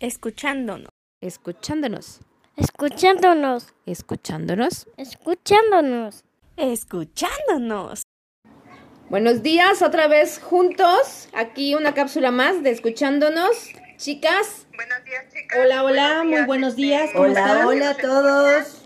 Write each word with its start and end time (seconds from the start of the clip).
Escuchándonos. 0.00 0.90
Escuchándonos. 1.22 2.20
Escuchándonos. 2.56 3.72
Escuchándonos. 3.86 4.86
Escuchándonos. 4.98 6.24
Escuchándonos. 6.58 8.02
Buenos 9.08 9.42
días, 9.42 9.80
otra 9.80 10.06
vez 10.06 10.38
juntos. 10.38 11.30
Aquí 11.32 11.74
una 11.74 11.94
cápsula 11.94 12.30
más 12.30 12.62
de 12.62 12.72
Escuchándonos. 12.72 13.70
Chicas. 13.96 14.66
Buenos 14.76 15.02
días, 15.06 15.24
chicas. 15.32 15.58
Hola, 15.64 15.82
hola, 15.82 16.24
muy 16.24 16.42
buenos 16.42 16.76
días. 16.76 17.08
¿Cómo 17.14 17.24
Hola, 17.24 17.40
están? 17.40 17.66
hola 17.66 17.90
a 17.90 17.96
todos. 17.96 18.82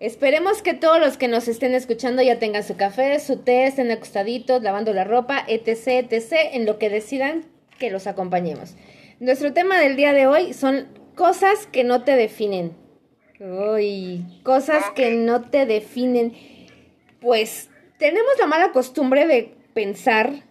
Esperemos 0.00 0.62
que 0.62 0.72
todos 0.72 0.98
los 0.98 1.18
que 1.18 1.28
nos 1.28 1.46
estén 1.48 1.74
escuchando 1.74 2.22
ya 2.22 2.38
tengan 2.38 2.64
su 2.64 2.78
café, 2.78 3.20
su 3.20 3.36
té, 3.36 3.66
estén 3.66 3.90
acostaditos, 3.90 4.62
lavando 4.62 4.94
la 4.94 5.04
ropa, 5.04 5.44
etc, 5.46 6.10
etc, 6.10 6.32
en 6.52 6.64
lo 6.64 6.78
que 6.78 6.88
decidan 6.88 7.44
que 7.78 7.90
los 7.90 8.06
acompañemos. 8.06 8.76
Nuestro 9.20 9.52
tema 9.52 9.80
del 9.80 9.96
día 9.96 10.12
de 10.12 10.28
hoy 10.28 10.52
son 10.52 10.86
cosas 11.16 11.66
que 11.66 11.82
no 11.82 12.04
te 12.04 12.14
definen. 12.14 12.76
Uy, 13.40 14.24
cosas 14.44 14.84
que 14.94 15.16
no 15.16 15.50
te 15.50 15.66
definen. 15.66 16.34
Pues 17.20 17.68
tenemos 17.98 18.30
la 18.38 18.46
mala 18.46 18.70
costumbre 18.70 19.26
de 19.26 19.56
pensar 19.74 20.44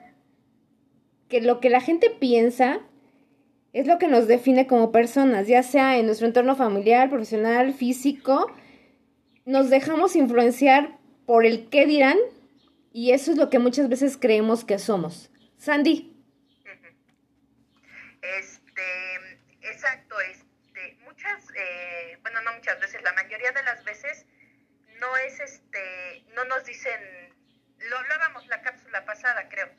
que 1.29 1.39
lo 1.39 1.61
que 1.61 1.69
la 1.69 1.79
gente 1.79 2.09
piensa 2.09 2.81
es 3.71 3.87
lo 3.87 3.97
que 3.99 4.09
nos 4.09 4.27
define 4.27 4.67
como 4.67 4.91
personas, 4.91 5.47
ya 5.47 5.63
sea 5.63 5.97
en 5.97 6.05
nuestro 6.05 6.27
entorno 6.27 6.57
familiar, 6.57 7.09
profesional, 7.09 7.73
físico. 7.73 8.51
Nos 9.45 9.69
dejamos 9.69 10.17
influenciar 10.17 10.97
por 11.25 11.45
el 11.45 11.69
qué 11.69 11.85
dirán 11.85 12.17
y 12.91 13.11
eso 13.11 13.31
es 13.31 13.37
lo 13.37 13.49
que 13.49 13.59
muchas 13.59 13.87
veces 13.87 14.17
creemos 14.17 14.65
que 14.65 14.77
somos. 14.77 15.31
Sandy 15.55 16.17
exacto, 19.77 20.15
este, 20.21 20.97
muchas, 21.05 21.46
eh, 21.57 22.17
bueno, 22.21 22.41
no 22.41 22.53
muchas 22.53 22.79
veces, 22.79 23.01
la 23.01 23.13
mayoría 23.13 23.51
de 23.51 23.63
las 23.63 23.83
veces 23.83 24.25
no 24.99 25.17
es, 25.17 25.39
este, 25.39 26.23
no 26.35 26.45
nos 26.45 26.63
dicen, 26.65 27.33
lo 27.89 27.97
hablábamos 27.97 28.45
la 28.47 28.61
cápsula 28.61 29.05
pasada, 29.05 29.49
creo, 29.49 29.69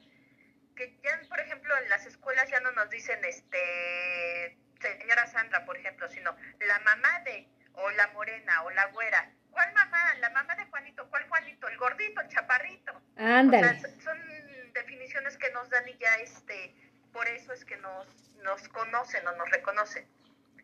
que 0.76 0.98
ya, 1.02 1.20
por 1.28 1.40
ejemplo, 1.40 1.76
en 1.78 1.88
las 1.88 2.06
escuelas 2.06 2.48
ya 2.50 2.60
no 2.60 2.72
nos 2.72 2.90
dicen, 2.90 3.24
este, 3.24 4.56
señora 4.80 5.26
Sandra, 5.26 5.64
por 5.64 5.76
ejemplo, 5.76 6.08
sino 6.08 6.36
la 6.60 6.78
mamá 6.80 7.20
de, 7.24 7.48
o 7.74 7.90
la 7.92 8.08
morena, 8.08 8.62
o 8.62 8.70
la 8.70 8.86
güera. 8.86 9.30
¿Cuál 9.50 9.72
mamá? 9.72 10.14
La 10.20 10.30
mamá 10.30 10.54
de 10.54 10.66
Juanito. 10.66 11.08
¿Cuál 11.10 11.28
Juanito? 11.28 11.68
El 11.68 11.76
gordito, 11.78 12.20
el 12.20 12.28
chaparrito. 12.28 13.02
Ándale. 13.16 13.66
O 13.66 13.80
sea, 13.80 13.90
son 14.02 14.72
definiciones 14.72 15.36
que 15.36 15.50
nos 15.50 15.68
dan 15.70 15.88
y 15.88 15.96
ya 15.98 16.14
este, 16.16 16.74
por 17.12 17.26
eso 17.26 17.52
es 17.52 17.64
que 17.64 17.76
nos, 17.78 18.06
nos 18.42 18.68
conocen 18.68 19.26
o 19.26 19.32
nos 19.36 19.50
reconocen. 19.50 20.06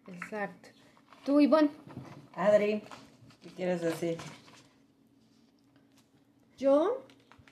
Exacto. 0.07 0.69
Tú, 1.25 1.41
Ivonne. 1.41 1.71
Adri, 2.35 2.83
¿qué 3.43 3.49
quieres 3.57 3.81
decir? 3.81 4.19
Yo 6.59 7.03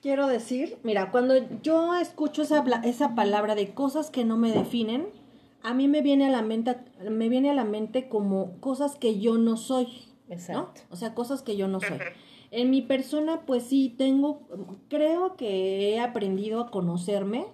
quiero 0.01 0.27
decir, 0.27 0.77
mira, 0.83 1.09
cuando 1.09 1.35
yo 1.61 1.95
escucho 1.95 2.43
esa, 2.43 2.63
esa 2.83 3.15
palabra 3.15 3.55
de 3.55 3.73
cosas 3.73 4.11
que 4.11 4.25
no 4.25 4.37
me 4.37 4.51
definen, 4.51 5.07
a 5.63 5.73
mí 5.73 5.87
me 5.87 6.01
viene 6.01 6.27
a 6.27 6.29
la 6.29 6.43
mente, 6.43 6.75
me 7.09 7.29
viene 7.29 7.49
a 7.49 7.53
la 7.55 7.63
mente 7.63 8.09
como 8.09 8.59
cosas 8.59 8.95
que 8.95 9.19
yo 9.19 9.37
no 9.37 9.57
soy. 9.57 9.85
¿no? 10.27 10.33
Exacto. 10.35 10.81
O 10.91 10.95
sea, 10.95 11.15
cosas 11.15 11.41
que 11.41 11.57
yo 11.57 11.67
no 11.67 11.79
soy. 11.79 11.97
En 12.51 12.69
mi 12.69 12.83
persona, 12.83 13.41
pues 13.47 13.63
sí, 13.63 13.95
tengo, 13.97 14.41
creo 14.87 15.35
que 15.35 15.93
he 15.93 15.99
aprendido 15.99 16.61
a 16.61 16.69
conocerme. 16.69 17.47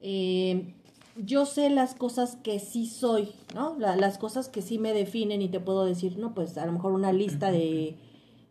Eh, 0.00 0.74
yo 1.16 1.46
sé 1.46 1.70
las 1.70 1.94
cosas 1.94 2.36
que 2.36 2.58
sí 2.60 2.86
soy, 2.86 3.30
¿no? 3.54 3.76
La- 3.78 3.96
las 3.96 4.18
cosas 4.18 4.48
que 4.48 4.62
sí 4.62 4.78
me 4.78 4.92
definen 4.92 5.42
y 5.42 5.48
te 5.48 5.60
puedo 5.60 5.84
decir, 5.84 6.18
no, 6.18 6.34
pues 6.34 6.56
a 6.58 6.66
lo 6.66 6.72
mejor 6.72 6.92
una 6.92 7.12
lista 7.12 7.50
de, 7.52 7.96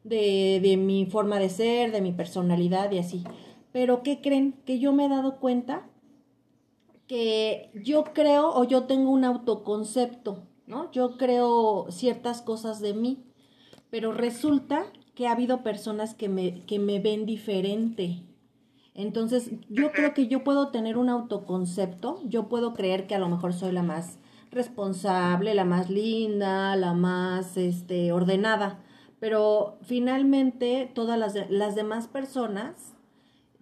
de, 0.04 0.60
de 0.62 0.78
mi 0.78 1.06
forma 1.06 1.40
de 1.40 1.50
ser, 1.50 1.92
de 1.92 2.02
mi 2.02 2.12
personalidad 2.14 2.92
y 2.92 3.00
así. 3.00 3.24
Pero 3.72 4.04
¿qué 4.04 4.22
creen? 4.22 4.54
Que 4.66 4.80
yo 4.80 4.94
me 4.94 5.06
he 5.06 5.10
dado 5.10 5.38
cuenta 5.40 5.88
que 7.08 7.72
yo 7.74 8.04
creo 8.14 8.50
o 8.54 8.64
yo 8.64 8.84
tengo 8.84 9.10
un 9.12 9.24
autoconcepto, 9.26 10.44
¿no? 10.68 10.92
Yo 10.92 11.18
creo 11.18 11.88
ciertas 11.90 12.42
cosas 12.42 12.80
de 12.80 12.94
mí, 12.94 13.24
pero 13.90 14.14
resulta 14.14 14.86
que 15.16 15.28
ha 15.28 15.34
habido 15.34 15.64
personas 15.64 16.16
que 16.16 16.30
me, 16.30 16.66
que 16.66 16.80
me 16.80 17.00
ven 17.00 17.26
diferente. 17.26 18.24
Entonces, 18.96 19.52
yo 19.70 19.92
creo 19.92 20.14
que 20.14 20.28
yo 20.28 20.44
puedo 20.44 20.70
tener 20.70 20.98
un 20.98 21.10
autoconcepto, 21.10 22.20
yo 22.26 22.50
puedo 22.50 22.74
creer 22.74 23.08
que 23.08 23.16
a 23.16 23.20
lo 23.20 23.30
mejor 23.30 23.54
soy 23.54 23.72
la 23.72 23.84
más 23.84 24.18
responsable, 24.52 25.54
la 25.54 25.66
más 25.66 25.90
linda, 25.90 26.76
la 26.76 26.94
más 26.94 27.56
este, 27.56 28.12
ordenada, 28.12 28.80
pero 29.20 29.78
finalmente 29.84 30.90
todas 30.94 31.18
las, 31.20 31.34
de- 31.34 31.48
las 31.50 31.76
demás 31.76 32.08
personas 32.08 32.94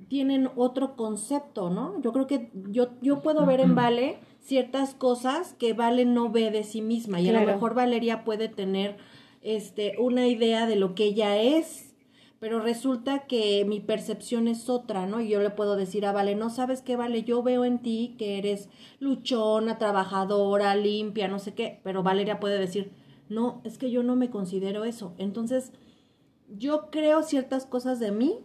tienen 0.08 0.50
otro 0.56 0.96
concepto, 0.96 1.70
¿no? 1.70 2.00
Yo 2.02 2.14
creo 2.14 2.28
que 2.28 2.52
yo, 2.70 2.90
yo 3.02 3.22
puedo 3.22 3.46
ver 3.46 3.60
en 3.60 3.76
Vale 3.76 4.20
ciertas 4.40 4.94
cosas 4.94 5.54
que 5.56 5.74
Vale 5.74 6.06
no 6.06 6.30
ve 6.32 6.52
de 6.52 6.64
sí 6.64 6.82
misma 6.82 7.20
y 7.20 7.28
a 7.30 7.34
lo 7.34 7.40
mejor 7.54 7.74
Valeria 7.74 8.24
puede 8.24 8.48
tener 8.48 8.98
este, 9.42 9.96
una 10.00 10.28
idea 10.28 10.66
de 10.68 10.76
lo 10.78 10.96
que 10.96 11.06
ella 11.06 11.38
es, 11.42 11.87
pero 12.40 12.60
resulta 12.60 13.26
que 13.28 13.66
mi 13.66 13.80
percepción 13.80 14.48
es 14.48 14.70
otra, 14.70 15.08
¿no? 15.08 15.22
Y 15.22 15.30
yo 15.30 15.42
le 15.42 15.50
puedo 15.50 15.76
decir 15.76 16.06
a 16.06 16.12
Vale, 16.12 16.36
no 16.36 16.50
sabes 16.50 16.82
qué, 16.82 16.96
Vale, 16.96 17.24
yo 17.24 17.42
veo 17.42 17.66
en 17.66 17.80
ti 17.80 18.16
que 18.18 18.38
eres 18.38 18.70
luchona, 19.00 19.78
trabajadora, 19.78 20.76
limpia, 20.76 21.28
no 21.28 21.40
sé 21.40 21.54
qué, 21.54 21.80
pero 21.84 22.04
Valeria 22.04 22.40
puede 22.40 22.60
decir, 22.60 22.92
no, 23.30 23.62
es 23.64 23.78
que 23.78 23.90
yo 23.90 24.04
no 24.04 24.16
me 24.16 24.30
considero 24.30 24.86
eso. 24.86 25.14
Entonces, 25.18 25.72
yo 26.48 26.90
creo 26.92 27.24
ciertas 27.24 27.66
cosas 27.66 28.00
de 28.00 28.12
mí 28.12 28.40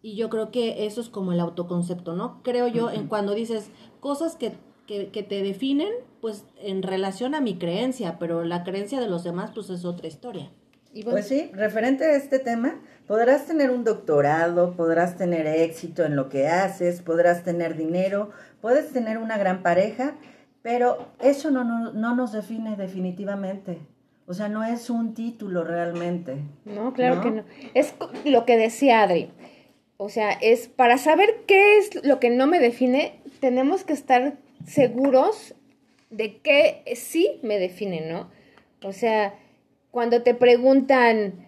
y 0.00 0.16
yo 0.16 0.30
creo 0.30 0.50
que 0.50 0.86
eso 0.86 1.00
es 1.00 1.08
como 1.08 1.32
el 1.32 1.40
autoconcepto, 1.40 2.14
¿no? 2.14 2.42
Creo 2.42 2.68
yo 2.68 2.90
en 2.90 3.06
cuando 3.06 3.34
dices 3.34 3.70
cosas 4.00 4.36
que, 4.36 4.52
que, 4.86 5.10
que 5.10 5.22
te 5.22 5.42
definen, 5.42 5.92
pues 6.20 6.46
en 6.58 6.82
relación 6.82 7.34
a 7.34 7.40
mi 7.40 7.58
creencia, 7.58 8.18
pero 8.18 8.44
la 8.44 8.64
creencia 8.64 9.00
de 9.00 9.08
los 9.08 9.24
demás, 9.24 9.50
pues 9.54 9.68
es 9.68 9.84
otra 9.84 10.08
historia. 10.08 10.50
Ivonne. 10.94 11.14
Pues 11.14 11.28
sí, 11.28 11.50
referente 11.52 12.04
a 12.04 12.16
este 12.16 12.38
tema, 12.38 12.80
podrás 13.06 13.46
tener 13.46 13.70
un 13.70 13.84
doctorado, 13.84 14.74
podrás 14.76 15.16
tener 15.16 15.46
éxito 15.46 16.04
en 16.04 16.16
lo 16.16 16.28
que 16.28 16.48
haces, 16.48 17.02
podrás 17.02 17.42
tener 17.42 17.76
dinero, 17.76 18.30
puedes 18.60 18.92
tener 18.92 19.18
una 19.18 19.38
gran 19.38 19.62
pareja, 19.62 20.14
pero 20.62 21.08
eso 21.20 21.50
no, 21.50 21.64
no, 21.64 21.92
no 21.92 22.16
nos 22.16 22.32
define 22.32 22.76
definitivamente. 22.76 23.78
O 24.26 24.32
sea, 24.32 24.48
no 24.48 24.64
es 24.64 24.88
un 24.88 25.12
título 25.14 25.64
realmente. 25.64 26.38
No, 26.64 26.94
claro 26.94 27.16
¿no? 27.16 27.22
que 27.22 27.30
no. 27.30 27.44
Es 27.74 27.94
lo 28.24 28.46
que 28.46 28.56
decía 28.56 29.02
Adri. 29.02 29.30
O 29.96 30.08
sea, 30.08 30.32
es 30.32 30.68
para 30.68 30.98
saber 30.98 31.44
qué 31.46 31.78
es 31.78 32.04
lo 32.04 32.18
que 32.20 32.30
no 32.30 32.46
me 32.46 32.58
define, 32.58 33.20
tenemos 33.40 33.84
que 33.84 33.92
estar 33.92 34.38
seguros 34.66 35.54
de 36.10 36.38
qué 36.38 36.82
sí 36.96 37.38
me 37.42 37.58
define, 37.58 38.10
¿no? 38.10 38.30
O 38.82 38.92
sea, 38.92 39.34
cuando 39.90 40.22
te 40.22 40.34
preguntan, 40.34 41.43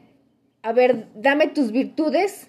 a 0.67 0.73
ver, 0.73 1.07
dame 1.15 1.47
tus 1.47 1.71
virtudes, 1.71 2.49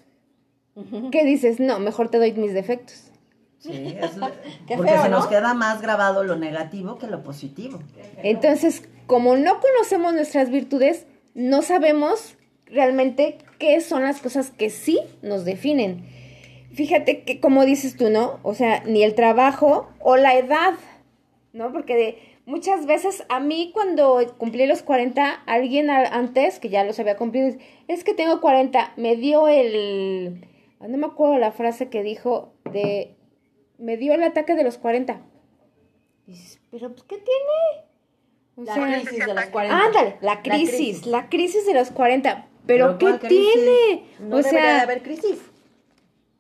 ¿qué 1.12 1.24
dices? 1.24 1.60
No, 1.60 1.78
mejor 1.78 2.10
te 2.10 2.18
doy 2.18 2.34
mis 2.34 2.52
defectos. 2.52 3.12
Sí, 3.60 3.96
es, 3.96 4.12
porque 4.76 4.90
feo, 4.90 5.04
se 5.04 5.10
nos 5.10 5.26
¿no? 5.26 5.30
queda 5.30 5.54
más 5.54 5.84
grabado 5.84 6.24
lo 6.24 6.36
negativo 6.36 6.98
que 6.98 7.06
lo 7.06 7.22
positivo. 7.22 7.78
Entonces, 8.24 8.82
como 9.06 9.38
no 9.38 9.60
conocemos 9.60 10.16
nuestras 10.16 10.50
virtudes, 10.50 11.06
no 11.36 11.62
sabemos 11.62 12.38
realmente 12.66 13.38
qué 13.60 13.80
son 13.82 14.02
las 14.02 14.20
cosas 14.20 14.50
que 14.50 14.72
sí 14.72 15.00
nos 15.22 15.46
definen. 15.46 16.04
Fíjate 16.74 17.22
que, 17.22 17.40
como 17.40 17.66
dices 17.66 17.98
tú, 17.98 18.10
¿no? 18.10 18.40
O 18.42 18.56
sea, 18.56 18.82
ni 18.84 19.04
el 19.04 19.14
trabajo 19.14 19.90
o 20.00 20.18
la 20.18 20.36
edad, 20.36 20.74
¿no? 21.54 21.72
Porque 21.72 21.96
de, 21.96 22.18
muchas 22.48 22.86
veces 22.88 23.24
a 23.30 23.40
mí 23.40 23.72
cuando 23.74 24.20
cumplí 24.38 24.66
los 24.66 24.82
40, 24.82 25.44
alguien 25.46 25.92
antes, 25.92 26.58
que 26.58 26.70
ya 26.70 26.84
los 26.84 27.00
había 27.00 27.18
cumplido, 27.18 27.56
es 27.88 28.04
que 28.04 28.16
tengo 28.16 28.42
40, 28.42 28.94
me 28.96 29.16
dio 29.16 29.48
el... 29.48 30.48
No 30.80 30.98
me 30.98 31.06
acuerdo 31.08 31.38
la 31.38 31.52
frase 31.52 31.90
que 31.90 32.02
dijo 32.02 32.54
de... 32.72 33.16
Me 33.78 33.98
dio 33.98 34.14
el 34.14 34.24
ataque 34.24 34.56
de 34.56 34.64
los 34.64 34.78
40. 34.80 35.22
Y 36.26 36.32
dices, 36.32 36.60
pero 36.72 36.90
pues, 36.92 37.04
¿qué 37.04 37.18
tiene? 37.18 37.86
O 38.56 38.64
La 38.64 38.74
sea, 38.74 39.02
crisis 39.02 39.26
de 39.26 39.34
los 39.34 39.46
40. 39.46 39.86
Ándale, 39.86 40.18
la 40.22 40.42
crisis, 40.42 41.06
la 41.06 41.30
crisis, 41.30 41.66
de 41.68 41.74
los 41.76 41.92
40. 41.92 42.48
Pero, 42.66 42.98
¿qué 42.98 43.06
¿cuál 43.06 43.20
crisis? 43.20 43.54
tiene? 43.54 44.04
No 44.20 44.38
o 44.38 44.40
debería 44.40 44.62
de 44.62 44.68
sea, 44.68 44.82
haber 44.82 45.04
crisis. 45.04 45.40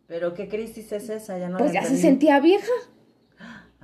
Pero 0.07 0.33
¿qué 0.33 0.47
crisis 0.47 0.91
es 0.91 1.09
esa? 1.09 1.37
Ya 1.37 1.49
no 1.49 1.57
pues 1.57 1.73
la 1.73 1.81
ya 1.81 1.87
se 1.87 1.97
sentía 1.97 2.39
vieja. 2.39 2.71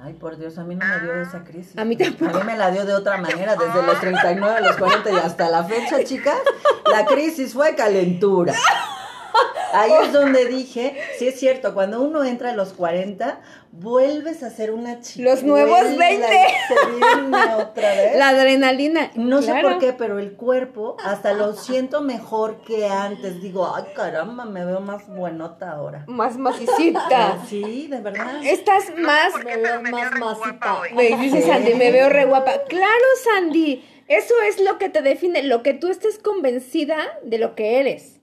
Ay, 0.05 0.15
por 0.15 0.35
Dios, 0.37 0.57
a 0.57 0.65
mí 0.65 0.75
no 0.75 0.85
me 0.85 0.99
dio 0.99 1.21
esa 1.21 1.45
crisis. 1.45 1.77
A 1.77 1.85
mí 1.85 1.95
tampoco. 1.95 2.35
A 2.35 2.39
mí 2.41 2.45
me 2.45 2.57
la 2.57 2.71
dio 2.71 2.85
de 2.85 2.93
otra 2.93 3.15
manera, 3.15 3.55
desde 3.55 3.81
los 3.83 4.01
39 4.01 4.57
a 4.57 4.59
los 4.59 4.75
40 4.75 5.11
y 5.11 5.15
hasta 5.15 5.49
la 5.49 5.63
fecha, 5.63 6.03
chicas. 6.03 6.39
La 6.91 7.05
crisis 7.05 7.53
fue 7.53 7.73
calentura. 7.73 8.53
Ahí 9.73 9.91
es 10.03 10.13
donde 10.13 10.45
dije, 10.45 10.95
sí 11.17 11.27
es 11.27 11.39
cierto, 11.39 11.73
cuando 11.73 12.01
uno 12.01 12.23
entra 12.23 12.51
a 12.51 12.53
los 12.53 12.73
40, 12.73 13.41
vuelves 13.71 14.43
a 14.43 14.51
ser 14.51 14.71
una 14.71 15.01
chica. 15.01 15.29
Los 15.29 15.43
nuevos 15.43 15.97
20. 15.97 16.27
Se 16.67 16.91
viene 16.91 17.55
otra 17.55 17.89
vez. 17.95 18.17
La 18.17 18.29
adrenalina. 18.29 19.11
No 19.15 19.41
sé 19.41 19.53
por 19.61 19.79
qué, 19.79 19.93
pero 19.93 20.19
el 20.19 20.33
cuerpo 20.33 20.95
hasta 21.03 21.33
lo 21.33 21.53
siento 21.53 22.01
mejor 22.01 22.61
que 22.63 22.87
antes. 22.87 23.41
Digo, 23.41 23.73
ay 23.75 23.85
caramba, 23.95 24.45
me 24.45 24.63
veo 24.63 24.79
más 24.79 25.07
buenota 25.07 25.71
ahora. 25.71 26.05
Más 26.07 26.37
macicita. 26.37 27.39
Sí, 27.49 27.87
de 27.87 27.99
verdad. 27.99 28.43
Estás 28.43 28.93
más. 28.97 29.33
me 29.43 29.57
veo 29.57 29.81
me 29.81 29.91
más 29.91 30.37
hoy. 30.39 30.93
Me 30.93 31.17
dice. 31.17 31.41
Sandy, 31.41 31.73
me 31.73 31.91
veo 31.91 32.09
re 32.09 32.25
guapa. 32.25 32.63
Claro, 32.67 33.05
Sandy. 33.23 33.83
Eso 34.07 34.33
es 34.47 34.59
lo 34.59 34.77
que 34.77 34.89
te 34.89 35.01
define, 35.01 35.43
lo 35.43 35.63
que 35.63 35.73
tú 35.73 35.87
estés 35.87 36.19
convencida 36.19 36.97
de 37.23 37.37
lo 37.37 37.55
que 37.55 37.79
eres. 37.79 38.19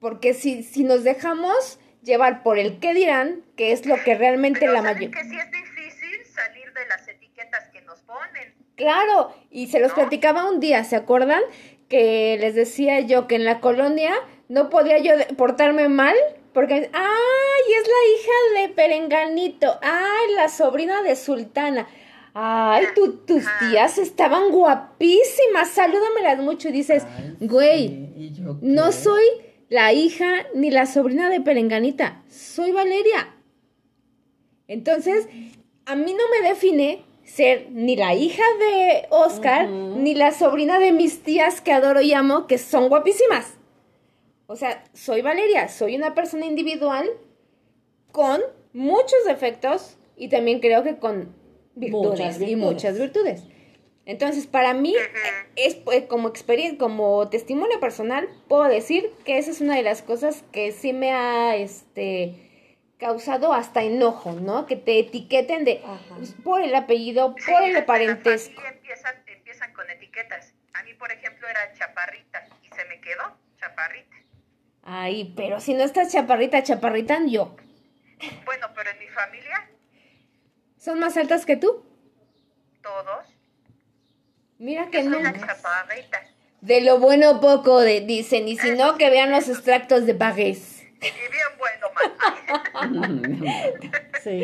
Porque 0.00 0.34
si, 0.34 0.62
si 0.62 0.82
nos 0.84 1.04
dejamos 1.04 1.78
llevar 2.02 2.42
por 2.42 2.58
el 2.58 2.78
qué 2.80 2.94
dirán, 2.94 3.42
que 3.56 3.72
es 3.72 3.84
lo 3.86 3.96
que 4.02 4.14
realmente 4.14 4.60
Pero 4.60 4.72
la 4.72 4.82
¿saben 4.82 4.94
mayoría. 5.10 5.22
que 5.22 5.28
sí 5.28 5.36
es 5.36 5.50
difícil 5.50 6.24
salir 6.26 6.72
de 6.72 6.86
las 6.88 7.06
etiquetas 7.06 7.68
que 7.72 7.82
nos 7.82 8.00
ponen. 8.00 8.54
Claro, 8.76 9.34
y 9.50 9.66
se 9.68 9.78
los 9.78 9.90
¿No? 9.90 9.96
platicaba 9.96 10.48
un 10.50 10.58
día, 10.58 10.82
¿se 10.84 10.96
acuerdan? 10.96 11.42
Que 11.88 12.38
les 12.40 12.54
decía 12.54 13.00
yo 13.00 13.26
que 13.28 13.34
en 13.34 13.44
la 13.44 13.60
colonia 13.60 14.14
no 14.48 14.70
podía 14.70 14.98
yo 14.98 15.12
portarme 15.36 15.88
mal 15.90 16.14
porque, 16.54 16.74
ay, 16.92 17.72
es 17.78 17.86
la 17.86 18.60
hija 18.62 18.62
de 18.68 18.74
Perenganito, 18.74 19.78
ay, 19.82 20.34
la 20.34 20.48
sobrina 20.48 21.02
de 21.02 21.14
Sultana, 21.16 21.86
ay, 22.32 22.86
tu- 22.94 23.18
tus 23.18 23.44
tías 23.60 23.98
estaban 23.98 24.50
guapísimas, 24.50 25.68
salúdamelas 25.68 26.38
mucho 26.38 26.68
y 26.68 26.72
dices, 26.72 27.04
Ay, 27.16 27.36
güey, 27.40 27.88
sí, 27.88 28.12
¿y 28.16 28.32
yo 28.34 28.56
no 28.62 28.90
soy 28.92 29.22
la 29.70 29.92
hija 29.94 30.46
ni 30.54 30.70
la 30.70 30.84
sobrina 30.84 31.30
de 31.30 31.40
Perenganita, 31.40 32.22
soy 32.28 32.72
Valeria. 32.72 33.34
Entonces, 34.68 35.26
a 35.86 35.96
mí 35.96 36.12
no 36.12 36.24
me 36.30 36.46
define 36.48 37.02
ser 37.24 37.68
ni 37.70 37.96
la 37.96 38.14
hija 38.14 38.42
de 38.58 39.06
Oscar, 39.10 39.68
ni 39.68 40.14
la 40.14 40.32
sobrina 40.32 40.78
de 40.80 40.92
mis 40.92 41.22
tías 41.22 41.60
que 41.60 41.72
adoro 41.72 42.00
y 42.02 42.12
amo, 42.12 42.46
que 42.46 42.58
son 42.58 42.88
guapísimas. 42.88 43.54
O 44.46 44.56
sea, 44.56 44.82
soy 44.92 45.22
Valeria, 45.22 45.68
soy 45.68 45.94
una 45.96 46.14
persona 46.14 46.46
individual 46.46 47.08
con 48.10 48.40
muchos 48.72 49.24
defectos 49.26 49.96
y 50.16 50.28
también 50.28 50.58
creo 50.58 50.82
que 50.82 50.96
con 50.96 51.32
virtudes, 51.76 52.10
Muchas 52.10 52.36
y 52.36 52.44
virtudes. 52.44 52.58
muchas 52.58 52.98
virtudes. 52.98 53.44
Entonces, 54.10 54.48
para 54.48 54.74
mí, 54.74 54.96
es 55.54 55.76
pues, 55.76 56.06
como 56.06 56.28
experiencia, 56.28 56.78
como 56.78 57.28
testimonio 57.28 57.78
personal, 57.78 58.28
puedo 58.48 58.64
decir 58.64 59.12
que 59.24 59.38
esa 59.38 59.52
es 59.52 59.60
una 59.60 59.76
de 59.76 59.84
las 59.84 60.02
cosas 60.02 60.42
que 60.50 60.72
sí 60.72 60.92
me 60.92 61.12
ha 61.12 61.54
este 61.54 62.74
causado 62.98 63.52
hasta 63.54 63.84
enojo, 63.84 64.32
¿no? 64.32 64.66
Que 64.66 64.74
te 64.74 64.98
etiqueten 64.98 65.64
de 65.64 65.80
Ajá. 65.84 66.16
pues, 66.16 66.32
por 66.32 66.60
el 66.60 66.74
apellido, 66.74 67.36
Sí, 67.38 67.52
por 67.52 67.62
el 67.62 67.84
parentesco. 67.84 68.60
Empiezan, 68.66 69.14
empiezan 69.28 69.72
con 69.74 69.88
etiquetas. 69.88 70.54
A 70.74 70.82
mí, 70.82 70.92
por 70.94 71.12
ejemplo, 71.12 71.46
era 71.48 71.72
chaparrita 71.74 72.48
y 72.64 72.68
se 72.68 72.84
me 72.86 73.00
quedó 73.00 73.22
chaparrita. 73.60 74.16
Ay, 74.82 75.32
pero 75.36 75.60
si 75.60 75.72
no 75.74 75.84
estás 75.84 76.10
chaparrita, 76.10 76.64
chaparrita 76.64 77.20
yo. 77.28 77.54
Bueno, 78.44 78.66
pero 78.74 78.90
en 78.90 78.98
mi 78.98 79.06
familia, 79.06 79.70
¿Son 80.78 80.98
más 80.98 81.16
altas 81.16 81.46
que 81.46 81.56
tú? 81.56 81.84
todos. 82.82 83.29
Mira 84.60 84.90
que 84.90 85.02
no. 85.02 85.16
De 86.60 86.82
lo 86.82 87.00
bueno 87.00 87.40
poco 87.40 87.80
de, 87.80 88.02
dicen, 88.02 88.46
y 88.46 88.58
si 88.58 88.72
no, 88.72 88.98
que 88.98 89.08
vean 89.08 89.30
los 89.32 89.48
extractos 89.48 90.04
de 90.04 90.14
París. 90.14 90.84
Y 91.00 91.06
bien 91.32 91.48
bueno. 91.58 91.86
Sí. 94.22 94.42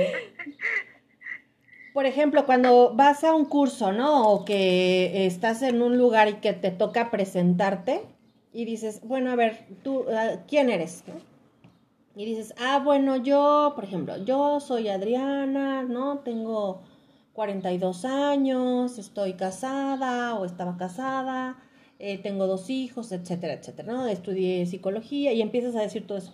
Por 1.92 2.06
ejemplo, 2.06 2.46
cuando 2.46 2.94
vas 2.94 3.24
a 3.24 3.34
un 3.34 3.44
curso, 3.44 3.92
¿no? 3.92 4.30
O 4.30 4.46
que 4.46 5.26
estás 5.26 5.60
en 5.60 5.82
un 5.82 5.98
lugar 5.98 6.28
y 6.28 6.34
que 6.34 6.54
te 6.54 6.70
toca 6.70 7.10
presentarte 7.10 8.02
y 8.54 8.64
dices, 8.64 9.02
bueno, 9.02 9.30
a 9.30 9.36
ver, 9.36 9.66
tú, 9.82 10.06
ah, 10.10 10.38
¿quién 10.48 10.70
eres? 10.70 11.04
¿no? 11.06 11.14
Y 12.14 12.24
dices, 12.24 12.54
ah, 12.58 12.80
bueno, 12.82 13.16
yo, 13.16 13.72
por 13.74 13.84
ejemplo, 13.84 14.16
yo 14.24 14.60
soy 14.60 14.88
Adriana, 14.88 15.82
¿no? 15.82 16.20
Tengo 16.20 16.80
42 17.36 18.06
años, 18.06 18.98
estoy 18.98 19.34
casada 19.34 20.36
o 20.36 20.46
estaba 20.46 20.78
casada, 20.78 21.58
eh, 21.98 22.16
tengo 22.16 22.46
dos 22.46 22.70
hijos, 22.70 23.12
etcétera, 23.12 23.52
etcétera, 23.52 23.92
¿no? 23.92 24.06
Estudié 24.06 24.64
psicología 24.64 25.34
y 25.34 25.42
empiezas 25.42 25.76
a 25.76 25.82
decir 25.82 26.06
todo 26.06 26.16
eso. 26.16 26.32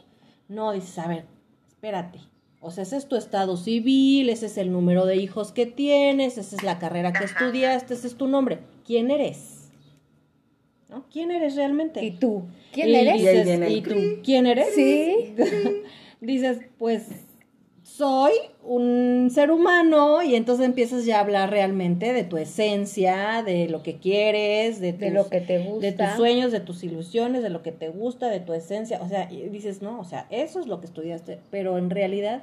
No, 0.49 0.71
dices, 0.71 0.97
a 1.01 1.09
ver, 1.09 1.25
espérate. 1.67 2.21
O 2.61 2.71
sea, 2.71 2.85
ese 2.85 2.97
es 2.97 3.09
tu 3.09 3.17
estado 3.17 3.57
civil, 3.57 4.29
ese 4.29 4.47
es 4.47 4.57
el 4.57 4.71
número 4.71 5.05
de 5.05 5.17
hijos 5.17 5.51
que 5.51 5.67
tienes, 5.67 6.39
esa 6.39 6.55
es 6.55 6.63
la 6.63 6.79
carrera 6.79 7.13
que 7.13 7.25
estudiaste, 7.25 7.95
ese 7.95 8.07
es 8.07 8.15
tu 8.15 8.29
nombre. 8.29 8.61
¿Quién 8.87 9.11
eres? 9.11 9.73
¿No? 10.89 11.05
¿Quién 11.11 11.33
eres 11.33 11.57
realmente? 11.57 12.05
¿Y 12.05 12.13
tú? 12.13 12.45
¿Quién 12.71 12.91
Y 12.91 12.95
eres? 12.95 13.15
Dices, 13.15 13.71
¿Y 13.73 13.81
tú 13.81 14.21
quién 14.23 14.47
eres? 14.47 14.73
Sí. 14.77 15.35
dices, 16.21 16.61
pues 16.79 17.09
soy 17.97 18.33
un 18.65 19.29
ser 19.31 19.51
humano 19.51 20.23
y 20.23 20.35
entonces 20.35 20.65
empiezas 20.67 21.05
ya 21.05 21.19
a 21.19 21.21
hablar 21.21 21.51
realmente 21.51 22.13
de 22.13 22.25
tu 22.25 22.37
esencia, 22.39 23.43
de 23.45 23.69
lo 23.69 23.83
que 23.83 23.97
quieres, 23.99 24.81
de, 24.81 24.93
De 24.93 25.07
tus- 25.07 25.15
lo 25.15 25.29
que 25.29 25.41
te 25.41 25.59
gusta. 25.59 25.87
de 25.87 25.93
tus 25.93 26.17
sueños, 26.17 26.53
de 26.53 26.61
tus 26.61 26.83
ilusiones, 26.85 27.43
de 27.43 27.51
lo 27.51 27.63
que 27.63 27.73
te 27.73 27.89
gusta, 27.91 28.29
de 28.29 28.41
tu 28.41 28.55
esencia. 28.55 29.01
O 29.03 29.09
sea, 29.09 29.27
dices, 29.27 29.83
no, 29.83 30.01
o 30.01 30.05
sea, 30.05 30.27
eso 30.31 30.61
es 30.61 30.67
lo 30.67 30.81
que 30.81 30.87
estudiaste, 30.87 31.39
pero 31.51 31.77
en 31.77 31.91
realidad, 31.91 32.43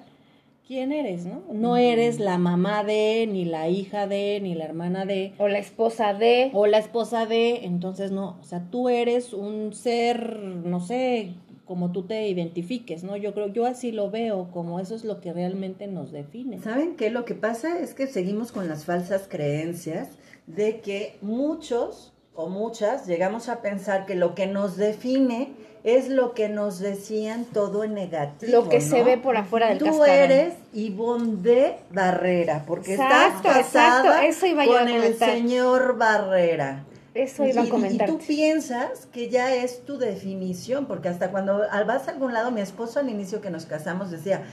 ¿quién 0.67 0.91
eres, 0.91 1.25
no? 1.25 1.41
No 1.51 1.77
eres 1.77 2.19
la 2.19 2.37
mamá 2.37 2.83
de, 2.83 3.27
ni 3.27 3.43
la 3.45 3.69
hija 3.69 4.05
de, 4.07 4.39
ni 4.43 4.53
la 4.53 4.65
hermana 4.65 5.05
de, 5.05 5.33
O 5.39 5.47
la 5.47 5.57
esposa 5.57 6.13
de. 6.13 6.51
o 6.53 6.67
la 6.67 6.77
esposa 6.77 7.25
de, 7.25 7.65
entonces 7.65 8.11
no, 8.11 8.37
o 8.39 8.43
sea, 8.43 8.67
tú 8.69 8.87
eres 8.89 9.33
un 9.33 9.73
ser, 9.73 10.37
no 10.39 10.79
sé, 10.79 11.31
como 11.69 11.91
tú 11.91 12.01
te 12.07 12.27
identifiques, 12.27 13.03
¿no? 13.03 13.15
Yo 13.15 13.35
creo, 13.35 13.53
yo 13.53 13.67
así 13.67 13.91
lo 13.91 14.09
veo, 14.09 14.49
como 14.51 14.79
eso 14.79 14.95
es 14.95 15.05
lo 15.05 15.21
que 15.21 15.33
realmente 15.33 15.85
nos 15.85 16.11
define. 16.11 16.59
¿Saben 16.63 16.95
qué? 16.95 17.11
Lo 17.11 17.25
que 17.25 17.35
pasa 17.35 17.77
es 17.77 17.93
que 17.93 18.07
seguimos 18.07 18.51
con 18.51 18.67
las 18.67 18.85
falsas 18.85 19.27
creencias 19.29 20.07
de 20.47 20.81
que 20.81 21.19
muchos 21.21 22.11
o 22.33 22.49
muchas 22.49 23.05
llegamos 23.05 23.49
a 23.49 23.61
pensar 23.61 24.07
que 24.07 24.15
lo 24.15 24.33
que 24.33 24.47
nos 24.47 24.77
define 24.77 25.53
es 25.83 26.09
lo 26.09 26.33
que 26.33 26.49
nos 26.49 26.79
decían 26.79 27.45
todo 27.45 27.83
en 27.83 27.93
negativo. 27.93 28.51
Lo 28.51 28.67
que 28.67 28.81
se 28.81 29.03
ve 29.03 29.19
por 29.19 29.37
afuera 29.37 29.69
del 29.69 29.77
Tú 29.77 29.85
cascarón. 29.85 30.09
eres 30.09 30.55
Ivonne 30.73 31.35
de 31.43 31.75
Barrera, 31.91 32.63
porque 32.65 32.95
Exacto, 32.95 33.47
estás 33.47 33.57
casada 33.57 33.99
exacto, 33.99 34.27
eso 34.27 34.47
iba 34.47 34.65
yo 34.65 34.75
a 34.75 34.79
con 34.79 34.87
el 34.87 35.15
señor 35.19 35.99
Barrera. 35.99 36.85
Eso 37.23 37.45
Y, 37.45 37.49
iba 37.49 37.61
a 37.61 37.65
y 37.65 37.69
comentar. 37.69 38.07
tú 38.07 38.19
piensas 38.19 39.07
que 39.07 39.29
ya 39.29 39.53
es 39.55 39.85
tu 39.85 39.97
definición, 39.97 40.85
porque 40.87 41.09
hasta 41.09 41.31
cuando 41.31 41.67
al- 41.69 41.85
vas 41.85 42.07
a 42.07 42.11
algún 42.11 42.33
lado, 42.33 42.51
mi 42.51 42.61
esposo 42.61 42.99
al 42.99 43.09
inicio 43.09 43.41
que 43.41 43.49
nos 43.49 43.65
casamos 43.65 44.09
decía, 44.11 44.43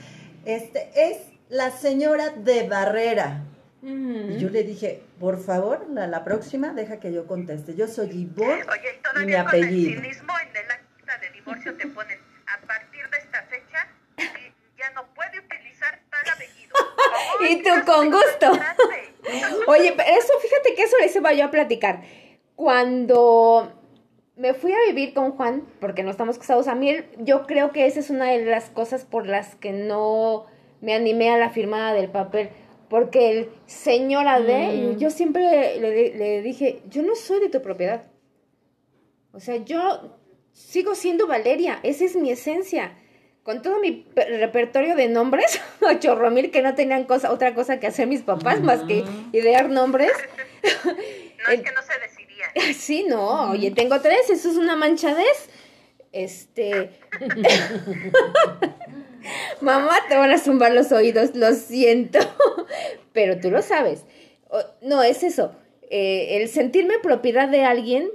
este 0.45 0.89
es 0.95 1.17
la 1.49 1.71
señora 1.71 2.29
de 2.29 2.67
Barrera. 2.67 3.43
Y 3.83 4.37
yo 4.37 4.49
le 4.49 4.63
dije, 4.63 5.01
por 5.19 5.41
favor, 5.41 5.85
la, 5.93 6.07
la 6.07 6.23
próxima 6.25 6.73
deja 6.73 6.99
que 6.99 7.13
yo 7.13 7.25
conteste. 7.25 7.75
Yo 7.75 7.87
soy 7.87 8.09
Ivonne 8.11 8.63
Oye, 8.63 8.81
y 8.83 9.21
y 9.21 9.25
mi 9.25 9.31
todavía 9.33 9.45
con 9.45 9.55
el 9.55 9.63
apellido. 9.63 10.01
cinismo 10.01 10.33
en 10.41 10.57
el 10.57 10.71
acta 10.71 11.17
de 11.19 11.29
divorcio 11.31 11.73
te 11.77 11.87
ponen, 11.87 12.19
a 12.47 12.65
partir 12.67 13.01
de 13.09 13.17
esta 13.19 13.43
fecha, 13.43 13.87
y 14.17 14.77
ya 14.79 14.89
no 14.93 15.05
puede 15.13 15.39
utilizar 15.39 15.99
tal 16.09 16.33
apellido. 16.33 16.75
Y 17.49 17.63
tú 17.63 17.69
con 17.85 18.09
gusto. 18.11 18.51
Oye, 19.67 19.93
pero 19.95 20.09
eso, 20.09 20.33
fíjate 20.41 20.73
que 20.75 20.83
eso 20.83 20.97
les 20.99 21.15
iba 21.15 21.31
yo 21.33 21.45
a 21.45 21.51
platicar. 21.51 22.01
Cuando 22.57 23.71
me 24.35 24.55
fui 24.55 24.71
a 24.73 24.77
vivir 24.87 25.13
con 25.13 25.31
Juan, 25.33 25.63
porque 25.79 26.01
no 26.01 26.09
estamos 26.09 26.39
casados, 26.39 26.67
a 26.67 26.73
mí 26.73 26.89
él- 26.89 27.05
yo 27.19 27.45
creo 27.45 27.71
que 27.71 27.85
esa 27.85 27.99
es 27.99 28.09
una 28.09 28.25
de 28.31 28.43
las 28.45 28.71
cosas 28.71 29.05
por 29.05 29.27
las 29.27 29.55
que 29.55 29.71
no 29.71 30.47
me 30.81 30.95
animé 30.95 31.29
a 31.29 31.37
la 31.37 31.51
firmada 31.51 31.93
del 31.93 32.09
papel. 32.09 32.49
Porque 32.89 33.29
el 33.31 33.49
señora 33.67 34.39
de, 34.39 34.93
Mm. 34.95 34.97
yo 34.97 35.11
siempre 35.11 35.79
le, 35.79 36.15
le 36.15 36.41
dije, 36.41 36.81
yo 36.89 37.03
no 37.03 37.13
soy 37.15 37.39
de 37.41 37.49
tu 37.49 37.61
propiedad. 37.61 38.05
O 39.33 39.39
sea, 39.39 39.57
yo 39.57 40.17
sigo 40.51 40.95
siendo 40.95 41.27
Valeria, 41.27 41.79
esa 41.83 42.05
es 42.05 42.15
mi 42.15 42.31
esencia. 42.31 42.97
Con 43.43 43.61
todo 43.61 43.79
mi 43.79 43.91
pe- 43.91 44.39
repertorio 44.39 44.95
de 44.95 45.09
nombres, 45.09 45.61
chorro 45.99 46.31
mil 46.31 46.49
que 46.49 46.63
no 46.63 46.73
tenían 46.73 47.03
cosa, 47.03 47.31
otra 47.31 47.53
cosa 47.53 47.79
que 47.79 47.85
hacer 47.87 48.07
mis 48.07 48.23
papás 48.23 48.61
más 48.61 48.81
que 48.83 49.03
idear 49.31 49.69
nombres. 49.69 50.11
No 51.47 51.53
es 51.53 51.61
que 51.61 51.71
no 51.71 51.81
se. 51.81 52.16
Sí, 52.77 53.05
no, 53.07 53.51
oye, 53.51 53.71
tengo 53.71 53.99
tres, 54.01 54.29
eso 54.29 54.49
es 54.49 54.57
una 54.57 54.75
manchadez. 54.75 55.49
Este. 56.11 56.91
Mamá, 59.61 59.97
te 60.07 60.15
van 60.15 60.31
a 60.31 60.37
zumbar 60.37 60.71
los 60.73 60.91
oídos, 60.91 61.35
lo 61.35 61.53
siento. 61.53 62.19
Pero 63.13 63.39
tú 63.39 63.51
lo 63.51 63.61
sabes. 63.61 64.05
No, 64.81 65.03
es 65.03 65.23
eso. 65.23 65.53
eh, 65.89 66.37
el 66.41 66.47
sentirme 66.49 66.99
propiedad 66.99 67.47
de 67.49 67.63
alguien 67.65 68.09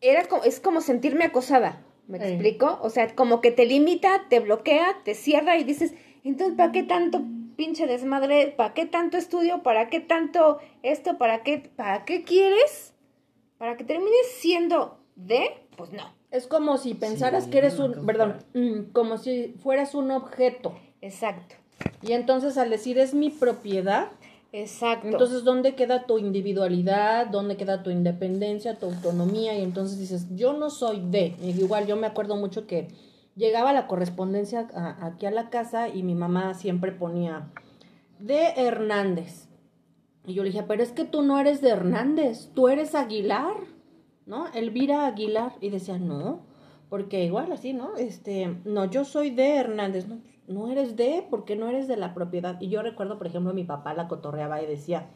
era 0.00 0.24
co- 0.26 0.44
es 0.44 0.60
como 0.60 0.80
sentirme 0.80 1.24
acosada. 1.24 1.82
¿Me 2.06 2.16
explico? 2.18 2.78
O 2.82 2.88
sea, 2.88 3.14
como 3.14 3.42
que 3.42 3.50
te 3.50 3.66
limita, 3.66 4.24
te 4.30 4.40
bloquea, 4.40 4.96
te 5.04 5.14
cierra 5.14 5.58
y 5.58 5.64
dices, 5.64 5.92
entonces, 6.24 6.56
¿para 6.56 6.72
qué 6.72 6.82
tanto 6.82 7.22
pinche 7.56 7.86
desmadre? 7.86 8.54
¿Para 8.56 8.72
qué 8.72 8.86
tanto 8.86 9.18
estudio? 9.18 9.62
¿Para 9.62 9.90
qué 9.90 10.00
tanto 10.00 10.58
esto? 10.82 11.18
¿Para 11.18 11.42
qué, 11.42 11.58
para 11.76 12.06
qué 12.06 12.22
quieres? 12.24 12.94
¿Para 13.58 13.76
que 13.76 13.84
termines 13.84 14.26
siendo 14.38 14.98
de? 15.16 15.50
Pues 15.76 15.92
no. 15.92 16.02
Es 16.30 16.46
como 16.46 16.76
si 16.76 16.94
pensaras 16.94 17.44
Sí, 17.44 17.50
que 17.50 17.58
eres 17.58 17.78
no, 17.78 17.86
un, 17.86 18.06
perdón, 18.06 18.36
mm, 18.54 18.92
como 18.92 19.18
si 19.18 19.54
fueras 19.62 19.94
un 19.94 20.10
objeto. 20.10 20.74
Exacto. 21.00 21.54
Y 22.02 22.12
entonces 22.12 22.56
al 22.58 22.70
decir 22.70 22.98
es 22.98 23.14
mi 23.14 23.30
propiedad, 23.30 24.08
Exacto. 24.52 25.06
entonces 25.08 25.44
¿dónde 25.44 25.74
queda 25.74 26.04
tu 26.06 26.18
individualidad? 26.18 27.26
¿Dónde 27.28 27.56
queda 27.56 27.82
tu 27.82 27.90
independencia, 27.90 28.78
tu 28.78 28.86
autonomía? 28.86 29.56
Y 29.58 29.62
entonces 29.62 29.98
dices, 29.98 30.26
yo 30.36 30.52
no 30.52 30.70
soy 30.70 31.00
de. 31.10 31.34
Y 31.42 31.50
igual 31.50 31.86
yo 31.86 31.96
me 31.96 32.06
acuerdo 32.06 32.36
mucho 32.36 32.66
que 32.66 32.88
llegaba 33.36 33.72
la 33.72 33.86
correspondencia 33.86 34.68
a- 34.74 35.06
aquí 35.06 35.26
a 35.26 35.30
la 35.30 35.48
casa 35.50 35.88
y 35.88 36.02
mi 36.02 36.14
mamá 36.14 36.54
siempre 36.54 36.92
ponía 36.92 37.48
de 38.18 38.48
Hernández. 38.56 39.47
Y 40.28 40.34
yo 40.34 40.42
le 40.44 40.50
dije, 40.50 40.62
pero 40.62 40.82
es 40.82 40.92
que 40.92 41.04
tú 41.04 41.22
no 41.22 41.38
eres 41.40 41.60
de 41.60 41.70
Hernández, 41.70 42.50
tú 42.54 42.68
eres 42.68 42.94
Aguilar, 42.94 43.56
¿no? 44.26 44.46
Elvira 44.52 45.06
Aguilar. 45.06 45.54
Y 45.60 45.70
decía, 45.70 45.98
no, 45.98 46.42
porque 46.90 47.24
igual 47.24 47.50
así, 47.50 47.72
¿no? 47.72 47.96
Este, 47.96 48.56
no, 48.64 48.84
yo 48.84 49.04
soy 49.04 49.30
de 49.30 49.56
Hernández, 49.56 50.06
no, 50.06 50.18
no 50.46 50.68
eres 50.70 50.96
de, 50.96 51.26
porque 51.30 51.56
no 51.56 51.68
eres 51.68 51.88
de 51.88 51.96
la 51.96 52.14
propiedad. 52.14 52.60
Y 52.60 52.68
yo 52.68 52.82
recuerdo, 52.82 53.18
por 53.18 53.26
ejemplo, 53.26 53.52
mi 53.54 53.64
papá 53.64 53.94
la 53.94 54.06
cotorreaba 54.06 54.62
y 54.62 54.66
decía, 54.66 55.06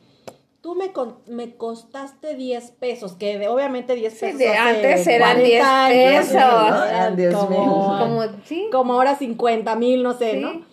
tú 0.62 0.74
me, 0.74 0.92
con- 0.92 1.18
me 1.26 1.56
costaste 1.56 2.34
10 2.36 2.70
pesos, 2.72 3.12
que 3.14 3.38
de- 3.38 3.48
obviamente 3.48 3.94
10 3.94 4.14
Sí, 4.14 4.20
pesos. 4.20 4.38
de 4.38 4.48
hace 4.48 4.58
antes 4.76 5.06
eran 5.08 5.36
40 5.36 5.44
10 5.44 5.62
años, 5.64 6.26
pesos. 6.26 6.70
¿no? 6.70 6.84
Eran 6.84 7.16
10 7.16 7.34
como, 7.34 7.48
mil. 7.48 7.98
como, 7.98 8.22
sí. 8.44 8.68
como 8.72 8.92
ahora 8.94 9.16
50 9.16 9.76
mil, 9.76 10.02
no 10.02 10.14
sé, 10.14 10.32
Sí. 10.32 10.40
¿no? 10.40 10.71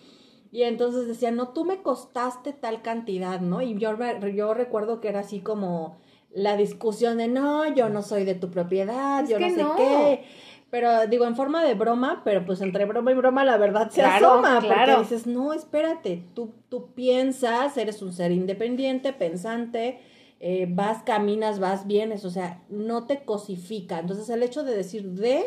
Y 0.52 0.64
entonces 0.64 1.06
decía, 1.06 1.30
no, 1.30 1.48
tú 1.50 1.64
me 1.64 1.82
costaste 1.82 2.52
tal 2.52 2.82
cantidad, 2.82 3.40
¿no? 3.40 3.62
Y 3.62 3.78
yo, 3.78 3.96
yo 4.34 4.54
recuerdo 4.54 5.00
que 5.00 5.08
era 5.08 5.20
así 5.20 5.40
como 5.40 5.98
la 6.32 6.56
discusión 6.56 7.18
de, 7.18 7.28
no, 7.28 7.72
yo 7.74 7.88
no 7.88 8.02
soy 8.02 8.24
de 8.24 8.34
tu 8.34 8.50
propiedad, 8.50 9.22
Es 9.24 9.30
yo 9.30 9.38
no 9.38 9.48
sé 9.50 9.62
no. 9.62 9.76
qué. 9.76 10.24
Pero 10.70 11.06
digo, 11.08 11.24
en 11.26 11.34
forma 11.34 11.64
de 11.64 11.74
broma, 11.74 12.22
pero 12.24 12.44
pues 12.44 12.60
entre 12.60 12.84
broma 12.84 13.10
y 13.10 13.14
broma 13.14 13.44
la 13.44 13.56
verdad 13.56 13.90
se 13.90 14.00
Claro, 14.02 14.34
asoma. 14.34 14.60
claro. 14.60 14.96
Porque 14.98 15.14
dices, 15.14 15.26
no, 15.26 15.52
espérate, 15.52 16.22
tú, 16.34 16.52
tú 16.68 16.92
piensas, 16.94 17.76
eres 17.76 18.02
un 18.02 18.12
ser 18.12 18.30
independiente, 18.30 19.12
pensante, 19.12 19.98
eh, 20.38 20.66
vas, 20.70 21.02
caminas, 21.02 21.58
vas, 21.58 21.86
vienes, 21.88 22.24
o 22.24 22.30
sea, 22.30 22.62
no 22.68 23.06
te 23.06 23.24
cosifica. 23.24 23.98
Entonces 23.98 24.28
el 24.30 24.42
hecho 24.44 24.62
de 24.62 24.76
decir 24.76 25.10
de, 25.10 25.44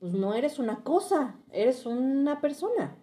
pues 0.00 0.14
no 0.14 0.32
eres 0.34 0.58
una 0.58 0.82
cosa, 0.82 1.36
eres 1.52 1.84
una 1.84 2.40
persona. 2.40 2.96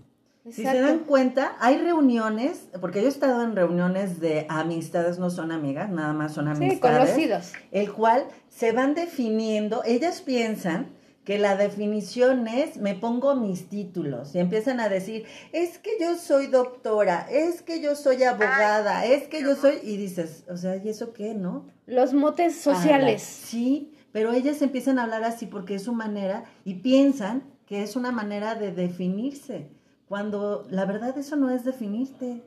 Si 0.46 0.64
se 0.64 0.82
dan 0.82 1.00
cuenta, 1.00 1.56
hay 1.60 1.78
reuniones, 1.78 2.68
porque 2.82 3.00
yo 3.02 3.06
he 3.08 3.10
estado 3.10 3.44
en 3.44 3.56
reuniones 3.56 4.20
de 4.20 4.46
amistades, 4.50 5.18
no 5.18 5.30
son 5.30 5.52
amigas, 5.54 5.90
nada 5.90 6.12
más 6.12 6.34
son 6.34 6.46
Sí, 6.58 6.66
amistades. 6.66 7.00
conocidos. 7.10 7.52
El 7.72 7.92
cual 7.94 8.26
se 8.50 8.74
van 8.74 8.94
definiendo, 8.94 9.84
ellas 9.86 10.22
piensan 10.22 10.88
que 11.24 11.40
la 11.40 11.56
definición 11.56 12.50
es 12.50 12.76
me 12.76 12.96
pongo 12.96 13.36
mis 13.36 13.70
títulos 13.70 14.36
y 14.36 14.40
empiezan 14.40 14.82
a 14.82 14.90
decir, 14.90 15.24
es 15.54 15.78
que 15.78 15.92
yo 15.98 16.18
soy 16.18 16.48
doctora, 16.48 17.26
es 17.32 17.62
que 17.62 17.80
yo 17.82 17.96
soy 17.96 18.24
abogada, 18.24 19.00
Ay, 19.00 19.14
es 19.14 19.28
que 19.30 19.42
yo 19.42 19.56
soy, 19.56 19.76
y 19.84 19.96
dices, 19.96 20.44
o 20.50 20.58
sea, 20.58 20.76
¿y 20.76 20.90
eso 20.90 21.14
qué, 21.14 21.34
no? 21.34 21.66
Los 21.86 22.14
motes 22.14 22.58
sociales. 22.60 23.22
Sí, 23.22 23.94
pero 24.12 24.34
ellas 24.34 24.62
empiezan 24.62 25.00
a 25.00 25.04
hablar 25.04 25.24
así 25.24 25.46
porque 25.46 25.76
es 25.76 25.84
su 25.84 25.94
manera 25.94 26.44
y 26.66 26.74
piensan 26.76 27.44
que 27.66 27.82
es 27.82 27.96
una 27.96 28.12
manera 28.12 28.56
de 28.56 28.74
definirse, 28.74 29.70
cuando 30.08 30.66
la 30.70 30.86
verdad 30.86 31.18
eso 31.18 31.36
no 31.36 31.50
es 31.50 31.64
definirte. 31.64 32.42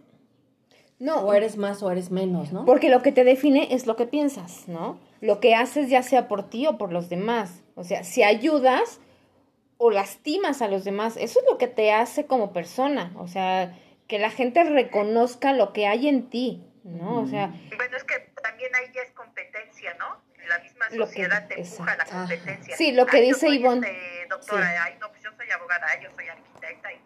No, 0.99 1.17
O 1.21 1.35
eres 1.35 1.57
más 1.59 1.83
o 1.83 1.91
eres 1.91 2.11
menos, 2.11 2.53
¿no? 2.53 2.65
Porque 2.65 2.89
lo 2.89 3.03
que 3.03 3.13
te 3.13 3.23
define 3.25 3.69
es 3.75 3.87
lo 3.87 3.97
que 3.97 4.07
piensas, 4.07 4.67
¿no? 4.67 4.99
Lo 5.21 5.41
que 5.41 5.55
haces 5.55 5.91
ya 5.91 6.03
sea 6.03 6.27
por 6.27 6.49
ti 6.49 6.67
o 6.67 6.79
por 6.79 6.91
los 6.93 7.11
demás. 7.11 7.63
O 7.75 7.85
sea, 7.85 8.03
si 8.03 8.23
ayudas 8.23 9.01
o 9.77 9.91
lastimas 9.91 10.63
a 10.63 10.69
los 10.69 10.85
demás, 10.85 11.19
eso 11.19 11.41
es 11.41 11.47
lo 11.51 11.59
que 11.59 11.67
te 11.69 11.93
hace 11.93 12.25
como 12.25 12.53
persona. 12.55 13.13
O 13.17 13.29
sea, 13.29 13.77
que 14.09 14.19
la 14.19 14.31
gente 14.31 14.65
reconozca 14.65 15.53
lo 15.53 15.75
que 15.75 15.87
hay 15.87 16.09
en 16.09 16.31
ti, 16.31 16.65
¿no? 16.85 17.21
O 17.21 17.27
sea, 17.27 17.49
Bueno, 17.77 17.97
es 17.99 18.05
que 18.05 18.15
también 18.43 18.75
ahí 18.75 18.87
ya 18.95 19.03
es 19.03 19.11
competencia, 19.13 19.93
¿no? 19.99 20.25
La 20.49 20.61
misma 20.61 20.87
Lo 20.93 21.05
que- 21.07 21.11
sociedad 21.13 21.47
te 21.49 21.61
empuja 21.61 21.93
a 21.93 21.97
la 21.97 22.05
competencia. 22.07 22.75
Sí, 22.77 22.93
lo 22.93 23.05
que 23.05 23.19
Ay, 23.19 23.27
dice 23.27 23.49
Ivonne. 23.51 23.87
este, 23.87 24.29
doctora, 24.31 24.67
Sí. 24.71 24.75
ay, 24.81 24.95
no, 25.01 25.09
pues 25.11 25.23
yo 25.23 25.31
soy 25.37 25.51
abogada, 25.51 25.87
ay, 25.91 26.05
yo 26.05 26.09
soy 26.15 26.29
arquitecta, 26.29 26.93
y, 26.93 26.97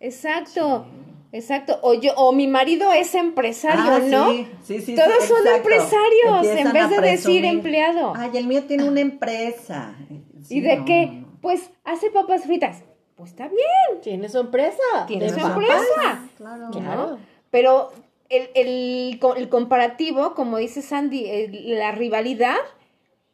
exacto, 0.00 0.86
exacto. 1.32 1.78
O 1.82 1.94
yo, 1.94 2.12
o 2.16 2.32
mi 2.32 2.46
marido 2.46 2.92
es 2.92 3.14
empresario, 3.14 3.82
Ah, 3.86 3.98
¿no? 4.00 4.30
sí, 4.30 4.46
sí, 4.64 4.80
sí, 4.80 4.94
Todos 4.94 5.12
sí, 5.20 5.28
son 5.28 5.38
exacto. 5.38 5.56
empresarios, 5.70 6.46
en 6.58 6.72
vez 6.72 6.90
de 6.90 7.00
decir 7.00 7.44
empleado. 7.44 8.12
Ay, 8.16 8.30
el 8.34 8.46
mío 8.46 8.64
tiene 8.64 8.84
una 8.88 9.00
empresa. 9.00 9.94
Sí, 10.42 10.58
¿Y 10.58 10.60
de 10.60 10.76
no, 10.76 10.84
qué? 10.84 11.06
no, 11.06 11.12
no. 11.20 11.28
Pues 11.40 11.70
hace 11.84 12.10
papas 12.10 12.42
fritas. 12.44 12.82
Pues 13.16 13.30
está 13.30 13.48
bien. 13.48 14.00
Tiene 14.02 14.28
su 14.28 14.38
empresa. 14.38 14.78
Tiene 15.06 15.28
su 15.28 15.36
papas. 15.36 15.50
empresa. 15.56 16.28
Claro. 16.36 16.68
Claro. 16.70 17.18
Pero 17.50 17.90
el, 18.28 18.48
el, 18.54 19.20
el 19.36 19.48
comparativo, 19.48 20.34
como 20.34 20.58
dice 20.58 20.82
Sandy, 20.82 21.26
el- 21.28 21.78
la 21.78 21.92
rivalidad, 21.92 22.56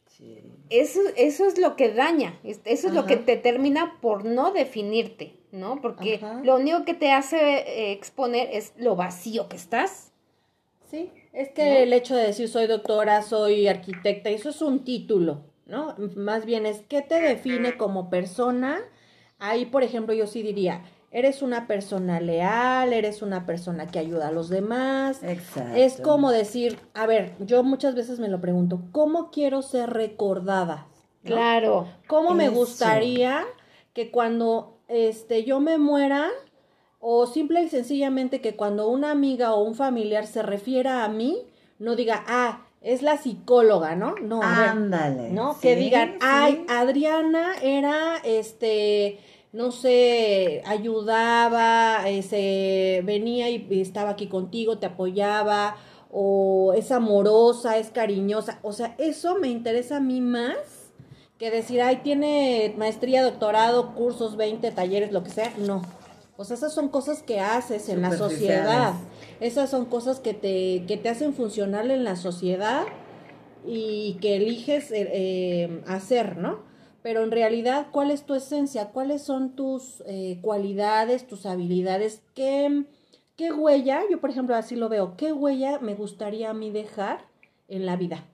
Sí. 0.07 0.39
eso, 0.71 1.01
eso 1.17 1.47
es 1.47 1.59
lo 1.59 1.77
que 1.77 1.91
daña, 1.93 2.39
es- 2.45 2.61
eso 2.65 2.89
es 2.89 2.95
lo 2.95 3.05
que 3.07 3.17
te 3.17 3.37
termina 3.37 3.97
por 4.01 4.25
no 4.25 4.53
definirte, 4.53 5.35
¿no? 5.55 5.81
Porque 5.81 6.17
Ajá. 6.17 6.41
lo 6.43 6.57
único 6.57 6.85
que 6.85 6.95
te 6.95 7.13
hace 7.13 7.37
eh, 7.39 7.93
exponer 7.93 8.49
es 8.53 8.73
lo 8.77 8.97
vacío 8.97 9.49
que 9.49 9.57
estás. 9.57 10.13
Sí, 10.91 11.11
es 11.33 11.49
que 11.51 11.83
el 11.83 11.93
hecho 11.93 12.15
de 12.15 12.25
decir 12.25 12.49
soy 12.49 12.67
doctora, 12.67 13.23
soy 13.23 13.67
arquitecta, 13.69 14.31
eso 14.31 14.51
es 14.51 14.61
un 14.61 14.85
título, 14.85 15.43
¿no? 15.67 15.95
Más 16.17 16.45
bien 16.45 16.67
es 16.67 16.83
qué 16.89 17.03
te 17.03 17.21
define 17.21 17.77
como 17.77 18.11
persona. 18.11 18.81
Ahí, 19.39 19.67
por 19.67 19.83
ejemplo, 19.83 20.15
yo 20.15 20.27
sí 20.27 20.43
diría, 20.43 20.83
eres 21.11 21.43
una 21.43 21.67
persona 21.67 22.21
leal, 22.21 22.93
eres 22.93 23.23
una 23.23 23.47
persona 23.47 23.87
que 23.87 23.99
ayuda 23.99 24.29
a 24.29 24.33
los 24.33 24.49
demás. 24.49 25.23
Exacto. 25.23 25.77
Es 25.77 26.01
como 26.01 26.31
decir, 26.31 26.79
a 26.93 27.07
ver, 27.07 27.33
yo 27.41 27.63
muchas 27.63 27.95
veces 27.95 28.19
me 28.19 28.29
lo 28.29 28.41
pregunto, 28.41 28.83
¿cómo 28.93 29.31
quiero 29.31 29.63
ser 29.63 29.91
recordada? 29.91 30.89
¿No? 31.23 31.31
Claro. 31.31 31.89
¿Cómo 32.07 32.35
me 32.35 32.51
gustaría 32.51 33.45
que 33.95 34.11
cuando 34.11 34.74
este 34.89 35.45
yo 35.45 35.61
me 35.61 35.79
muera 35.79 36.31
o 37.01 37.27
simple 37.27 37.63
y 37.63 37.69
sencillamente 37.69 38.41
que 38.41 38.57
cuando 38.57 38.89
una 38.89 39.11
amiga 39.11 39.55
o 39.55 39.63
un 39.63 39.75
familiar 39.75 40.27
se 40.27 40.43
refiera 40.43 41.05
a 41.05 41.09
mí, 41.09 41.43
no 41.79 41.97
diga, 41.97 42.25
"Ah, 42.27 42.67
es 42.81 43.03
la 43.03 43.17
psicóloga", 43.19 43.95
¿no? 43.95 44.15
No, 44.23 44.43
a 44.43 44.59
ver, 44.61 44.69
Ándale. 44.69 45.31
¿no? 45.31 45.55
Sí, 45.55 45.61
que 45.63 45.77
digan, 45.77 46.13
sí. 46.13 46.19
"Ay, 46.21 46.65
Adriana 46.69 47.55
era 47.63 48.17
este 48.25 49.19
no 49.53 49.71
sé, 49.71 50.63
ayudaba, 50.67 52.09
eh, 52.11 52.23
se 52.23 53.03
venía 53.05 53.51
y 53.51 53.65
y 53.71 53.81
estaba 53.81 54.11
aquí 54.11 54.27
contigo, 54.27 54.79
te 54.79 54.87
apoyaba, 54.87 55.77
o 56.11 56.73
es 56.77 56.91
amorosa, 56.91 57.79
es 57.79 57.91
cariñosa. 57.91 58.59
O 58.63 58.73
sea, 58.73 58.97
eso 58.99 59.37
me 59.39 59.49
interesa 59.49 59.99
a 59.99 60.01
mí 60.01 60.21
más 60.21 60.57
que 61.45 61.51
decir, 61.51 61.83
ay, 61.83 61.97
tiene 61.97 62.75
maestría, 62.79 63.23
doctorado, 63.23 63.95
cursos, 63.95 64.39
20 64.39 64.71
talleres, 64.71 65.13
lo 65.13 65.23
que 65.23 65.29
sea. 65.29 65.53
No. 65.59 65.83
O 66.39 66.45
sea, 66.45 66.57
esas 66.57 66.73
son 66.73 66.89
cosas 66.89 67.23
que 67.23 67.39
haces 67.39 67.91
en 67.91 68.01
la 68.01 68.17
sociedad. 68.17 68.95
Esas 69.41 69.69
son 69.69 69.85
cosas 69.85 70.21
que 70.21 70.33
te, 70.33 70.87
que 70.87 70.97
te 70.97 71.11
hacen 71.11 71.35
funcionar 71.35 71.91
en 71.91 72.03
la 72.03 72.17
sociedad 72.17 72.85
y 73.67 74.17
que 74.23 74.37
eliges 74.37 74.91
eh, 74.91 75.07
eh, 75.13 75.83
hacer, 75.87 76.39
¿no? 76.39 76.61
Pero 77.03 77.23
en 77.23 77.31
realidad, 77.31 77.89
¿cuál 77.93 78.11
es 78.11 78.25
tu 78.25 78.35
esencia? 78.35 78.87
¿Cuáles 78.87 79.23
son 79.23 79.55
tus 79.55 80.03
eh, 80.07 80.39
cualidades, 80.41 81.27
tus 81.27 81.45
habilidades? 81.45 82.23
¿Qué, 82.35 82.87
¿Qué 83.37 83.53
huella? 83.53 84.01
Yo, 84.11 84.19
por 84.19 84.31
ejemplo, 84.31 84.57
así 84.57 84.77
lo 84.77 84.89
veo. 84.89 85.15
¿Qué 85.19 85.35
huella 85.35 85.79
me 85.79 85.95
gustaría 85.95 86.49
a 86.49 86.55
mí 86.55 86.71
dejar 86.71 87.27
en 87.69 87.85
la 87.85 87.97
vida? 87.97 88.25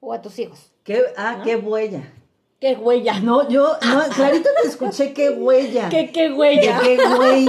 O 0.00 0.12
a 0.12 0.20
tus 0.20 0.40
hijos. 0.40 0.72
¿Qué, 0.82 1.00
ah, 1.16 1.42
qué 1.44 1.54
huella. 1.54 2.12
¿Qué 2.60 2.72
huella? 2.74 3.20
No, 3.20 3.46
yo, 3.48 3.76
no, 3.82 4.02
clarito 4.16 4.48
te 4.62 4.68
escuché 4.68 5.12
qué 5.12 5.30
huella. 5.30 5.88
¿Qué, 5.90 6.10
qué 6.10 6.30
¿De 6.30 6.32
huella? 6.34 6.80
qué 6.82 6.96
güey? 7.16 7.46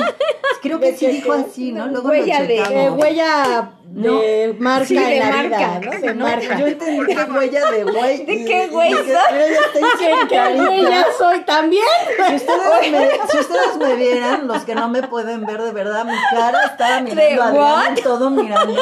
Creo 0.62 0.80
que 0.80 0.92
¿De 0.92 0.98
sí 0.98 1.06
qué, 1.06 1.12
dijo 1.14 1.34
qué? 1.34 1.40
así, 1.50 1.72
¿no? 1.72 1.88
Luego 1.88 2.10
huella 2.10 2.42
lo 2.42 2.48
de- 2.48 2.58
checamos. 2.58 3.02
huella 3.02 3.72
de 3.90 4.54
marca 4.60 4.86
Sí, 4.86 4.96
de 4.96 5.14
en 5.14 5.20
la 5.20 5.26
marca, 5.30 5.58
vida, 5.58 5.80
¿no? 5.80 5.92
¿no? 5.94 6.00
De 6.02 6.14
No, 6.14 6.26
marca. 6.26 6.60
yo 6.60 6.68
entendí 6.68 7.06
que 7.16 7.24
huella 7.24 7.72
de 7.72 7.84
güey. 7.86 8.18
¿De 8.26 8.46
qué 8.46 8.68
güey 8.68 8.90
dije, 8.90 9.04
soy? 9.04 9.34
"Mira, 9.34 9.48
ya 9.48 9.60
está 9.62 9.80
diciendo 9.80 10.18
¿Qué 10.28 10.36
carita". 10.36 10.66
güey 10.66 10.82
ya 10.84 11.06
soy 11.18 11.40
también? 11.46 11.84
Si 12.28 12.36
ustedes, 12.36 12.92
me, 12.92 13.10
si 13.32 13.38
ustedes 13.38 13.78
me 13.80 13.96
vieran, 13.96 14.48
los 14.48 14.64
que 14.66 14.76
no 14.76 14.90
me 14.90 15.04
pueden 15.04 15.46
ver 15.46 15.62
de 15.62 15.72
verdad, 15.72 16.04
mi 16.06 16.12
cara 16.32 16.64
estaba 16.66 17.00
mirando 17.00 17.22
¿De 17.22 17.60
a? 17.62 17.80
Adrián, 17.80 17.96
todo 18.04 18.30
mirando. 18.30 18.76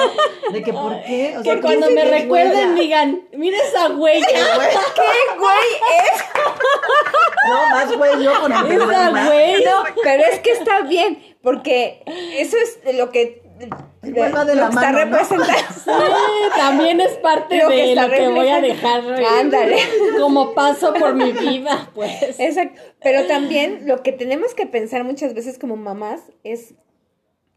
De 0.51 0.63
que, 0.63 0.73
¿por 0.73 1.03
qué? 1.03 1.35
O 1.37 1.43
sea, 1.43 1.53
Que 1.53 1.59
¿qué 1.59 1.61
cuando 1.61 1.91
me 1.91 2.03
recuerden 2.05 2.69
huella? 2.71 2.81
digan, 2.81 3.21
mira 3.33 3.57
esa 3.59 3.89
huella. 3.89 4.25
¿Qué 4.95 5.37
güey 5.37 5.69
es? 6.13 6.14
No, 7.47 7.69
más 7.69 7.95
güey, 7.95 8.23
yo 8.23 8.41
con 8.41 8.51
el 8.51 8.79
güey. 8.79 9.63
No, 9.63 9.83
pero 10.03 10.23
es 10.23 10.39
que 10.39 10.51
está 10.51 10.81
bien, 10.81 11.37
porque 11.43 12.01
eso 12.37 12.57
es 12.57 12.95
lo 12.95 13.11
que, 13.11 13.43
de 13.59 14.11
lo 14.11 14.19
la 14.19 14.45
que 14.45 14.51
está 14.53 14.69
mano, 14.69 14.91
¿no? 14.91 14.97
representando. 15.05 15.53
Sí, 15.85 15.91
también 16.57 16.99
es 16.99 17.13
parte 17.17 17.57
Lo 17.57 17.69
de 17.69 17.95
lo 17.95 18.09
que 18.09 18.27
voy 18.27 18.47
a 18.47 18.61
dejar. 18.61 19.03
Ándale. 19.39 19.77
Como 20.19 20.53
paso 20.53 20.93
por 20.93 21.13
mi 21.13 21.31
vida, 21.31 21.89
pues. 21.93 22.39
Exacto. 22.39 22.81
Pero 23.01 23.27
también 23.27 23.81
lo 23.85 24.01
que 24.01 24.11
tenemos 24.11 24.55
que 24.55 24.65
pensar 24.65 25.03
muchas 25.03 25.33
veces 25.33 25.59
como 25.59 25.75
mamás 25.75 26.21
es 26.43 26.73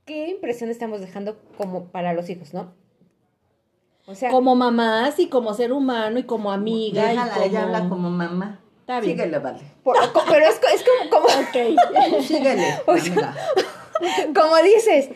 qué 0.04 0.28
impresión 0.28 0.70
estamos 0.70 1.00
dejando 1.00 1.38
como 1.56 1.90
para 1.90 2.12
los 2.12 2.28
hijos, 2.30 2.52
¿no? 2.54 2.74
O 4.08 4.14
sea, 4.14 4.30
Como 4.30 4.54
mamás 4.54 5.18
y 5.18 5.28
como 5.28 5.52
ser 5.54 5.70
humano 5.72 6.18
y 6.18 6.22
como 6.24 6.50
amiga. 6.50 7.08
Déjala, 7.08 7.26
y 7.30 7.34
como... 7.34 7.44
ella 7.46 7.62
habla 7.64 7.88
como 7.88 8.10
mamá. 8.10 8.58
Está 8.80 9.00
bien. 9.00 9.18
Síguele, 9.18 9.38
vale. 9.38 9.60
por- 9.84 9.96
pero 10.28 10.46
es, 10.46 10.58
es 10.74 10.82
como, 10.82 11.10
como, 11.10 11.26
Ok. 11.26 12.22
Síguele. 12.26 12.74
amiga. 12.86 13.36
como 14.34 14.56
dices, 14.64 15.10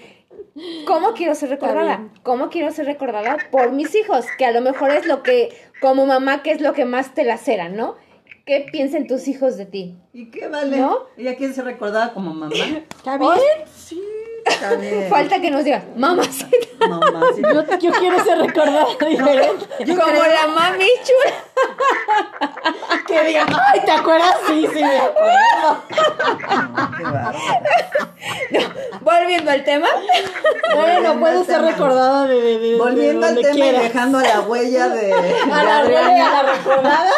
¿cómo 0.87 1.13
quiero 1.15 1.35
ser 1.35 1.49
recordada? 1.49 2.09
¿Cómo 2.23 2.51
quiero 2.51 2.71
ser 2.71 2.85
recordada 2.87 3.39
por 3.51 3.73
mis 3.73 3.95
hijos? 3.95 4.27
Que 4.37 4.45
a 4.45 4.51
lo 4.53 4.61
mejor 4.61 4.91
es 4.91 5.07
lo 5.07 5.23
que, 5.23 5.49
como 5.81 6.05
mamá, 6.05 6.43
que 6.43 6.51
es 6.53 6.61
lo 6.61 6.75
que 6.75 6.85
más 6.85 7.15
te 7.15 7.25
lacera, 7.25 7.71
¿no? 7.71 7.97
¿Qué 8.45 8.67
piensan 8.71 9.07
tus 9.07 9.27
hijos 9.29 9.57
de 9.57 9.67
ti? 9.67 9.97
¿Y 10.13 10.31
qué 10.31 10.49
vale? 10.49 10.77
¿No? 10.77 10.99
¿Ella 11.17 11.37
quiere 11.37 11.55
ser 11.55 11.65
recordada 11.65 12.13
como 12.13 12.35
mamá? 12.35 12.53
¿Está 12.55 13.17
bien? 13.17 13.33
Sí, 13.75 14.03
está 14.45 14.75
bien. 14.75 15.07
Falta 15.11 15.41
que 15.41 15.51
nos 15.51 15.65
digan, 15.65 15.85
mamacita, 15.97 16.57
Mamá, 16.89 17.23
sí. 17.35 17.43
Yo, 17.43 17.79
yo 17.79 17.93
quiero 17.93 18.25
ser 18.25 18.39
recordada 18.39 18.87
diferente. 19.09 19.67
Yo 19.85 19.97
como 19.97 20.07
creo- 20.13 20.27
la 20.27 20.47
mami 20.49 20.87
chula. 21.05 21.35
Que 23.07 23.25
digan, 23.25 23.47
ay, 23.73 23.81
¿te 23.85 23.91
acuerdas? 23.93 24.37
Sí, 24.47 24.67
sí, 24.73 24.83
me 24.83 24.99
acuerdo. 24.99 25.83
Volviendo 29.01 29.51
al 29.51 29.65
tema. 29.65 29.89
Bueno, 30.75 31.19
puedo 31.19 31.45
ser 31.45 31.63
recordada 31.63 32.27
de, 32.27 32.41
de, 32.41 32.59
de- 32.59 32.77
Volviendo 32.77 33.27
de 33.27 33.33
al 33.33 33.43
tema 33.43 33.67
y 33.67 33.71
dejando 33.73 34.21
la 34.21 34.41
huella 34.41 34.89
de, 34.89 35.13
A 35.13 35.17
de 35.23 35.65
la 35.65 35.85
huella, 35.85 36.43
la 36.43 36.53
recordada. 36.53 37.13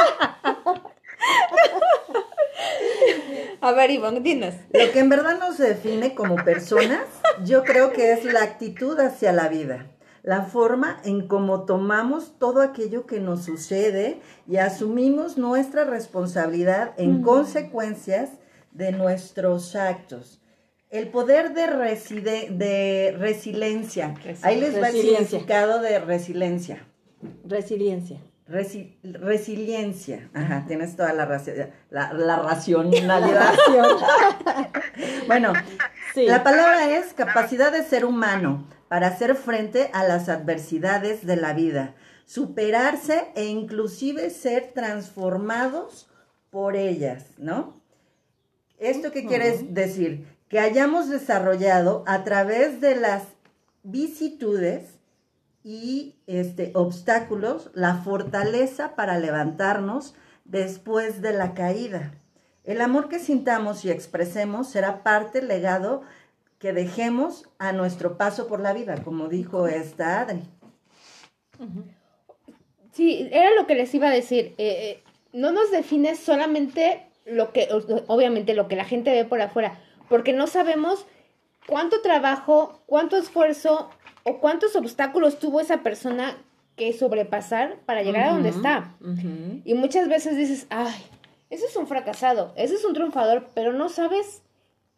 A 3.66 3.72
ver, 3.72 3.90
Ivonne, 3.90 4.20
dinos. 4.20 4.54
Lo 4.72 4.92
que 4.92 4.98
en 4.98 5.08
verdad 5.08 5.38
nos 5.38 5.56
define 5.58 6.14
como 6.14 6.36
personas, 6.36 7.00
yo 7.44 7.64
creo 7.64 7.92
que 7.92 8.12
es 8.12 8.24
la 8.24 8.42
actitud 8.42 8.98
hacia 9.00 9.32
la 9.32 9.48
vida, 9.48 9.86
la 10.22 10.42
forma 10.42 11.00
en 11.04 11.26
cómo 11.28 11.64
tomamos 11.64 12.38
todo 12.38 12.60
aquello 12.60 13.06
que 13.06 13.20
nos 13.20 13.44
sucede 13.44 14.20
y 14.46 14.58
asumimos 14.58 15.38
nuestra 15.38 15.84
responsabilidad 15.84 16.92
en 16.98 17.22
consecuencias 17.22 18.30
de 18.72 18.92
nuestros 18.92 19.74
actos. 19.76 20.40
El 20.90 21.08
poder 21.08 21.54
de, 21.54 21.66
reside- 21.66 22.50
de 22.50 23.16
resiliencia. 23.18 24.14
Ahí 24.42 24.60
les 24.60 24.74
va 24.80 24.88
el 24.90 24.94
significado 25.28 25.80
de 25.80 25.98
resiliencia. 26.00 26.86
Resiliencia. 27.46 28.20
Resi- 28.48 28.96
resiliencia. 29.02 30.28
Ajá, 30.34 30.64
tienes 30.68 30.96
toda 30.96 31.12
la, 31.14 31.26
raci- 31.26 31.70
la, 31.90 32.12
la 32.12 32.36
racionalidad. 32.42 33.54
bueno, 35.26 35.52
Sí. 36.12 36.26
la 36.26 36.44
palabra 36.44 36.90
es 36.96 37.12
capacidad 37.14 37.72
de 37.72 37.82
ser 37.84 38.04
humano 38.04 38.66
para 38.88 39.08
hacer 39.08 39.34
frente 39.34 39.90
a 39.92 40.04
las 40.04 40.28
adversidades 40.28 41.26
de 41.26 41.36
la 41.36 41.54
vida, 41.54 41.94
superarse 42.26 43.28
e 43.34 43.46
inclusive 43.46 44.30
ser 44.30 44.72
transformados 44.74 46.08
por 46.50 46.76
ellas, 46.76 47.24
¿no? 47.38 47.80
¿Esto 48.78 49.10
qué 49.10 49.24
quiere 49.26 49.58
decir? 49.70 50.26
Que 50.48 50.60
hayamos 50.60 51.08
desarrollado 51.08 52.04
a 52.06 52.22
través 52.24 52.80
de 52.80 52.94
las 52.96 53.22
vicitudes 53.82 55.00
y 55.64 56.14
este, 56.26 56.70
obstáculos 56.74 57.70
la 57.74 57.96
fortaleza 57.96 58.94
para 58.94 59.18
levantarnos 59.18 60.14
después 60.44 61.22
de 61.22 61.32
la 61.32 61.54
caída. 61.54 62.12
El 62.62 62.80
amor 62.80 63.08
que 63.08 63.18
sintamos 63.18 63.84
y 63.84 63.90
expresemos 63.90 64.68
será 64.68 65.02
parte 65.02 65.42
legado 65.42 66.02
que 66.58 66.72
dejemos 66.72 67.48
a 67.58 67.72
nuestro 67.72 68.16
paso 68.16 68.46
por 68.46 68.60
la 68.60 68.72
vida, 68.72 69.02
como 69.02 69.28
dijo 69.28 69.66
esta 69.66 70.20
Adri. 70.20 70.42
Sí, 72.92 73.28
era 73.32 73.54
lo 73.54 73.66
que 73.66 73.74
les 73.74 73.92
iba 73.94 74.08
a 74.08 74.12
decir. 74.12 74.54
eh, 74.56 74.56
eh, 74.58 75.02
no 75.32 75.50
nos 75.50 75.70
define 75.70 76.14
solamente 76.14 77.06
lo 77.26 77.52
que, 77.52 77.68
obviamente, 78.06 78.54
lo 78.54 78.68
que 78.68 78.76
la 78.76 78.84
gente 78.84 79.10
ve 79.10 79.24
por 79.24 79.40
afuera, 79.40 79.78
porque 80.08 80.32
no 80.32 80.46
sabemos 80.46 81.06
cuánto 81.66 82.00
trabajo, 82.02 82.82
cuánto 82.86 83.16
esfuerzo 83.16 83.90
o 84.24 84.38
cuántos 84.40 84.74
obstáculos 84.76 85.38
tuvo 85.38 85.60
esa 85.60 85.82
persona 85.82 86.36
que 86.76 86.92
sobrepasar 86.92 87.76
para 87.86 88.02
llegar 88.02 88.24
a 88.28 88.32
donde 88.32 88.48
está. 88.48 88.96
Y 89.64 89.74
muchas 89.74 90.08
veces 90.08 90.36
dices, 90.36 90.66
ay, 90.70 90.94
ese 91.50 91.66
es 91.66 91.76
un 91.76 91.86
fracasado, 91.86 92.52
ese 92.56 92.74
es 92.74 92.84
un 92.84 92.94
triunfador, 92.94 93.46
pero 93.54 93.72
no 93.72 93.88
sabes 93.88 94.42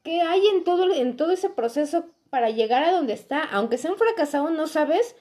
qué 0.03 0.23
hay 0.23 0.47
en 0.47 0.65
todo, 0.65 0.91
en 0.95 1.17
todo 1.17 1.33
ese 1.33 1.51
proceso 1.51 2.07
para 2.31 2.49
llegar 2.51 2.83
a 2.85 2.93
donde 2.93 3.13
está. 3.13 3.43
Aunque 3.45 3.77
sea 3.79 3.93
un 3.93 3.99
fracasado, 3.99 4.49
no 4.51 4.67
sabes 4.67 5.17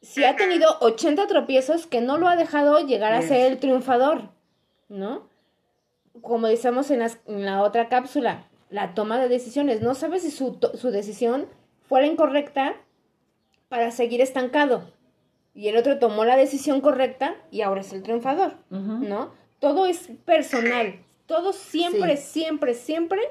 si 0.00 0.24
ha 0.24 0.34
tenido 0.36 0.78
80 0.80 1.26
tropiezos 1.26 1.86
que 1.86 2.00
no 2.00 2.16
lo 2.18 2.26
ha 2.28 2.36
dejado 2.36 2.78
llegar 2.86 3.12
a 3.12 3.20
ser 3.22 3.52
el 3.52 3.58
triunfador, 3.58 4.30
¿no? 4.88 5.28
Como 6.22 6.46
decíamos 6.46 6.90
en, 6.90 7.00
las- 7.00 7.18
en 7.26 7.44
la 7.44 7.62
otra 7.62 7.88
cápsula, 7.88 8.44
la 8.70 8.94
toma 8.94 9.18
de 9.18 9.28
decisiones. 9.28 9.80
No 9.82 9.94
sabes 9.94 10.22
si 10.22 10.30
su, 10.30 10.58
su 10.74 10.90
decisión 10.90 11.46
fue 11.88 12.00
la 12.00 12.06
incorrecta 12.06 12.74
para 13.72 13.90
seguir 13.90 14.20
estancado. 14.20 14.92
Y 15.54 15.68
el 15.68 15.78
otro 15.78 15.98
tomó 15.98 16.26
la 16.26 16.36
decisión 16.36 16.82
correcta 16.82 17.34
y 17.50 17.62
ahora 17.62 17.80
es 17.80 17.90
el 17.94 18.02
triunfador, 18.02 18.58
¿no? 18.68 19.34
Todo 19.60 19.86
es 19.86 20.10
personal. 20.26 21.02
Todo 21.24 21.54
siempre, 21.54 22.18
siempre, 22.18 22.74
siempre 22.74 23.22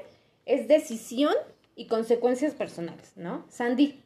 es 0.44 0.66
decisión 0.66 1.32
y 1.76 1.86
consecuencias 1.86 2.54
personales, 2.54 3.16
¿no? 3.16 3.46
Sandy. 3.50 4.02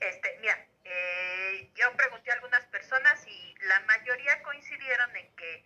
Este, 0.00 0.28
mira, 0.40 0.66
eh, 0.84 1.70
yo 1.76 1.96
pregunté 1.96 2.32
a 2.32 2.34
algunas 2.34 2.66
personas 2.66 3.24
y 3.28 3.54
la 3.68 3.78
mayoría 3.86 4.42
coincidieron 4.42 5.14
en 5.14 5.28
que 5.36 5.64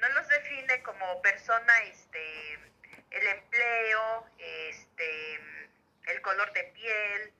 no 0.00 0.08
los 0.08 0.28
define 0.28 0.82
como 0.82 1.22
persona 1.22 1.72
este 1.88 2.54
el 3.12 3.26
empleo, 3.28 4.26
este 4.38 5.38
el 6.08 6.20
color 6.22 6.52
de 6.52 6.64
piel, 6.64 7.32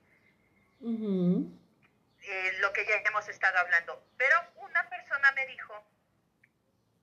eh, 2.21 2.53
lo 2.59 2.71
que 2.73 2.85
ya 2.85 2.95
hemos 3.05 3.27
estado 3.27 3.57
hablando. 3.59 4.03
Pero 4.17 4.35
una 4.57 4.89
persona 4.89 5.31
me 5.33 5.45
dijo 5.47 5.83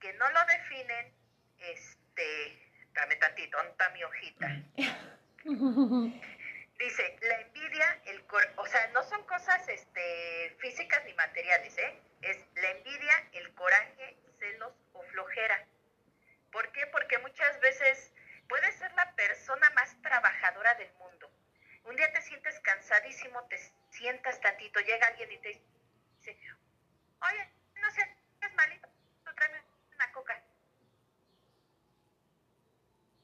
que 0.01 0.13
no 0.15 0.31
lo 0.31 0.41
definen, 0.47 1.13
este, 1.59 2.59
dame 2.93 3.17
tantito, 3.17 3.57
¿dónde 3.57 3.73
está 3.73 3.89
mi 3.91 4.05
hojita? 4.05 4.49
Dice, 6.79 7.17
la 7.23 7.41
envidia, 7.41 8.01
el 8.05 8.23
cor- 8.27 8.53
o 8.57 8.67
sea, 8.67 8.87
no 8.89 9.03
son 9.05 9.25
cosas 9.27 9.67
este, 9.69 10.55
físicas 10.61 11.03
ni 11.07 11.15
materiales, 11.15 11.77
¿eh? 11.79 11.99
Es 12.21 12.37
la 12.57 12.71
envidia, 12.71 13.29
el 13.33 13.55
coraje, 13.55 14.17
celos 14.39 14.73
o 14.93 15.03
flojera. 15.05 15.67
¿Por 16.53 16.71
qué? 16.73 16.87
Porque 16.89 17.17
muchas 17.19 17.59
veces 17.61 18.13
puedes 18.49 18.75
ser 18.77 18.93
la 18.93 19.11
persona 19.15 19.71
más 19.71 19.97
trabajadora 20.03 20.75
del. 20.75 20.91
Un 21.97 22.01
día 22.01 22.13
te 22.13 22.21
sientes 22.21 22.61
cansadísimo, 22.61 23.43
te 23.45 23.57
sientas 23.89 24.39
tantito, 24.43 24.81
llega 24.81 25.07
alguien 25.07 25.33
y 25.33 25.39
te 25.39 25.49
dice, 25.49 26.39
oye, 27.23 27.51
no 27.77 27.91
sé, 27.91 28.03
es 28.43 28.55
malito, 28.55 28.87
tú 29.25 29.35
tráeme 29.35 29.63
una 29.95 30.13
coca. 30.13 30.43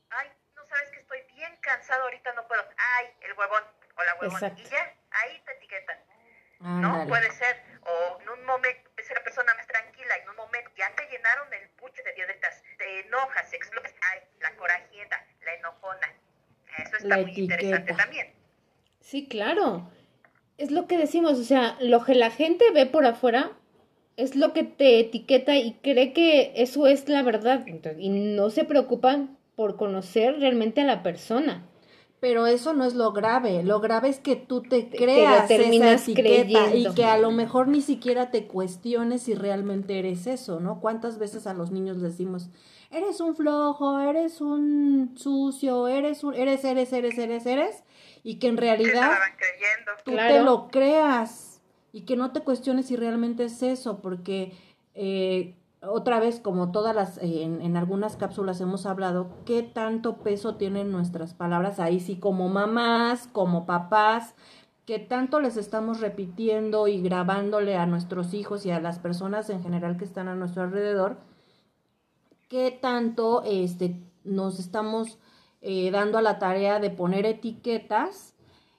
Ay, 0.08 0.32
no 0.56 0.64
sabes 0.64 0.90
que 0.90 1.00
estoy 1.00 1.20
bien 1.34 1.54
cansado, 1.60 2.04
ahorita 2.04 2.32
no 2.32 2.48
puedo. 2.48 2.66
Ay, 2.96 3.14
el 3.20 3.34
huevón 3.34 3.62
o 3.94 4.04
la 4.04 4.14
huevón. 4.14 4.36
Exacto. 4.36 4.62
Y 4.62 4.64
ya, 4.64 4.94
ahí 5.10 5.42
te 5.44 5.52
etiquetan. 5.52 5.98
¿no? 6.60 7.06
Puede 7.08 7.30
ser. 7.32 7.62
O 7.82 8.20
en 8.22 8.28
un 8.30 8.42
momento, 8.46 8.90
ser 9.02 9.18
la 9.18 9.22
persona 9.22 9.52
más 9.52 9.66
tranquila, 9.66 10.16
en 10.16 10.30
un 10.30 10.36
momento 10.36 10.70
ya 10.76 10.90
te 10.94 11.06
llenaron 11.08 11.52
el 11.52 11.68
puche 11.72 12.02
de 12.04 12.14
diodetas, 12.14 12.62
te 12.78 13.00
enojas, 13.00 13.52
explotas. 13.52 13.94
Ay, 14.00 14.22
la 14.40 14.56
corajienta, 14.56 15.26
la 15.42 15.54
enojona. 15.56 16.14
Eso 16.78 16.96
está 16.96 17.08
La 17.08 17.18
muy 17.18 17.34
interesante 17.38 17.92
también. 17.92 18.31
Sí, 19.12 19.26
claro. 19.26 19.90
es 20.56 20.70
lo 20.70 20.86
que 20.86 20.96
decimos, 20.96 21.38
o 21.38 21.44
sea, 21.44 21.76
lo 21.82 22.02
que 22.02 22.14
la 22.14 22.30
gente 22.30 22.64
ve 22.72 22.86
por 22.86 23.04
afuera 23.04 23.52
es 24.16 24.36
lo 24.36 24.54
que 24.54 24.64
te 24.64 25.00
etiqueta 25.00 25.54
y 25.58 25.74
cree 25.82 26.14
que 26.14 26.54
eso 26.56 26.86
es 26.86 27.10
la 27.10 27.22
verdad 27.22 27.62
y 27.98 28.08
no 28.08 28.48
se 28.48 28.64
preocupan 28.64 29.36
por 29.54 29.76
conocer 29.76 30.40
realmente 30.40 30.80
a 30.80 30.86
la 30.86 31.02
persona. 31.02 31.68
Pero 32.20 32.46
eso 32.46 32.72
no 32.72 32.86
es 32.86 32.94
lo 32.94 33.12
grave. 33.12 33.62
Lo 33.62 33.80
grave 33.80 34.08
es 34.08 34.18
que 34.18 34.34
tú 34.34 34.62
te 34.62 34.88
creas 34.88 35.42
lo 35.42 35.56
terminas 35.58 36.08
esa 36.08 36.12
etiqueta 36.12 36.70
creyendo. 36.70 36.92
y 36.92 36.94
que 36.94 37.04
a 37.04 37.18
lo 37.18 37.32
mejor 37.32 37.68
ni 37.68 37.82
siquiera 37.82 38.30
te 38.30 38.46
cuestiones 38.46 39.24
si 39.24 39.34
realmente 39.34 39.98
eres 39.98 40.26
eso, 40.26 40.58
¿no? 40.58 40.80
¿Cuántas 40.80 41.18
veces 41.18 41.46
a 41.46 41.52
los 41.52 41.70
niños 41.70 41.98
les 41.98 42.12
decimos, 42.12 42.48
eres 42.90 43.20
un 43.20 43.36
flojo, 43.36 43.98
eres 43.98 44.40
un 44.40 45.12
sucio, 45.16 45.86
eres 45.88 46.24
un, 46.24 46.34
eres, 46.34 46.64
eres, 46.64 46.94
eres, 46.94 47.18
eres, 47.18 47.44
eres, 47.44 47.84
y 48.22 48.38
que 48.38 48.48
en 48.48 48.56
realidad 48.56 49.10
tú 50.04 50.12
Claro. 50.12 50.34
te 50.34 50.42
lo 50.42 50.68
creas 50.68 51.60
y 51.92 52.02
que 52.02 52.16
no 52.16 52.32
te 52.32 52.40
cuestiones 52.40 52.86
si 52.86 52.96
realmente 52.96 53.44
es 53.44 53.62
eso, 53.62 54.00
porque 54.00 54.52
eh, 54.94 55.56
otra 55.82 56.20
vez, 56.20 56.38
como 56.40 56.70
todas 56.70 56.94
las, 56.94 57.18
eh, 57.18 57.42
en, 57.42 57.60
en 57.60 57.76
algunas 57.76 58.16
cápsulas 58.16 58.60
hemos 58.60 58.86
hablado, 58.86 59.30
qué 59.44 59.62
tanto 59.62 60.18
peso 60.18 60.54
tienen 60.54 60.92
nuestras 60.92 61.34
palabras, 61.34 61.80
ahí 61.80 61.98
sí 62.00 62.16
como 62.16 62.48
mamás, 62.48 63.26
como 63.32 63.66
papás, 63.66 64.34
que 64.86 64.98
tanto 64.98 65.40
les 65.40 65.56
estamos 65.56 66.00
repitiendo 66.00 66.88
y 66.88 67.00
grabándole 67.02 67.76
a 67.76 67.86
nuestros 67.86 68.34
hijos 68.34 68.64
y 68.66 68.70
a 68.70 68.80
las 68.80 68.98
personas 68.98 69.50
en 69.50 69.62
general 69.62 69.96
que 69.96 70.04
están 70.04 70.28
a 70.28 70.34
nuestro 70.34 70.62
alrededor, 70.62 71.18
qué 72.48 72.70
tanto 72.80 73.42
este, 73.44 73.96
nos 74.24 74.58
estamos 74.58 75.18
eh, 75.62 75.90
dando 75.90 76.18
a 76.18 76.22
la 76.22 76.38
tarea 76.38 76.80
de 76.80 76.90
poner 76.90 77.24
etiquetas 77.24 78.34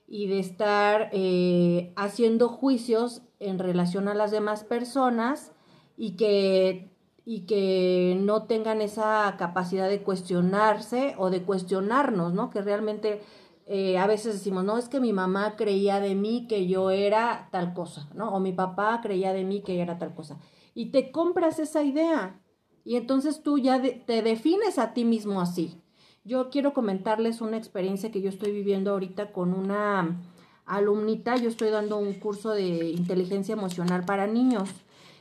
y 0.08 0.28
de 0.28 0.40
estar 0.40 1.10
eh, 1.14 1.94
haciendo 1.96 2.50
juicios 2.50 3.22
en 3.40 3.58
relación 3.58 4.08
a 4.08 4.14
las 4.14 4.32
demás 4.32 4.64
personas 4.64 5.54
y 5.98 6.18
que, 6.18 6.92
y 7.26 7.46
que 7.46 8.18
no 8.20 8.44
tengan 8.44 8.82
esa 8.82 9.34
capacidad 9.38 9.90
de 9.90 10.04
cuestionarse 10.04 11.16
o 11.18 11.30
de 11.30 11.44
cuestionarnos, 11.44 12.34
¿no? 12.34 12.50
Que 12.50 12.62
realmente 12.62 13.22
eh, 13.66 13.98
a 13.98 14.06
veces 14.08 14.34
decimos, 14.34 14.66
no, 14.66 14.78
es 14.78 14.90
que 14.90 15.00
mi 15.00 15.14
mamá 15.14 15.56
creía 15.56 16.00
de 16.02 16.16
mí 16.16 16.48
que 16.48 16.68
yo 16.68 16.92
era 16.92 17.48
tal 17.52 17.74
cosa, 17.74 18.10
¿no? 18.14 18.34
O 18.34 18.40
mi 18.40 18.52
papá 18.52 19.00
creía 19.02 19.32
de 19.32 19.46
mí 19.46 19.62
que 19.62 19.82
era 19.82 19.98
tal 19.98 20.14
cosa. 20.14 20.38
Y 20.76 20.92
te 20.92 21.12
compras 21.12 21.60
esa 21.60 21.82
idea 21.82 22.42
y 22.84 22.98
entonces 22.98 23.42
tú 23.42 23.58
ya 23.58 23.82
te 23.82 24.22
defines 24.22 24.78
a 24.78 24.94
ti 24.94 25.06
mismo 25.06 25.40
así. 25.40 25.83
Yo 26.26 26.50
quiero 26.50 26.74
comentarles 26.74 27.42
una 27.42 27.58
experiencia 27.58 28.10
que 28.10 28.22
yo 28.22 28.30
estoy 28.30 28.54
viviendo 28.54 28.92
ahorita 28.92 29.34
con 29.34 29.54
una 29.54 30.22
alumnita. 30.66 31.36
Yo 31.36 31.50
estoy 31.50 31.70
dando 31.70 31.98
un 31.98 32.14
curso 32.14 32.52
de 32.52 32.92
inteligencia 32.92 33.54
emocional 33.54 34.06
para 34.06 34.26
niños. 34.26 34.70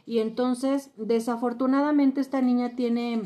Y 0.06 0.20
entonces, 0.20 0.90
desafortunadamente, 0.96 2.20
esta 2.20 2.40
niña 2.40 2.76
tiene 2.76 3.22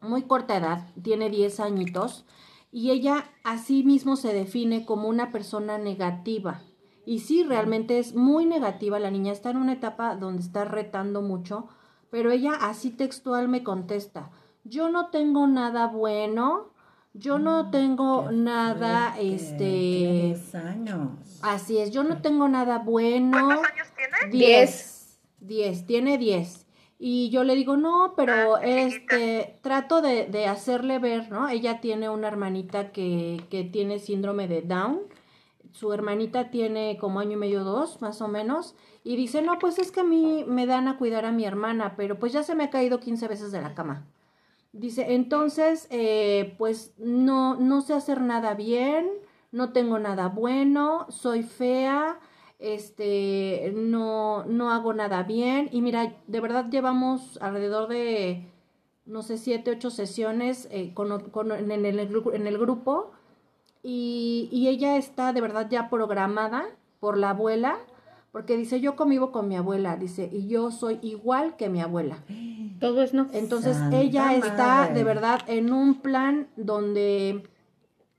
muy 0.00 0.22
corta 0.22 0.56
edad, 0.56 0.88
tiene 1.02 1.28
10 1.28 1.60
añitos, 1.60 2.24
y 2.72 2.90
ella 2.90 3.30
a 3.44 3.58
sí 3.58 3.82
mismo 3.82 4.16
se 4.16 4.32
define 4.32 4.86
como 4.86 5.08
una 5.08 5.32
persona 5.32 5.76
negativa. 5.76 6.62
Y 7.04 7.20
sí, 7.20 7.44
realmente 7.44 7.98
es 7.98 8.14
muy 8.14 8.46
negativa. 8.46 8.98
La 8.98 9.10
niña 9.10 9.32
está 9.32 9.50
en 9.50 9.58
una 9.58 9.74
etapa 9.74 10.16
donde 10.16 10.42
está 10.42 10.64
retando 10.64 11.20
mucho, 11.20 11.68
pero 12.10 12.30
ella 12.30 12.52
así 12.54 12.90
textual 12.90 13.48
me 13.48 13.62
contesta, 13.62 14.30
yo 14.64 14.90
no 14.90 15.10
tengo 15.10 15.46
nada 15.46 15.86
bueno, 15.86 16.70
yo 17.18 17.38
no 17.38 17.70
tengo 17.70 18.28
Qué 18.28 18.34
nada, 18.34 19.12
fuerte, 19.12 19.34
este, 19.34 19.56
tiene 19.58 20.22
10 20.28 20.54
años. 20.54 21.08
así 21.42 21.78
es, 21.78 21.90
yo 21.90 22.02
no 22.04 22.20
tengo 22.22 22.48
nada 22.48 22.78
bueno. 22.78 23.46
¿Cuántos 23.46 23.66
años 23.72 23.88
tiene? 23.96 24.32
Diez. 24.32 25.18
Diez, 25.40 25.86
tiene 25.86 26.18
diez. 26.18 26.66
Y 26.98 27.28
yo 27.30 27.44
le 27.44 27.54
digo, 27.54 27.76
no, 27.76 28.14
pero 28.16 28.56
Ah, 28.56 28.60
este, 28.64 29.58
trato 29.62 30.00
de, 30.00 30.26
de 30.26 30.46
hacerle 30.46 30.98
ver, 30.98 31.30
¿no? 31.30 31.48
Ella 31.48 31.80
tiene 31.80 32.08
una 32.08 32.28
hermanita 32.28 32.90
que, 32.90 33.44
que 33.50 33.64
tiene 33.64 33.98
síndrome 33.98 34.48
de 34.48 34.62
Down. 34.62 35.00
Su 35.72 35.92
hermanita 35.92 36.50
tiene 36.50 36.96
como 36.98 37.20
año 37.20 37.32
y 37.32 37.36
medio, 37.36 37.64
dos, 37.64 38.00
más 38.00 38.22
o 38.22 38.28
menos. 38.28 38.74
Y 39.04 39.16
dice, 39.16 39.42
no, 39.42 39.58
pues 39.58 39.78
es 39.78 39.92
que 39.92 40.00
a 40.00 40.04
mí 40.04 40.44
me 40.48 40.64
dan 40.66 40.88
a 40.88 40.96
cuidar 40.96 41.26
a 41.26 41.32
mi 41.32 41.44
hermana, 41.44 41.94
pero 41.96 42.18
pues 42.18 42.32
ya 42.32 42.42
se 42.42 42.54
me 42.54 42.64
ha 42.64 42.70
caído 42.70 42.98
15 42.98 43.28
veces 43.28 43.52
de 43.52 43.60
la 43.60 43.74
cama. 43.74 44.06
Dice, 44.78 45.14
entonces, 45.14 45.86
eh, 45.90 46.54
pues 46.58 46.92
no, 46.98 47.56
no 47.56 47.80
sé 47.80 47.94
hacer 47.94 48.20
nada 48.20 48.54
bien, 48.54 49.08
no 49.50 49.72
tengo 49.72 49.98
nada 49.98 50.28
bueno, 50.28 51.06
soy 51.08 51.42
fea, 51.44 52.20
este, 52.58 53.72
no, 53.74 54.44
no 54.44 54.70
hago 54.70 54.92
nada 54.92 55.22
bien. 55.22 55.70
Y 55.72 55.80
mira, 55.80 56.16
de 56.26 56.40
verdad 56.40 56.66
llevamos 56.70 57.38
alrededor 57.40 57.88
de, 57.88 58.52
no 59.06 59.22
sé, 59.22 59.38
siete, 59.38 59.70
ocho 59.70 59.88
sesiones 59.90 60.68
eh, 60.70 60.92
con, 60.92 61.10
en, 61.52 61.70
el, 61.70 61.98
en 61.98 62.46
el 62.46 62.58
grupo. 62.58 63.12
Y, 63.82 64.50
y 64.52 64.68
ella 64.68 64.96
está 64.98 65.32
de 65.32 65.40
verdad 65.40 65.68
ya 65.70 65.88
programada 65.88 66.66
por 67.00 67.16
la 67.16 67.30
abuela, 67.30 67.78
porque 68.36 68.58
dice, 68.58 68.82
yo 68.82 68.96
convivo 68.96 69.32
con 69.32 69.48
mi 69.48 69.56
abuela, 69.56 69.96
dice, 69.96 70.28
y 70.30 70.46
yo 70.46 70.70
soy 70.70 70.98
igual 71.00 71.56
que 71.56 71.70
mi 71.70 71.80
abuela. 71.80 72.18
Todo 72.80 73.02
es 73.02 73.14
no. 73.14 73.28
Entonces 73.32 73.78
Santa 73.78 73.96
ella 73.96 74.34
está 74.34 74.90
de 74.92 75.04
verdad 75.04 75.40
en 75.46 75.72
un 75.72 76.02
plan 76.02 76.46
donde 76.54 77.48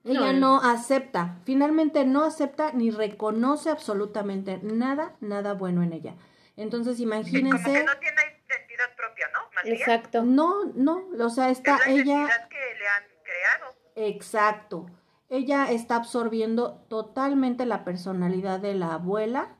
ella 0.04 0.34
No. 0.34 0.40
no 0.58 0.62
acepta, 0.64 1.38
finalmente 1.44 2.04
no 2.04 2.24
acepta 2.24 2.72
ni 2.74 2.90
reconoce 2.90 3.70
absolutamente 3.70 4.60
nada, 4.64 5.16
nada 5.22 5.54
bueno 5.54 5.84
en 5.84 5.94
ella. 5.94 6.16
Entonces 6.56 6.98
Como 6.98 7.12
que 7.12 7.16
imagínense, 7.18 7.84
no 7.84 7.96
tiene 8.00 8.22
identidad 8.50 8.96
propia, 8.98 9.28
¿no? 9.34 9.40
Más 9.54 9.66
bien. 9.66 9.76
Exacto. 9.76 10.24
no, 10.24 10.66
no, 10.74 11.04
o 11.24 11.30
sea, 11.30 11.52
Es 11.52 11.60
está 11.60 11.78
la 11.78 11.92
ella, 11.92 12.02
identidad 12.02 12.48
que 12.50 12.80
le 12.80 12.88
han 12.88 13.04
creado. 13.24 13.76
exacto, 13.98 14.88
ella 15.30 15.70
está 15.72 15.98
absorbiendo 15.98 16.84
totalmente 16.88 17.68
la 17.68 17.84
personalidad 17.84 18.60
de 18.60 18.74
la 18.74 18.96
abuela 18.96 19.57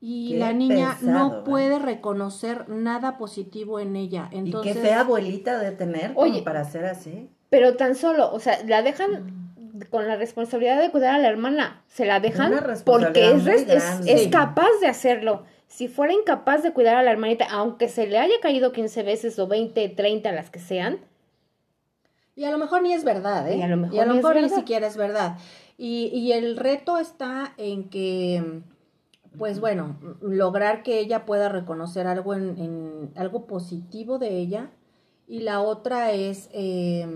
y 0.00 0.32
Qué 0.32 0.38
la 0.38 0.52
niña 0.52 0.96
pesado, 0.98 1.12
no 1.12 1.38
¿eh? 1.38 1.42
puede 1.44 1.78
reconocer 1.78 2.68
nada 2.68 3.18
positivo 3.18 3.80
en 3.80 3.96
ella. 3.96 4.28
Entonces, 4.30 4.72
y 4.72 4.74
qué 4.74 4.86
fea 4.86 5.00
abuelita 5.00 5.58
de 5.58 5.72
tener 5.72 6.14
como 6.14 6.44
para 6.44 6.64
ser 6.64 6.84
así. 6.84 7.28
Pero 7.50 7.76
tan 7.76 7.94
solo, 7.94 8.32
o 8.32 8.38
sea, 8.38 8.58
la 8.66 8.82
dejan 8.82 9.48
con 9.90 10.06
la 10.06 10.16
responsabilidad 10.16 10.80
de 10.80 10.90
cuidar 10.90 11.14
a 11.14 11.18
la 11.18 11.28
hermana. 11.28 11.82
Se 11.88 12.04
la 12.04 12.20
dejan 12.20 12.52
Una 12.52 12.60
porque 12.60 12.68
responsabilidad 12.68 14.00
es, 14.00 14.06
es, 14.06 14.22
es 14.22 14.28
capaz 14.28 14.70
de 14.80 14.86
hacerlo. 14.86 15.44
Si 15.66 15.88
fuera 15.88 16.12
incapaz 16.12 16.62
de 16.62 16.72
cuidar 16.72 16.96
a 16.96 17.02
la 17.02 17.10
hermanita, 17.10 17.46
aunque 17.50 17.88
se 17.88 18.06
le 18.06 18.18
haya 18.18 18.34
caído 18.40 18.72
15 18.72 19.02
veces 19.02 19.38
o 19.38 19.46
20, 19.48 19.88
30, 19.90 20.32
las 20.32 20.50
que 20.50 20.60
sean, 20.60 21.00
Y 22.36 22.44
a 22.44 22.50
lo 22.50 22.58
mejor 22.58 22.82
ni 22.82 22.92
es 22.92 23.04
verdad, 23.04 23.50
¿eh? 23.50 23.56
Y 23.56 23.62
a 23.62 23.66
lo 23.68 23.76
mejor 23.76 24.36
ni 24.36 24.44
es 24.44 24.52
ni 24.52 24.58
siquiera 24.58 24.86
es 24.86 24.96
verdad. 24.96 25.36
Y, 25.76 26.06
y 26.06 26.32
el 26.32 26.56
reto 26.56 26.98
está 26.98 27.52
en 27.56 27.88
que, 27.90 28.62
pues 29.38 29.60
bueno, 29.60 29.96
lograr 30.20 30.82
que 30.82 30.98
ella 31.00 31.24
pueda 31.24 31.48
reconocer 31.48 32.06
algo 32.06 32.34
en, 32.34 32.58
en- 32.58 33.12
algo 33.16 33.46
positivo 33.46 34.18
de 34.18 34.36
ella. 34.38 34.70
Y 35.26 35.40
la 35.40 35.60
otra 35.60 36.12
es, 36.12 36.48
eh, 36.52 37.06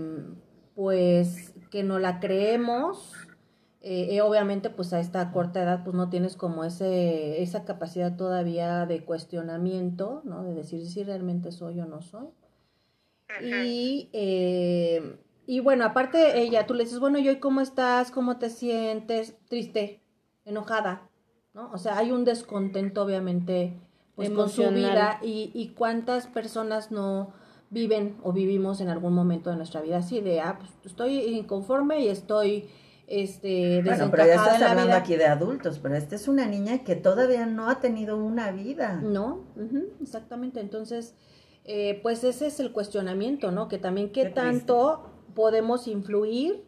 pues, 0.75 1.53
que 1.71 1.83
no 1.83 1.99
la 1.99 2.19
creemos. 2.19 3.13
Eh, 3.81 4.15
eh, 4.15 4.21
obviamente, 4.21 4.69
pues 4.69 4.93
a 4.93 4.99
esta 4.99 5.31
corta 5.31 5.61
edad, 5.63 5.83
pues 5.83 5.95
no 5.95 6.09
tienes 6.09 6.37
como 6.37 6.63
ese, 6.63 7.41
esa 7.41 7.65
capacidad 7.65 8.15
todavía 8.15 8.85
de 8.85 9.03
cuestionamiento, 9.03 10.21
¿no? 10.23 10.43
De 10.43 10.53
decir 10.53 10.85
si 10.87 11.03
realmente 11.03 11.51
soy 11.51 11.79
o 11.81 11.85
no 11.85 12.01
soy. 12.01 12.27
Y, 13.65 14.09
eh, 14.13 15.17
y 15.47 15.59
bueno, 15.59 15.85
aparte 15.85 16.39
ella, 16.39 16.65
tú 16.67 16.75
le 16.75 16.83
dices, 16.83 16.99
bueno, 16.99 17.17
¿y 17.17 17.27
hoy 17.27 17.39
cómo 17.39 17.61
estás? 17.61 18.11
¿Cómo 18.11 18.37
te 18.37 18.49
sientes? 18.49 19.35
Triste, 19.49 20.01
enojada, 20.45 21.09
¿no? 21.53 21.69
O 21.73 21.77
sea, 21.77 21.97
hay 21.97 22.11
un 22.11 22.25
descontento, 22.25 23.03
obviamente, 23.03 23.73
pues 24.15 24.29
con 24.29 24.49
su 24.49 24.69
vida. 24.69 25.19
Y, 25.21 25.51
y 25.53 25.69
cuántas 25.69 26.27
personas 26.27 26.91
no 26.91 27.33
viven 27.69 28.17
o 28.23 28.31
vivimos 28.33 28.81
en 28.81 28.89
algún 28.89 29.13
momento 29.13 29.49
de 29.49 29.55
nuestra 29.55 29.81
vida 29.81 29.97
así 29.97 30.21
de, 30.21 30.39
ah, 30.41 30.57
pues 30.59 30.71
estoy 30.85 31.17
inconforme 31.19 32.01
y 32.01 32.07
estoy, 32.07 32.69
este, 33.07 33.81
Bueno, 33.83 34.09
pero 34.11 34.27
ya 34.27 34.35
estás 34.35 34.61
hablando 34.61 34.83
vida. 34.85 34.97
aquí 34.97 35.15
de 35.15 35.25
adultos, 35.25 35.79
pero 35.79 35.95
esta 35.95 36.15
es 36.15 36.27
una 36.27 36.45
niña 36.45 36.83
que 36.83 36.95
todavía 36.95 37.45
no 37.47 37.69
ha 37.69 37.79
tenido 37.79 38.17
una 38.17 38.51
vida. 38.51 39.01
No, 39.01 39.41
exactamente. 40.01 40.59
Entonces, 40.59 41.15
eh, 41.65 41.99
pues 42.03 42.23
ese 42.23 42.47
es 42.47 42.59
el 42.59 42.71
cuestionamiento, 42.71 43.51
¿no? 43.51 43.67
Que 43.67 43.79
también 43.79 44.07
qué, 44.11 44.23
Qué 44.23 44.29
triste. 44.29 44.41
tanto 44.41 45.09
podemos 45.33 45.87
influir 45.87 46.63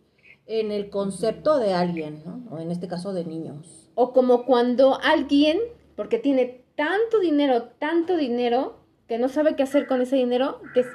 en 0.47 0.71
el 0.71 0.89
concepto 0.89 1.59
de 1.59 1.73
alguien, 1.73 2.23
¿no? 2.25 2.41
O 2.55 2.59
en 2.59 2.71
este 2.71 2.87
caso 2.87 3.13
de 3.13 3.25
niños. 3.25 3.84
O 3.95 4.13
como 4.13 4.45
cuando 4.45 4.99
alguien, 5.01 5.59
porque 5.95 6.19
tiene 6.19 6.63
tanto 6.75 7.19
dinero, 7.19 7.63
tanto 7.79 8.17
dinero, 8.17 8.79
que 9.07 9.17
no 9.17 9.29
sabe 9.29 9.55
qué 9.55 9.63
hacer 9.63 9.87
con 9.87 10.01
ese 10.01 10.15
dinero, 10.15 10.61
que 10.73 10.85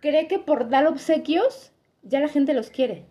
cree 0.00 0.28
que 0.28 0.38
por 0.38 0.68
dar 0.68 0.86
obsequios 0.86 1.72
ya 2.02 2.20
la 2.20 2.28
gente 2.28 2.54
los 2.54 2.70
quiere. 2.70 3.04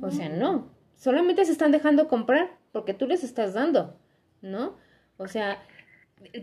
O 0.00 0.10
sea, 0.10 0.28
no. 0.28 0.70
Solamente 0.96 1.44
se 1.44 1.52
están 1.52 1.72
dejando 1.72 2.08
comprar 2.08 2.56
porque 2.70 2.94
tú 2.94 3.06
les 3.06 3.24
estás 3.24 3.54
dando, 3.54 3.96
¿no? 4.40 4.76
O 5.16 5.28
sea, 5.28 5.62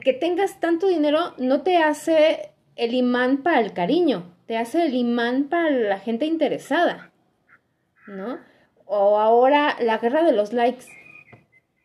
que 0.04 0.14
tengas 0.14 0.60
tanto 0.60 0.88
dinero 0.88 1.34
no 1.38 1.62
te 1.62 1.78
hace 1.78 2.52
el 2.76 2.94
imán 2.94 3.44
para 3.44 3.60
el 3.60 3.74
cariño, 3.74 4.36
te 4.46 4.58
hace 4.58 4.86
el 4.86 4.94
imán 4.94 5.46
para 5.46 5.72
la 5.72 6.00
gente 6.00 6.26
interesada, 6.26 7.12
¿no? 8.08 8.40
O 8.86 9.20
ahora 9.20 9.76
la 9.80 9.98
guerra 9.98 10.24
de 10.24 10.32
los 10.32 10.54
likes. 10.54 10.86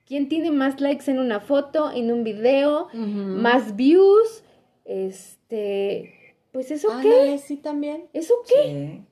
¿Quién 0.06 0.28
tiene 0.28 0.50
más 0.50 0.80
likes 0.80 1.10
en 1.10 1.18
una 1.18 1.40
foto, 1.40 1.90
en 1.92 2.12
un 2.12 2.24
video, 2.24 2.88
más 2.92 3.74
views? 3.76 4.44
Este, 4.84 6.36
pues 6.52 6.70
eso 6.70 6.88
qué? 7.02 7.08
Ándale, 7.08 7.38
sí 7.38 7.56
también. 7.56 8.08
¿Eso 8.12 8.34
qué? 8.46 8.62
Sí. 8.62 9.06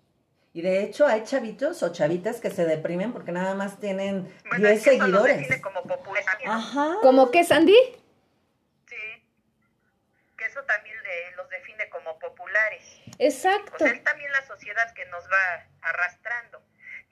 Y 0.55 0.61
de 0.61 0.83
hecho 0.83 1.07
hay 1.07 1.23
chavitos 1.25 1.83
o 1.83 1.93
chavitas 1.93 2.41
que 2.41 2.51
se 2.51 2.67
deprimen 2.67 3.13
porque 3.15 3.33
nada 3.33 3.55
más 3.55 3.81
tienen 3.81 4.31
Bueno, 4.51 4.69
10 4.69 4.79
es 4.79 4.85
que 4.85 4.91
seguidores. 4.99 5.39
define 5.39 5.63
como 5.63 5.83
popular. 5.83 6.23
Ajá. 6.45 6.97
¿Cómo 7.01 7.31
qué, 7.31 7.43
Sandy? 7.43 7.75
Sí. 8.87 8.97
Que 10.37 10.45
eso 10.45 10.63
también 10.65 10.97
le- 11.03 11.37
los 11.37 11.49
define 11.49 11.89
como 11.89 12.19
populares. 12.19 12.83
O 13.09 13.13
Exacto. 13.19 13.73
sea, 13.79 13.93
es 13.93 14.05
también 14.05 14.31
la 14.31 14.45
sociedad 14.47 14.93
que 14.95 15.07
nos 15.07 15.25
va 15.25 15.67
arrastrando. 15.89 16.63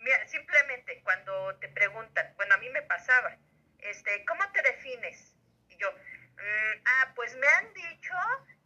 Mira, 0.01 0.27
simplemente 0.29 1.01
cuando 1.03 1.55
te 1.61 1.69
preguntan, 1.69 2.27
bueno, 2.37 2.55
a 2.55 2.59
mí 2.59 2.69
me 2.71 2.83
pasaba, 2.83 3.39
este, 3.85 4.25
¿cómo 4.27 4.43
te 4.53 4.63
defines? 4.63 5.35
Y 5.69 5.77
yo, 5.77 5.91
"Mm, 5.93 6.83
ah, 6.85 7.13
pues 7.15 7.37
me 7.37 7.47
han 7.47 7.73
dicho 7.75 8.15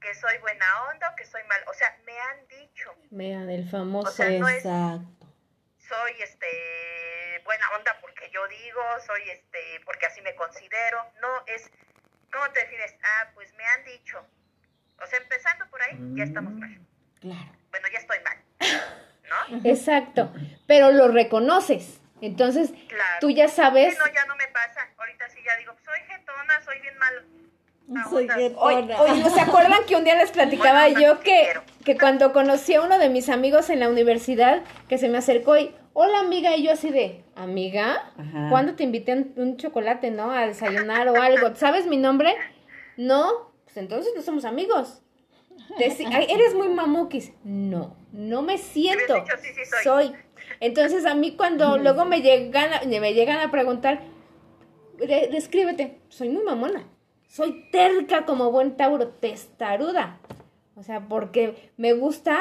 que 0.00 0.14
soy 0.14 0.36
buena 0.38 0.66
onda 0.90 1.10
o 1.10 1.16
que 1.16 1.24
soy 1.24 1.42
mal. 1.44 1.62
O 1.68 1.74
sea, 1.74 1.96
me 2.04 2.18
han 2.18 2.46
dicho, 2.48 2.94
Vean, 3.10 3.48
el 3.50 3.68
famoso. 3.68 4.08
O 4.08 4.12
sea, 4.12 4.28
no 4.30 4.48
es- 4.48 4.56
Exacto. 4.64 5.26
soy 5.78 6.12
este 6.22 7.40
buena 7.44 7.68
onda 7.76 7.96
porque 8.00 8.30
yo 8.30 8.46
digo, 8.48 8.80
soy 9.06 9.22
este 9.30 9.80
porque 9.84 10.06
así 10.06 10.20
me 10.22 10.34
considero. 10.34 11.04
No, 11.20 11.28
es, 11.46 11.70
¿cómo 12.32 12.50
te 12.52 12.60
defines? 12.60 12.94
Ah, 13.02 13.30
pues 13.34 13.52
me 13.54 13.64
han 13.66 13.84
dicho. 13.84 14.26
O 15.02 15.06
sea, 15.06 15.18
empezando 15.18 15.68
por 15.70 15.80
ahí, 15.82 15.96
ya 16.14 16.24
estamos 16.24 16.52
mal. 16.54 16.78
Claro. 17.20 17.56
Bueno, 17.70 17.88
ya 17.92 17.98
estoy 17.98 18.18
mal. 18.20 18.38
¿No? 19.28 19.60
Exacto. 19.68 20.32
Pero 20.66 20.92
lo 20.92 21.08
reconoces. 21.08 22.00
Entonces, 22.20 22.70
Claro. 22.88 23.18
tú 23.20 23.30
ya 23.30 23.48
sabes. 23.48 23.92
Sí, 23.94 23.98
no, 23.98 24.12
ya 24.12 24.24
no 24.26 24.36
me 24.36 24.46
pasa. 24.48 24.88
Ahorita 24.96 25.28
sí 25.30 25.40
ya 25.44 25.56
digo, 25.56 25.74
soy 25.84 25.98
jetona, 26.08 26.62
soy 26.62 26.78
bien 26.80 26.96
mal. 26.98 27.26
Soy 28.08 28.24
onda. 28.24 28.36
Oye, 28.36 28.48
jetona. 28.82 29.00
oye, 29.02 29.20
¿no 29.22 29.30
se 29.30 29.40
acuerdan 29.40 29.80
que 29.86 29.94
un 29.96 30.04
día 30.04 30.16
les 30.16 30.30
platicaba 30.30 30.84
Bueno, 30.88 31.00
yo 31.00 31.20
que, 31.20 31.48
que 31.84 31.96
cuando 31.98 32.32
conocí 32.32 32.74
a 32.74 32.82
uno 32.82 32.98
de 32.98 33.10
mis 33.10 33.28
amigos 33.28 33.68
en 33.70 33.80
la 33.80 33.88
universidad, 33.90 34.62
que 34.88 34.96
se 34.98 35.08
me 35.08 35.18
acercó 35.18 35.56
y, 35.58 35.74
hola 35.92 36.20
amiga, 36.20 36.56
y 36.56 36.62
yo 36.64 36.72
así 36.72 36.90
de, 36.90 37.22
amiga, 37.34 38.10
Ajá. 38.16 38.48
¿cuándo 38.48 38.74
te 38.74 38.84
invité 38.84 39.12
un, 39.12 39.32
un 39.36 39.56
chocolate, 39.58 40.10
no? 40.10 40.30
A 40.30 40.46
desayunar 40.46 41.08
o 41.08 41.20
algo. 41.20 41.54
¿Sabes 41.56 41.86
mi 41.86 41.98
nombre? 41.98 42.34
No, 42.96 43.52
pues 43.64 43.76
entonces 43.76 44.12
no 44.16 44.22
somos 44.22 44.44
amigos. 44.46 45.02
Deci- 45.78 46.08
Ay, 46.12 46.26
eres 46.30 46.54
muy 46.54 46.68
mamuquis. 46.68 47.32
No, 47.44 47.96
no 48.12 48.40
me 48.42 48.56
siento. 48.58 49.14
dicho, 49.14 49.36
sí, 49.42 49.48
sí 49.54 49.60
soy. 49.82 50.12
Entonces 50.60 51.04
a 51.04 51.14
mí 51.14 51.36
cuando 51.36 51.76
luego 51.78 52.06
me 52.06 52.22
llegan 52.22 52.72
a, 52.72 52.80
me 52.86 53.12
llegan 53.12 53.40
a 53.40 53.50
preguntar, 53.50 54.00
"De- 54.98 55.28
descríbete, 55.30 56.00
soy 56.08 56.30
muy 56.30 56.42
mamona. 56.44 56.86
Soy 57.34 57.64
terca 57.72 58.24
como 58.26 58.52
buen 58.52 58.76
Tauro, 58.76 59.08
testaruda. 59.08 60.20
O 60.76 60.84
sea, 60.84 61.08
porque 61.08 61.72
me 61.76 61.92
gusta 61.92 62.38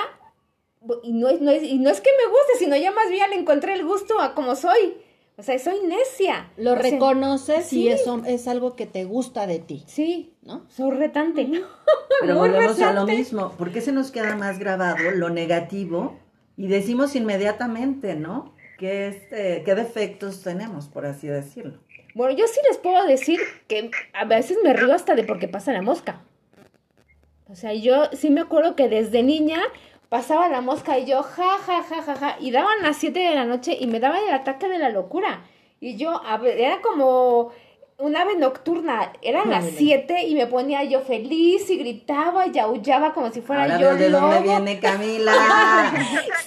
y 1.02 1.14
no 1.14 1.30
es, 1.30 1.42
no 1.42 1.50
es, 1.50 1.64
y 1.64 1.80
no 1.80 1.90
es 1.90 2.00
que 2.00 2.10
me 2.24 2.30
guste, 2.30 2.60
sino 2.60 2.76
ya 2.76 2.92
más 2.92 3.10
bien 3.10 3.28
le 3.32 3.38
encontré 3.38 3.74
el 3.74 3.86
gusto 3.86 4.20
a 4.22 4.36
como 4.36 4.56
soy. 4.56 4.98
O 5.36 5.42
sea, 5.42 5.58
soy 5.58 5.78
necia. 5.88 6.52
Lo 6.58 6.74
O 6.74 6.76
sea, 6.76 6.84
reconoces 6.92 7.66
sí. 7.66 7.84
y 7.84 7.88
eso 7.88 8.22
es 8.28 8.48
algo 8.48 8.76
que 8.76 8.86
te 8.86 9.04
gusta 9.04 9.48
de 9.48 9.58
ti, 9.58 9.84
Sí, 9.88 10.36
¿no? 10.44 10.66
soy 10.70 10.92
retante. 10.92 11.44
Pero 12.22 12.36
Muy 12.36 12.50
volvemos 12.50 12.80
a 12.80 12.94
lo 12.94 13.06
mismo. 13.08 13.50
¿Por 13.58 13.72
qué 13.72 13.82
se 13.82 13.92
nos 13.92 14.12
queda 14.12 14.36
más 14.36 14.60
grabado 14.60 15.10
lo 15.16 15.32
negativo 15.32 16.20
y 16.56 16.68
decimos 16.68 17.16
inmediatamente, 17.16 18.14
¿no? 18.14 18.54
¿Qué, 18.78 19.08
este, 19.08 19.64
qué 19.64 19.74
defectos 19.76 20.42
tenemos, 20.44 20.88
por 20.88 21.08
así 21.08 21.28
decirlo? 21.28 21.80
Bueno, 22.16 22.36
yo 22.38 22.48
sí 22.48 22.60
les 22.68 22.78
puedo 22.78 23.06
decir 23.06 23.40
que 23.68 23.90
a 24.14 24.26
veces 24.26 24.58
me 24.64 24.74
río 24.74 24.94
hasta 24.94 25.16
de 25.16 25.24
porque 25.24 25.48
pasa 25.48 25.74
la 25.74 25.82
mosca. 25.82 26.22
O 27.50 27.56
sea, 27.56 27.74
yo 27.74 28.06
sí 28.14 28.30
me 28.30 28.42
acuerdo 28.42 28.76
que 28.76 28.88
desde 28.88 29.24
niña 29.24 29.60
pasaba 30.10 30.48
la 30.48 30.62
mosca 30.62 31.00
y 31.00 31.06
yo 31.06 31.24
ja, 31.24 31.58
ja, 31.58 31.84
ja, 31.84 32.02
ja, 32.04 32.16
ja, 32.16 32.38
y 32.40 32.52
daban 32.52 32.84
las 32.84 32.98
7 32.98 33.20
de 33.20 33.36
la 33.36 33.46
noche 33.46 33.76
y 33.80 33.88
me 33.88 34.00
daba 34.00 34.20
el 34.20 34.34
ataque 34.34 34.68
de 34.68 34.78
la 34.78 34.90
locura. 34.90 35.44
Y 35.80 35.98
yo, 35.98 36.22
era 36.46 36.82
como 36.82 37.52
un 38.00 38.18
ave 38.18 38.36
nocturna, 38.36 39.14
eran 39.22 39.50
las 39.50 39.66
7 39.66 40.24
y 40.28 40.36
me 40.36 40.48
ponía 40.48 40.84
yo 40.84 41.02
feliz 41.02 41.70
y 41.70 41.78
gritaba 41.78 42.48
y 42.48 42.58
aullaba 42.60 43.14
como 43.14 43.32
si 43.32 43.42
fuera 43.42 43.64
Ahora 43.64 43.78
yo 43.80 43.88
veo 43.90 43.96
de 43.98 44.10
dónde 44.10 44.36
lobo. 44.38 44.44
viene 44.44 44.80
Camila. 44.80 45.32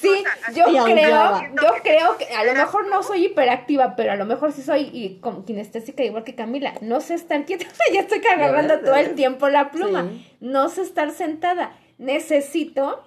Sí, 0.00 0.24
yo 0.54 0.64
Y 0.68 0.92
creo, 0.92 1.16
aullaba. 1.16 1.42
yo 1.62 1.68
creo 1.82 2.16
que 2.18 2.26
a 2.34 2.44
lo 2.44 2.52
mejor 2.54 2.88
no 2.88 3.02
soy 3.02 3.26
hiperactiva, 3.26 3.96
pero 3.96 4.12
a 4.12 4.16
lo 4.16 4.26
mejor 4.26 4.52
sí 4.52 4.62
soy 4.62 4.90
y 4.92 5.18
como 5.20 5.44
kinestésica 5.44 6.02
igual 6.04 6.24
que 6.24 6.34
Camila. 6.34 6.74
No 6.82 7.00
sé 7.00 7.14
estar 7.14 7.44
quieta, 7.44 7.64
ya 7.92 8.00
estoy 8.00 8.20
agarrando 8.26 8.80
todo 8.80 8.96
el 8.96 9.14
tiempo 9.14 9.48
la 9.48 9.70
pluma. 9.70 10.02
Sí. 10.10 10.36
No 10.40 10.68
sé 10.68 10.82
estar 10.82 11.10
sentada. 11.12 11.76
Necesito 11.98 13.02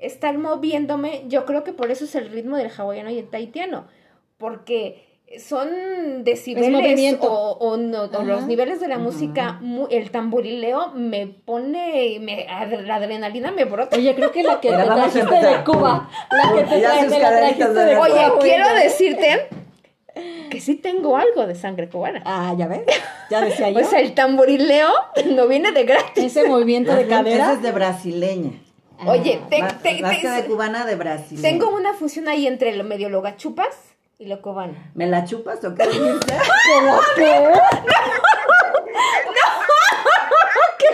estar 0.00 0.36
moviéndome. 0.38 1.22
Yo 1.28 1.46
creo 1.46 1.64
que 1.64 1.72
por 1.72 1.90
eso 1.90 2.04
es 2.04 2.14
el 2.14 2.28
ritmo 2.30 2.56
del 2.56 2.70
hawaiano 2.76 3.10
y 3.10 3.18
el 3.18 3.28
tahitiano, 3.30 3.86
porque 4.36 5.05
son 5.38 6.22
decibeles 6.24 7.16
o, 7.20 7.26
o 7.60 7.76
no- 7.76 8.04
o 8.04 8.22
los 8.22 8.46
niveles 8.46 8.80
de 8.80 8.88
la 8.88 8.98
música, 8.98 9.60
el 9.90 10.10
tamborileo 10.10 10.92
me 10.94 11.26
pone, 11.26 12.18
me, 12.20 12.46
la 12.84 12.94
adrenalina 12.96 13.50
me 13.50 13.64
brota. 13.64 13.96
Oye, 13.96 14.14
creo 14.14 14.30
que 14.32 14.42
la 14.42 14.60
que 14.60 14.70
te 14.70 14.76
trajiste 14.76 15.20
de. 15.20 15.64
Cuba, 15.64 16.08
la 16.30 16.52
que 16.54 16.62
te 16.64 16.80
Ya 16.80 16.94
tra- 16.94 17.00
sus 17.02 17.10
me 17.10 17.18
la 17.18 17.28
caderitas 17.30 17.72
trajiste 17.72 17.80
de 17.80 17.84
de 17.86 17.96
Cuba. 17.96 18.06
Oye, 18.08 18.32
quiero 18.40 18.74
decirte 18.74 19.48
que 20.50 20.60
sí 20.60 20.76
tengo 20.76 21.16
algo 21.16 21.46
de 21.46 21.54
sangre 21.56 21.88
cubana. 21.88 22.22
Ah, 22.24 22.54
ya 22.56 22.68
ves, 22.68 22.82
ya 23.28 23.40
decía 23.42 23.68
yo. 23.70 23.80
O 23.80 23.84
sea, 23.84 24.00
el 24.00 24.14
tamborileo 24.14 24.88
no 25.34 25.48
viene 25.48 25.72
de 25.72 25.84
gratis. 25.84 26.24
Ese 26.24 26.48
movimiento 26.48 26.94
de 26.94 27.06
cadera. 27.06 27.52
es 27.52 27.62
de 27.62 27.72
brasileña. 27.72 28.52
Oye, 29.06 29.40
te- 29.50 29.60
Más, 29.60 29.82
te- 29.82 30.00
más 30.00 30.16
que 30.16 30.22
te- 30.22 30.30
de 30.30 30.44
cubana, 30.46 30.86
de 30.86 30.94
brasileña. 30.94 31.42
tengo 31.46 31.68
una 31.76 31.92
fusión 31.92 32.28
ahí 32.28 32.46
entre 32.46 32.74
lo 32.76 32.84
medio 32.84 33.10
lo 33.10 33.20
gachupas 33.20 33.68
y 34.18 34.26
lo 34.26 34.40
cubano. 34.40 34.74
¿Me 34.94 35.06
la 35.06 35.24
chupas 35.26 35.62
o 35.64 35.74
qué? 35.74 35.84
¿Pero 36.64 37.00
qué? 40.78 40.92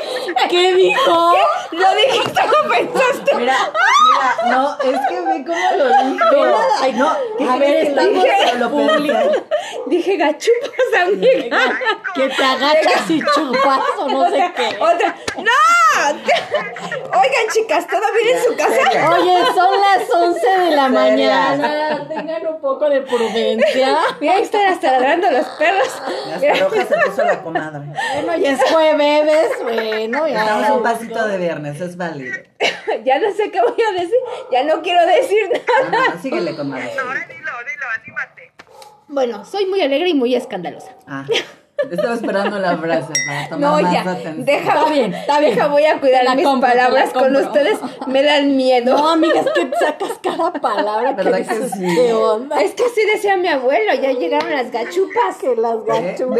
¿Qué 0.51 0.75
dijo? 0.75 1.33
Lo 1.71 1.95
dijiste 1.95 2.41
como 2.41 2.69
pensaste. 2.69 3.35
Mira, 3.37 3.57
mira, 4.05 4.37
no, 4.51 4.77
es 4.81 5.01
que 5.09 5.21
ve 5.21 5.45
cómo 5.47 5.71
lo 5.77 5.87
dijo. 6.11 6.59
Ay, 6.81 6.93
no, 6.95 7.17
¿qué 7.39 7.45
a 7.45 7.57
ver, 7.57 7.87
estamos 7.87 8.25
dije? 8.25 8.59
Lo 8.59 8.77
pensé. 8.77 9.45
Dije 9.87 10.17
gachupas, 10.17 11.01
amiga. 11.07 11.81
Que 12.15 12.29
te 12.29 12.45
agachas 12.45 13.11
y 13.11 13.21
chupas 13.21 13.81
o 13.99 14.09
no 14.09 14.31
sé 14.31 14.53
qué. 14.57 14.77
Otra. 14.81 15.17
¡No! 15.37 15.92
Oigan, 16.11 17.47
chicas, 17.53 17.87
¿todo 17.87 18.01
bien 18.23 18.37
en 18.37 18.45
su 18.45 18.57
casa? 18.57 19.11
Oye, 19.11 19.45
son 19.55 19.81
las 19.81 20.11
11 20.11 20.47
de 20.65 20.77
la 20.77 20.89
mañana. 20.89 22.09
Tengan 22.09 22.47
un 22.47 22.61
poco 22.61 22.89
de 22.89 23.03
prudencia. 23.03 23.99
Mira, 24.21 24.35
ahí 24.35 24.43
están 24.43 24.73
hasta 24.73 24.93
ladrando 24.93 25.31
los 25.31 25.47
perros. 25.47 26.03
Las 26.41 26.61
rojas 26.61 26.89
se 26.89 27.11
puso 27.11 27.25
la 27.25 27.43
comadre. 27.43 27.87
Bueno, 28.15 28.37
ya 28.37 28.53
es 28.53 28.63
jueves, 28.71 29.49
bueno, 29.63 30.29
ya. 30.29 30.41
Estamos 30.43 30.77
un 30.79 30.83
pasito 30.83 31.29
de 31.29 31.39
viernes, 31.39 31.81
es 31.81 31.97
válido. 31.97 32.35
ya 33.05 33.19
no 33.19 33.33
sé 33.33 33.51
qué 33.51 33.61
voy 33.61 33.83
a 33.83 33.93
decir. 33.93 34.19
Ya 34.51 34.65
no 34.65 34.83
quiero 34.83 35.07
decir 35.07 35.51
nada. 35.51 35.91
No, 35.91 36.15
no, 36.15 36.23
síguele, 36.23 36.57
comadre. 36.57 36.93
No, 36.97 37.03
ahora 37.03 37.21
dilo, 37.29 37.51
dilo, 37.67 37.87
anímate. 37.95 38.53
Bueno, 39.09 39.45
soy 39.45 39.67
muy 39.67 39.81
alegre 39.83 40.09
y 40.09 40.15
muy 40.15 40.35
escandalosa. 40.35 40.97
Ah, 41.07 41.27
estaba 41.91 42.15
esperando 42.15 42.59
la 42.59 42.77
frase 42.79 43.13
para 43.27 43.49
tomar 43.49 43.61
No, 43.61 43.83
más 43.83 43.93
ya. 43.93 44.01
atención. 44.03 44.45
Deja, 44.45 44.73
Está 44.73 44.91
bien, 44.91 45.15
está 45.15 45.41
bien. 45.41 45.55
Deja, 45.55 45.67
voy 45.69 45.85
a 45.85 45.99
cuidar 46.01 46.25
La 46.25 46.35
mis 46.35 46.45
compro, 46.45 46.69
palabras 46.69 47.13
con 47.13 47.35
ustedes. 47.37 47.79
Me 48.07 48.23
dan 48.23 48.57
miedo. 48.57 48.97
No, 48.97 49.09
amiga, 49.11 49.41
es 49.41 49.47
que 49.53 49.71
sacas 49.79 50.13
cada 50.23 50.53
palabra 50.53 51.17
que 51.17 51.23
¿Verdad 51.25 51.39
que 51.47 51.55
dices, 51.55 51.73
sí? 51.73 51.87
¿qué 51.95 52.13
onda? 52.13 52.61
Es 52.63 52.75
que 52.75 52.85
así 52.85 53.01
decía 53.13 53.37
mi 53.37 53.49
abuelo, 53.49 53.93
ya 53.95 54.13
llegaron 54.13 54.51
las 54.51 54.71
gachupas. 54.71 55.37
Que 55.41 55.57
las 55.57 55.85
¿Ve? 55.85 56.03
gachupas. 56.03 56.39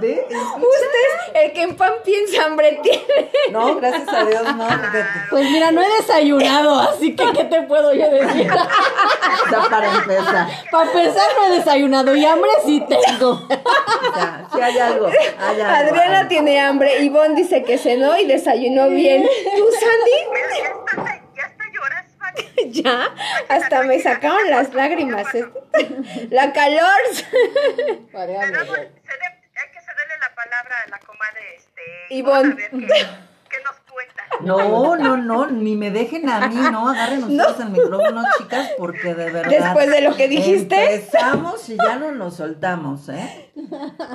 ¿Ve? 0.00 0.26
¿Ve? 0.28 0.36
Ustedes, 0.56 1.44
el 1.44 1.52
que 1.52 1.62
en 1.62 1.76
pan 1.76 1.92
piensa, 2.04 2.44
hambre 2.44 2.80
tiene. 2.82 3.30
No, 3.50 3.76
gracias 3.76 4.08
a 4.08 4.24
Dios, 4.24 4.42
no, 4.56 4.66
fíjate. 4.66 5.04
Pues 5.30 5.50
mira, 5.50 5.70
no 5.70 5.82
he 5.82 5.88
desayunado, 5.96 6.78
así 6.80 7.16
que 7.16 7.32
¿qué 7.32 7.44
te 7.44 7.62
puedo 7.62 7.92
yo 7.94 8.10
decir? 8.10 8.50
Sea, 9.48 9.60
para 9.70 9.92
empezar. 9.94 10.48
Para 10.70 10.90
empezar, 10.90 11.28
no 11.38 11.46
he 11.46 11.56
desayunado 11.58 12.14
y 12.14 12.24
hambre 12.24 12.50
sí 12.64 12.84
tengo. 12.88 13.46
Sea, 14.14 14.46
sí 14.52 14.60
hay 14.60 14.78
algo. 14.78 15.06
Hay 15.06 15.60
algo 15.60 15.74
Adriana 15.74 16.20
hay. 16.20 16.28
tiene 16.28 16.60
hambre, 16.60 17.02
Ivonne 17.02 17.34
dice 17.34 17.62
que 17.62 17.78
cenó 17.78 18.18
y 18.18 18.26
desayunó 18.26 18.88
bien. 18.90 19.22
¿Tú, 19.56 19.64
Sandy? 19.72 21.17
Ya 22.70 23.08
hasta 23.48 23.82
me 23.84 24.00
sacaron 24.00 24.50
las 24.50 24.72
lágrimas. 24.74 25.34
¿eh? 25.34 25.44
La 26.30 26.52
calor. 26.52 26.80
Damos- 28.12 28.76
cede- 28.76 29.38
hay 29.56 29.72
que 29.72 29.80
cederle 29.80 30.14
la 30.20 30.34
palabra 30.34 30.74
a 30.86 30.90
la 30.90 30.98
comadre 31.00 31.56
este, 31.56 31.82
Ivonne. 32.10 32.52
a 32.52 32.56
ver 32.56 32.70
qué, 32.70 32.76
qué 33.50 33.56
nos 33.64 33.76
cuenta. 33.90 34.24
No, 34.40 34.96
no, 34.96 35.16
no, 35.16 35.46
ni 35.50 35.74
me 35.76 35.90
dejen 35.90 36.28
a 36.28 36.46
mí, 36.48 36.54
no, 36.70 36.88
agarren 36.90 37.24
ustedes 37.24 37.60
el 37.60 37.70
micrófono, 37.70 38.22
chicas, 38.38 38.70
porque 38.78 39.14
de 39.14 39.30
verdad. 39.30 39.50
Después 39.50 39.90
de 39.90 40.00
lo 40.02 40.16
que 40.16 40.28
dijiste. 40.28 40.94
Empezamos 40.94 41.68
y 41.68 41.76
ya 41.76 41.96
no 41.96 42.12
nos 42.12 42.36
soltamos, 42.36 43.08
¿eh? 43.08 43.50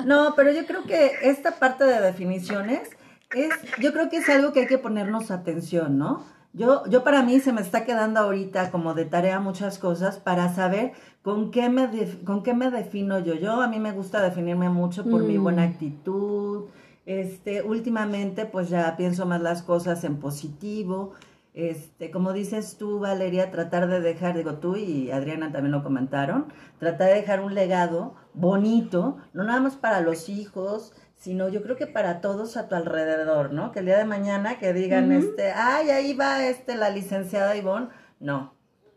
No, 0.04 0.34
pero 0.36 0.50
yo 0.52 0.64
creo 0.66 0.84
que 0.84 1.12
esta 1.22 1.52
parte 1.52 1.84
de 1.84 2.00
definiciones 2.00 2.88
es, 3.34 3.50
yo 3.78 3.92
creo 3.92 4.08
que 4.08 4.18
es 4.18 4.28
algo 4.28 4.52
que 4.52 4.60
hay 4.60 4.66
que 4.66 4.78
ponernos 4.78 5.30
atención, 5.30 5.98
¿no? 5.98 6.24
Yo, 6.56 6.84
yo 6.88 7.02
para 7.02 7.22
mí 7.22 7.40
se 7.40 7.52
me 7.52 7.60
está 7.60 7.84
quedando 7.84 8.20
ahorita 8.20 8.70
como 8.70 8.94
de 8.94 9.04
tarea 9.04 9.40
muchas 9.40 9.78
cosas 9.78 10.18
para 10.18 10.54
saber 10.54 10.92
con 11.22 11.50
qué 11.50 11.68
me, 11.68 11.88
def- 11.88 12.22
con 12.24 12.42
qué 12.44 12.54
me 12.54 12.70
defino 12.70 13.18
yo. 13.18 13.34
Yo 13.34 13.60
a 13.60 13.66
mí 13.68 13.80
me 13.80 13.90
gusta 13.92 14.22
definirme 14.22 14.68
mucho 14.68 15.02
por 15.04 15.22
mi 15.24 15.36
buena 15.36 15.64
actitud. 15.64 16.66
Este, 17.06 17.62
últimamente 17.62 18.46
pues 18.46 18.68
ya 18.70 18.96
pienso 18.96 19.26
más 19.26 19.40
las 19.42 19.62
cosas 19.62 20.04
en 20.04 20.18
positivo. 20.20 21.12
Este, 21.54 22.10
como 22.10 22.32
dices 22.32 22.76
tú, 22.78 22.98
Valeria, 23.00 23.50
tratar 23.50 23.88
de 23.88 24.00
dejar, 24.00 24.36
digo 24.36 24.54
tú 24.54 24.76
y 24.76 25.10
Adriana 25.10 25.52
también 25.52 25.72
lo 25.72 25.82
comentaron, 25.84 26.46
tratar 26.78 27.08
de 27.08 27.14
dejar 27.14 27.40
un 27.40 27.54
legado 27.54 28.14
bonito, 28.32 29.18
no 29.32 29.44
nada 29.44 29.60
más 29.60 29.76
para 29.76 30.00
los 30.00 30.28
hijos, 30.28 30.92
sino 31.24 31.48
yo 31.48 31.62
creo 31.62 31.74
que 31.74 31.86
para 31.86 32.20
todos 32.20 32.58
a 32.58 32.68
tu 32.68 32.74
alrededor, 32.74 33.50
¿no? 33.50 33.72
Que 33.72 33.78
el 33.78 33.86
día 33.86 33.96
de 33.96 34.04
mañana 34.04 34.58
que 34.58 34.74
digan, 34.74 35.10
este, 35.10 35.52
ay, 35.52 35.88
ahí 35.88 36.12
va 36.12 36.44
este, 36.44 36.76
la 36.76 36.90
licenciada 36.90 37.56
Ivonne, 37.56 37.88
no. 38.20 38.52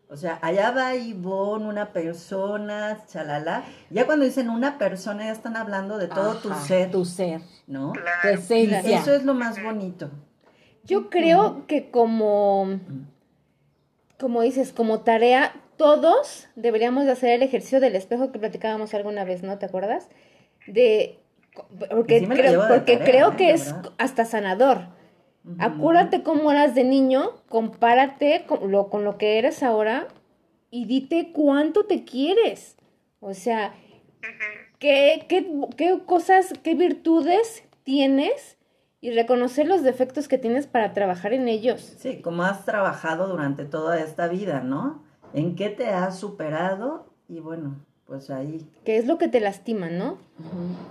O 0.09 0.17
sea, 0.17 0.37
allá 0.41 0.71
va 0.71 0.93
Ivonne, 0.93 1.65
una 1.65 1.93
persona, 1.93 3.01
chalala. 3.07 3.63
Ya 3.91 4.05
cuando 4.05 4.25
dicen 4.25 4.49
una 4.49 4.77
persona, 4.77 5.23
ya 5.23 5.31
están 5.31 5.55
hablando 5.55 5.97
de 5.97 6.09
todo 6.09 6.35
tu 6.35 6.53
ser, 6.53 6.91
Tu 6.91 7.05
ser. 7.05 7.39
¿no? 7.65 7.93
Tu 7.93 8.01
Claro. 8.01 8.29
Y 8.29 8.33
esencia. 8.33 8.99
eso 8.99 9.13
es 9.13 9.23
lo 9.23 9.33
más 9.33 9.63
bonito. 9.63 10.11
Yo 10.83 11.09
creo 11.09 11.65
que 11.65 11.89
como, 11.91 12.77
como 14.19 14.41
dices, 14.41 14.73
como 14.73 14.99
tarea, 14.99 15.53
todos 15.77 16.49
deberíamos 16.57 17.05
de 17.05 17.11
hacer 17.11 17.29
el 17.29 17.41
ejercicio 17.43 17.79
del 17.79 17.95
espejo 17.95 18.33
que 18.33 18.39
platicábamos 18.39 18.93
alguna 18.93 19.23
vez, 19.23 19.43
¿no? 19.43 19.57
¿Te 19.57 19.65
acuerdas? 19.65 20.09
De 20.67 21.21
porque 21.89 22.27
creo, 22.27 22.67
porque 22.67 22.97
tarea, 22.97 23.05
creo 23.05 23.31
¿eh? 23.31 23.35
que 23.37 23.51
es 23.51 23.73
verdad. 23.73 23.93
hasta 23.97 24.25
sanador. 24.25 24.97
Acuérdate 25.59 26.23
cómo 26.23 26.51
eras 26.51 26.75
de 26.75 26.83
niño, 26.83 27.31
compárate 27.47 28.43
con 28.45 28.69
lo, 28.69 28.89
con 28.89 29.05
lo 29.05 29.17
que 29.17 29.37
eres 29.37 29.63
ahora 29.63 30.07
y 30.69 30.85
dite 30.85 31.31
cuánto 31.33 31.85
te 31.85 32.03
quieres. 32.03 32.75
O 33.21 33.33
sea, 33.33 33.73
qué, 34.79 35.25
qué, 35.29 35.49
qué 35.77 35.99
cosas, 36.05 36.53
qué 36.63 36.75
virtudes 36.75 37.63
tienes 37.83 38.57
y 38.99 39.11
reconocer 39.11 39.67
los 39.67 39.83
defectos 39.83 40.27
que 40.27 40.37
tienes 40.37 40.67
para 40.67 40.93
trabajar 40.93 41.33
en 41.33 41.47
ellos. 41.47 41.95
Sí, 41.97 42.21
como 42.21 42.43
has 42.43 42.65
trabajado 42.65 43.27
durante 43.27 43.63
toda 43.63 43.99
esta 43.99 44.27
vida, 44.27 44.61
¿no? 44.61 45.03
¿En 45.33 45.55
qué 45.55 45.69
te 45.69 45.87
has 45.87 46.19
superado? 46.19 47.13
Y 47.29 47.39
bueno, 47.39 47.85
pues 48.07 48.29
ahí. 48.29 48.65
Que 48.85 48.97
es 48.97 49.05
lo 49.05 49.17
que 49.17 49.27
te 49.27 49.39
lastima, 49.41 49.89
¿no? 49.89 50.17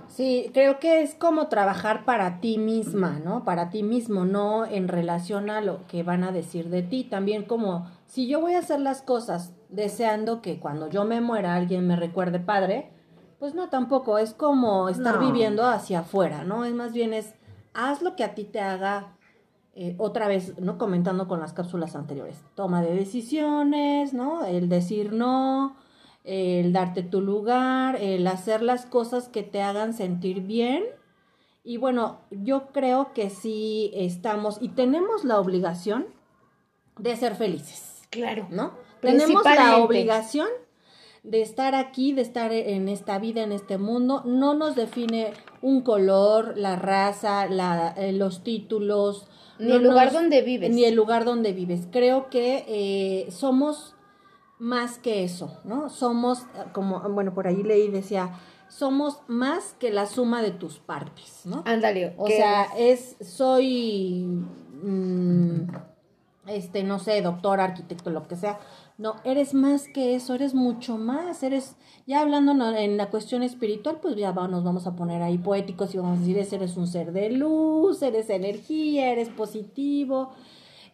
Sí, 0.08 0.50
creo 0.52 0.78
que 0.78 1.02
es 1.02 1.14
como 1.14 1.48
trabajar 1.48 2.04
para 2.04 2.40
ti 2.40 2.58
misma, 2.58 3.18
¿no? 3.24 3.44
Para 3.44 3.70
ti 3.70 3.82
mismo, 3.82 4.24
no 4.24 4.66
en 4.66 4.88
relación 4.88 5.48
a 5.50 5.60
lo 5.60 5.86
que 5.86 6.02
van 6.02 6.24
a 6.24 6.32
decir 6.32 6.68
de 6.68 6.82
ti. 6.82 7.04
También 7.04 7.44
como 7.44 7.86
si 8.06 8.26
yo 8.28 8.40
voy 8.40 8.54
a 8.54 8.58
hacer 8.58 8.80
las 8.80 9.02
cosas 9.02 9.52
deseando 9.70 10.42
que 10.42 10.60
cuando 10.60 10.88
yo 10.90 11.04
me 11.04 11.20
muera 11.20 11.54
alguien 11.54 11.86
me 11.86 11.96
recuerde 11.96 12.38
padre, 12.38 12.90
pues 13.38 13.54
no, 13.54 13.68
tampoco. 13.68 14.18
Es 14.18 14.32
como 14.34 14.88
estar 14.88 15.14
No. 15.14 15.20
viviendo 15.20 15.64
hacia 15.66 16.00
afuera, 16.00 16.44
¿no? 16.44 16.64
Es 16.64 16.74
más 16.74 16.92
bien 16.92 17.12
es 17.14 17.34
haz 17.74 18.00
lo 18.02 18.14
que 18.16 18.24
a 18.24 18.34
ti 18.34 18.44
te 18.44 18.60
haga. 18.60 19.12
eh, 19.78 19.94
otra 19.98 20.26
vez, 20.26 20.58
¿no? 20.58 20.78
Comentando 20.78 21.28
con 21.28 21.38
las 21.38 21.52
cápsulas 21.52 21.96
anteriores. 21.96 22.40
Toma 22.54 22.80
de 22.80 22.94
decisiones, 22.94 24.14
¿no? 24.14 24.46
El 24.46 24.70
decir 24.70 25.12
no, 25.12 25.76
el 26.26 26.72
darte 26.72 27.02
tu 27.02 27.20
lugar, 27.22 27.96
el 27.96 28.26
hacer 28.26 28.60
las 28.62 28.84
cosas 28.84 29.28
que 29.28 29.42
te 29.42 29.62
hagan 29.62 29.94
sentir 29.94 30.40
bien. 30.42 30.84
Y 31.64 31.78
bueno, 31.78 32.20
yo 32.30 32.68
creo 32.72 33.12
que 33.14 33.30
sí 33.30 33.90
estamos 33.94 34.58
y 34.60 34.68
tenemos 34.68 35.24
la 35.24 35.40
obligación 35.40 36.06
de 36.98 37.16
ser 37.16 37.34
felices, 37.34 38.02
Claro. 38.10 38.46
¿no? 38.50 38.72
Tenemos 39.00 39.44
la 39.44 39.78
obligación 39.78 40.48
de 41.22 41.42
estar 41.42 41.74
aquí, 41.74 42.12
de 42.12 42.22
estar 42.22 42.52
en 42.52 42.88
esta 42.88 43.18
vida, 43.18 43.42
en 43.42 43.50
este 43.50 43.78
mundo. 43.78 44.22
No 44.24 44.54
nos 44.54 44.76
define 44.76 45.32
un 45.60 45.80
color, 45.82 46.56
la 46.56 46.76
raza, 46.76 47.46
la, 47.46 47.94
eh, 47.96 48.12
los 48.12 48.44
títulos. 48.44 49.26
Ni 49.58 49.68
no 49.68 49.74
el 49.76 49.82
lugar 49.82 50.04
nos- 50.06 50.14
donde 50.14 50.42
vives. 50.42 50.70
Ni 50.70 50.84
el 50.84 50.94
lugar 50.94 51.24
donde 51.24 51.52
vives. 51.52 51.88
Creo 51.90 52.30
que 52.30 52.64
eh, 52.68 53.30
somos 53.32 53.95
más 54.58 54.98
que 54.98 55.22
eso, 55.24 55.58
¿no? 55.64 55.88
Somos, 55.90 56.40
eh, 56.42 56.64
como, 56.72 57.00
bueno, 57.10 57.34
por 57.34 57.46
ahí 57.46 57.62
leí, 57.62 57.88
decía, 57.88 58.30
somos 58.68 59.20
más 59.28 59.74
que 59.78 59.90
la 59.90 60.06
suma 60.06 60.42
de 60.42 60.50
tus 60.50 60.78
partes, 60.78 61.42
¿no? 61.44 61.62
Ándale. 61.66 62.14
O 62.18 62.26
sea, 62.28 62.64
es, 62.76 63.16
soy, 63.20 64.24
mm, 64.82 65.60
este, 66.48 66.82
no 66.84 66.98
sé, 66.98 67.20
doctor, 67.22 67.60
arquitecto, 67.60 68.10
lo 68.10 68.26
que 68.28 68.36
sea. 68.36 68.58
No, 68.98 69.16
eres 69.24 69.52
más 69.52 69.88
que 69.88 70.14
eso, 70.14 70.34
eres 70.34 70.54
mucho 70.54 70.96
más, 70.96 71.42
eres, 71.42 71.76
ya 72.06 72.20
hablando 72.22 72.52
en 72.76 72.96
la 72.96 73.10
cuestión 73.10 73.42
espiritual, 73.42 73.98
pues 74.00 74.16
ya 74.16 74.32
va- 74.32 74.48
nos 74.48 74.64
vamos 74.64 74.86
a 74.86 74.96
poner 74.96 75.22
ahí 75.22 75.36
poéticos 75.38 75.94
y 75.94 75.98
vamos 75.98 76.16
a 76.16 76.20
decir, 76.20 76.38
es- 76.38 76.52
eres 76.52 76.76
un 76.78 76.86
ser 76.86 77.12
de 77.12 77.30
luz, 77.30 78.00
eres 78.02 78.30
energía, 78.30 79.10
eres 79.12 79.28
positivo, 79.28 80.30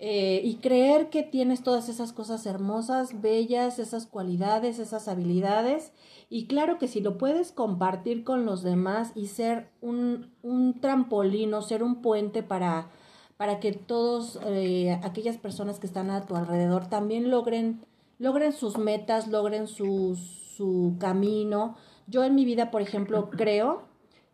eh, 0.04 0.40
y 0.42 0.56
creer 0.56 1.10
que 1.10 1.22
tienes 1.22 1.62
todas 1.62 1.88
esas 1.88 2.12
cosas 2.12 2.44
hermosas, 2.44 3.20
bellas, 3.22 3.78
esas 3.78 4.06
cualidades, 4.06 4.80
esas 4.80 5.06
habilidades. 5.06 5.92
Y 6.28 6.46
claro 6.46 6.76
que 6.76 6.88
si 6.88 7.00
lo 7.00 7.18
puedes 7.18 7.52
compartir 7.52 8.24
con 8.24 8.44
los 8.44 8.64
demás 8.64 9.12
y 9.14 9.28
ser 9.28 9.70
un, 9.80 10.32
un 10.42 10.80
trampolín 10.80 11.54
ser 11.62 11.84
un 11.84 12.02
puente 12.02 12.42
para, 12.42 12.90
para 13.36 13.60
que 13.60 13.70
todos 13.74 14.40
eh, 14.44 14.98
aquellas 15.04 15.36
personas 15.36 15.78
que 15.78 15.86
están 15.86 16.10
a 16.10 16.26
tu 16.26 16.34
alrededor 16.34 16.88
también 16.88 17.30
logren, 17.30 17.86
logren 18.18 18.52
sus 18.52 18.78
metas, 18.78 19.28
logren 19.28 19.68
su, 19.68 20.18
su 20.56 20.96
camino. 20.98 21.76
Yo 22.08 22.24
en 22.24 22.34
mi 22.34 22.44
vida, 22.44 22.72
por 22.72 22.82
ejemplo, 22.82 23.30
creo 23.30 23.82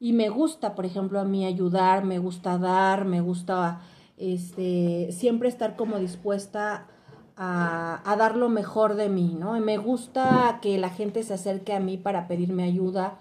y 0.00 0.14
me 0.14 0.31
gusta, 0.31 0.74
por 0.74 0.87
ejemplo, 0.87 1.20
a 1.20 1.24
mí 1.24 1.44
ayudar, 1.44 2.07
me 2.07 2.18
gusta 2.18 2.57
dar, 2.57 3.04
me 3.04 3.20
gusta 3.20 3.83
este, 4.18 5.11
siempre 5.12 5.48
estar 5.48 5.76
como 5.76 5.98
dispuesta 5.98 6.87
a, 7.37 8.00
a 8.04 8.16
dar 8.16 8.37
lo 8.37 8.48
mejor 8.48 8.94
de 8.94 9.09
mí, 9.09 9.37
¿no? 9.38 9.57
Y 9.57 9.61
me 9.61 9.78
gusta 9.78 10.59
que 10.61 10.76
la 10.78 10.90
gente 10.90 11.22
se 11.22 11.35
acerque 11.35 11.72
a 11.72 11.81
mí 11.81 11.96
para 11.96 12.26
pedirme 12.28 12.64
ayuda, 12.64 13.20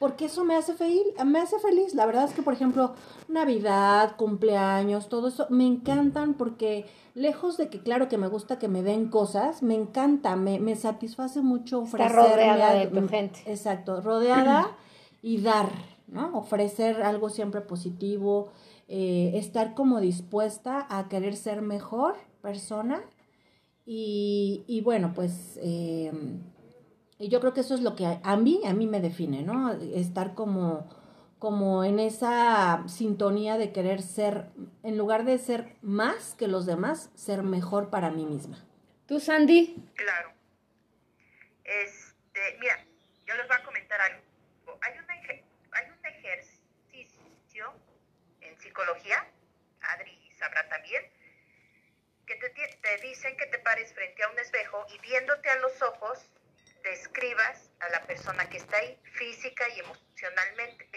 porque 0.00 0.24
eso 0.24 0.44
me 0.44 0.56
hace 0.56 0.74
feliz, 0.74 1.02
me 1.24 1.38
hace 1.38 1.60
feliz. 1.60 1.94
La 1.94 2.06
verdad 2.06 2.24
es 2.24 2.34
que, 2.34 2.42
por 2.42 2.54
ejemplo, 2.54 2.94
Navidad, 3.28 4.16
cumpleaños, 4.16 5.08
todo 5.08 5.28
eso, 5.28 5.46
me 5.48 5.64
encantan 5.64 6.34
porque 6.34 6.86
lejos 7.14 7.56
de 7.56 7.68
que, 7.68 7.80
claro, 7.80 8.08
que 8.08 8.18
me 8.18 8.26
gusta 8.26 8.58
que 8.58 8.66
me 8.66 8.82
den 8.82 9.08
cosas, 9.10 9.62
me 9.62 9.74
encanta, 9.74 10.34
me, 10.34 10.58
me 10.58 10.74
satisface 10.74 11.40
mucho 11.40 11.82
Estar 11.84 12.10
ofrecerme 12.10 12.32
rodeada 12.32 12.70
a- 12.70 12.74
de 12.74 12.86
tu 12.88 13.08
gente. 13.08 13.40
Exacto, 13.46 14.00
rodeada 14.00 14.66
y 15.22 15.40
dar, 15.40 15.68
¿no? 16.08 16.36
Ofrecer 16.36 17.00
algo 17.04 17.28
siempre 17.30 17.60
positivo, 17.60 18.48
eh, 18.94 19.32
estar 19.38 19.72
como 19.74 20.00
dispuesta 20.00 20.86
a 20.90 21.08
querer 21.08 21.34
ser 21.34 21.62
mejor 21.62 22.14
persona 22.42 23.02
y, 23.86 24.64
y 24.66 24.80
bueno, 24.82 25.12
pues 25.14 25.58
eh, 25.62 26.12
y 27.18 27.28
yo 27.28 27.40
creo 27.40 27.54
que 27.54 27.60
eso 27.60 27.74
es 27.74 27.80
lo 27.80 27.94
que 27.96 28.04
a, 28.06 28.20
a 28.22 28.36
mí, 28.36 28.60
a 28.66 28.74
mí 28.74 28.86
me 28.86 29.00
define, 29.00 29.42
¿no? 29.42 29.72
Estar 29.72 30.34
como, 30.34 30.88
como 31.38 31.84
en 31.84 31.98
esa 32.00 32.82
sintonía 32.86 33.56
de 33.58 33.72
querer 33.72 34.02
ser, 34.02 34.50
en 34.82 34.98
lugar 34.98 35.24
de 35.24 35.38
ser 35.38 35.76
más 35.82 36.34
que 36.34 36.48
los 36.48 36.66
demás, 36.66 37.10
ser 37.14 37.42
mejor 37.44 37.90
para 37.90 38.10
mí 38.10 38.26
misma. 38.26 38.58
¿Tú, 39.06 39.20
Sandy? 39.20 39.76
Claro. 39.94 40.30
Este, 41.64 42.40
mira, 42.60 42.84
yo 43.26 43.34
les 43.36 43.46
voy 43.46 43.56
a 43.60 43.64
comentar 43.64 44.00
algo. 44.00 44.22
Hay, 44.82 44.92
una 44.98 45.14
eje- 45.14 45.44
hay 45.72 45.86
un 45.90 46.06
ejercicio 46.06 47.64
en 48.40 48.56
psicología, 48.72 49.26
Adri 49.82 50.32
sabrá 50.38 50.66
también, 50.70 51.04
que 52.26 52.36
te, 52.36 52.96
dicen 53.02 53.36
que 53.36 53.46
te 53.46 53.58
pares 53.58 53.92
frente 53.92 54.22
a 54.22 54.30
un 54.30 54.38
espejo 54.38 54.86
y 54.88 54.98
viéndote 55.00 55.50
a 55.50 55.56
los 55.56 55.82
ojos, 55.82 56.30
describas 56.82 57.70
a 57.80 57.90
la 57.90 58.00
persona 58.06 58.48
que 58.48 58.56
está 58.56 58.78
ahí, 58.78 58.98
física 59.12 59.68
y 59.76 59.80
emocionalmente. 59.80 60.88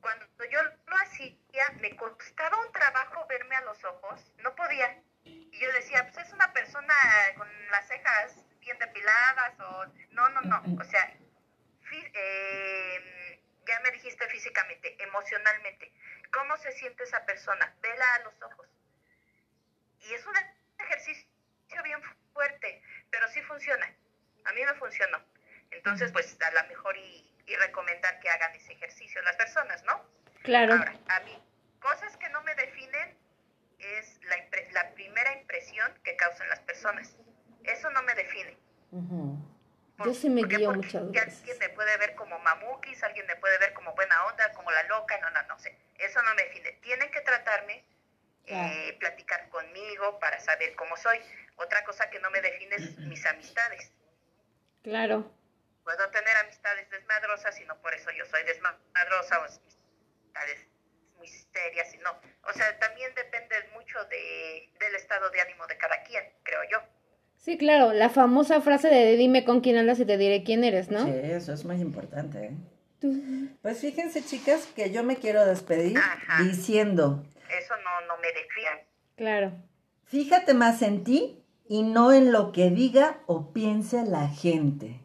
Cuando 0.00 0.26
yo 0.50 0.60
lo 0.64 0.96
hacía, 0.96 1.70
me 1.80 1.94
costaba 1.94 2.66
un 2.66 2.72
trabajo 2.72 3.24
verme 3.28 3.54
a 3.54 3.60
los 3.60 3.84
ojos, 3.84 4.20
no 4.38 4.56
podía. 4.56 5.00
Y 5.22 5.56
yo 5.56 5.72
decía, 5.72 6.10
pues 6.10 6.26
es 6.26 6.32
una 6.32 6.52
persona 6.52 6.94
con 7.36 7.48
las 7.70 7.86
cejas 7.86 8.44
bien 8.58 8.76
depiladas 8.78 9.60
o... 9.60 9.86
No, 10.10 10.28
no, 10.30 10.40
no. 10.42 10.62
O 10.80 10.84
sea, 10.84 11.16
eh, 11.92 13.11
ya 13.66 13.80
me 13.80 13.90
dijiste 13.92 14.26
físicamente. 14.28 14.96
persona, 17.32 17.74
vela 17.80 18.14
a 18.14 18.18
los 18.20 18.42
ojos. 18.42 18.68
Y 20.00 20.14
es 20.14 20.26
un 20.26 20.34
ejercicio 20.78 21.26
bien 21.84 22.00
fuerte, 22.32 22.82
pero 23.10 23.26
sí 23.28 23.40
funciona. 23.42 23.86
A 24.44 24.52
mí 24.52 24.64
me 24.64 24.74
funcionó. 24.74 25.22
Entonces, 25.70 26.12
pues 26.12 26.36
a 26.40 26.50
lo 26.50 26.68
mejor 26.68 26.96
y, 26.96 27.28
recomendar 27.66 28.18
que 28.20 28.30
hagan 28.30 28.54
ese 28.54 28.72
ejercicio 28.72 29.20
las 29.22 29.36
personas, 29.36 29.82
¿no? 29.84 30.02
Claro. 30.42 30.72
Ahora, 30.72 30.94
a 31.08 31.20
mí, 31.20 31.38
cosas 31.80 32.16
que 32.16 32.28
no 32.30 32.42
me 32.44 32.54
definen 32.54 33.18
es 33.78 34.18
la, 34.24 34.36
la 34.70 34.94
primera 34.94 35.34
impresión 35.34 35.92
que 36.02 36.16
causan 36.16 36.48
las 36.48 36.60
personas. 36.60 37.14
Eso 37.64 37.90
no 37.90 38.02
me 38.04 38.14
define. 38.14 38.56
Yo 40.04 40.14
sí 40.14 40.30
me 40.30 40.42
guío 40.42 40.72
muchas 40.72 41.10
veces. 41.10 41.38
Alguien 41.38 41.58
me 41.58 41.68
puede 41.70 41.96
ver 41.98 42.14
como 42.14 42.38
mamuquis, 42.38 43.02
alguien 43.02 43.26
me 43.26 43.36
puede 43.36 43.58
ver 43.58 43.72
como 43.72 43.94
buena 43.94 44.24
onda, 44.26 44.52
como 44.52 44.70
la 44.70 44.82
loca, 44.84 45.18
no, 45.18 45.30
no, 45.30 45.42
no 45.44 45.58
sé. 45.58 45.76
Eso 45.98 46.22
no 46.22 46.34
me 46.34 46.42
define. 46.44 46.72
Tienen 46.82 47.10
que 47.10 47.20
tratarme, 47.20 47.84
eh, 48.46 48.96
platicar 48.98 49.48
conmigo 49.48 50.18
para 50.18 50.40
saber 50.40 50.74
cómo 50.74 50.96
soy. 50.96 51.20
Otra 51.56 51.84
cosa 51.84 52.10
que 52.10 52.18
no 52.20 52.30
me 52.30 52.40
define 52.40 52.76
es 52.76 52.98
mis 52.98 53.24
amistades. 53.26 53.92
Claro. 54.82 55.30
Puedo 55.84 56.10
tener 56.10 56.36
amistades 56.38 56.88
desmadrosas 56.90 57.58
y 57.60 57.64
no 57.64 57.76
por 57.80 57.94
eso 57.94 58.10
yo 58.12 58.24
soy 58.26 58.42
desmadrosa 58.44 59.38
o 59.40 59.44
amistades 59.44 60.66
muy 61.16 61.28
serias 61.28 61.94
y 61.94 61.98
no. 61.98 62.20
O 62.48 62.52
sea, 62.52 62.78
también 62.78 63.14
depende 63.14 63.56
mucho 63.74 64.04
de, 64.06 64.72
del 64.78 64.94
estado 64.96 65.30
de 65.30 65.40
ánimo 65.40 65.66
de 65.66 65.76
cada 65.76 66.02
quien, 66.02 66.32
creo 66.42 66.60
yo. 66.70 66.82
Sí, 67.42 67.58
claro, 67.58 67.92
la 67.92 68.08
famosa 68.08 68.60
frase 68.60 68.86
de 68.86 69.16
dime 69.16 69.44
con 69.44 69.62
quién 69.62 69.76
andas 69.76 69.98
y 69.98 70.04
te 70.04 70.16
diré 70.16 70.44
quién 70.44 70.62
eres, 70.62 70.92
¿no? 70.92 71.04
Sí, 71.04 71.10
eso 71.12 71.52
es 71.52 71.64
muy 71.64 71.74
importante. 71.80 72.56
¿eh? 73.02 73.56
Pues 73.60 73.80
fíjense, 73.80 74.24
chicas, 74.24 74.68
que 74.76 74.92
yo 74.92 75.02
me 75.02 75.16
quiero 75.16 75.44
despedir 75.44 75.98
diciendo... 76.44 77.24
Eso 77.48 77.74
no, 77.82 78.06
no 78.06 78.20
me 78.22 78.28
define. 78.28 78.86
Claro. 79.16 79.52
Fíjate 80.04 80.54
más 80.54 80.82
en 80.82 81.02
ti 81.02 81.42
y 81.68 81.82
no 81.82 82.12
en 82.12 82.30
lo 82.30 82.52
que 82.52 82.70
diga 82.70 83.18
o 83.26 83.52
piense 83.52 84.06
la 84.06 84.28
gente. 84.28 85.00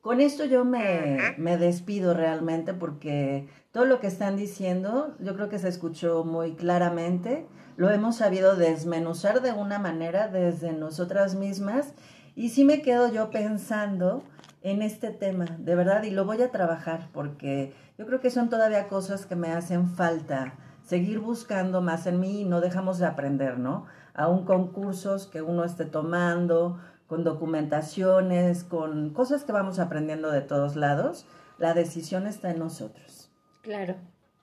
Con 0.00 0.20
esto 0.20 0.44
yo 0.44 0.64
me, 0.64 1.36
me, 1.38 1.56
despido 1.56 2.14
realmente 2.14 2.74
porque 2.74 3.46
todo 3.70 3.84
lo 3.84 4.00
que 4.00 4.08
están 4.08 4.36
diciendo 4.36 5.16
yo 5.20 5.36
creo 5.36 5.48
que 5.48 5.60
se 5.60 5.68
escuchó 5.68 6.24
muy 6.24 6.56
claramente 6.56 7.46
lo 7.76 7.90
hemos 7.90 8.16
sabido 8.16 8.56
desmenuzar 8.56 9.42
de 9.42 9.52
una 9.52 9.78
manera 9.78 10.28
desde 10.28 10.72
nosotras 10.72 11.34
mismas 11.34 11.94
y 12.36 12.50
sí 12.50 12.64
me 12.64 12.82
quedo 12.82 13.12
yo 13.12 13.30
pensando 13.30 14.22
en 14.62 14.80
este 14.80 15.10
tema, 15.10 15.44
de 15.58 15.74
verdad, 15.74 16.02
y 16.04 16.10
lo 16.10 16.24
voy 16.24 16.40
a 16.42 16.50
trabajar 16.50 17.08
porque 17.12 17.74
yo 17.98 18.06
creo 18.06 18.20
que 18.20 18.30
son 18.30 18.48
todavía 18.48 18.88
cosas 18.88 19.26
que 19.26 19.36
me 19.36 19.52
hacen 19.52 19.88
falta, 19.88 20.54
seguir 20.82 21.20
buscando 21.20 21.82
más 21.82 22.06
en 22.06 22.18
mí 22.18 22.40
y 22.40 22.44
no 22.44 22.60
dejamos 22.60 22.98
de 22.98 23.06
aprender, 23.06 23.58
¿no? 23.58 23.86
Aún 24.14 24.46
concursos 24.46 25.26
que 25.26 25.42
uno 25.42 25.64
esté 25.64 25.84
tomando, 25.84 26.80
con 27.06 27.24
documentaciones, 27.24 28.64
con 28.64 29.10
cosas 29.10 29.44
que 29.44 29.52
vamos 29.52 29.78
aprendiendo 29.78 30.30
de 30.30 30.40
todos 30.40 30.76
lados, 30.76 31.26
la 31.58 31.74
decisión 31.74 32.26
está 32.26 32.50
en 32.50 32.58
nosotros. 32.58 33.30
Claro, 33.62 33.96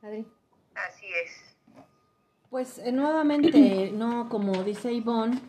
Adri. 0.04 0.28
Así 0.76 1.08
es. 1.26 1.51
Pues 2.52 2.80
eh, 2.80 2.92
nuevamente, 2.92 3.92
no, 3.96 4.28
como 4.28 4.52
dice 4.64 4.92
Ivonne, 4.92 5.40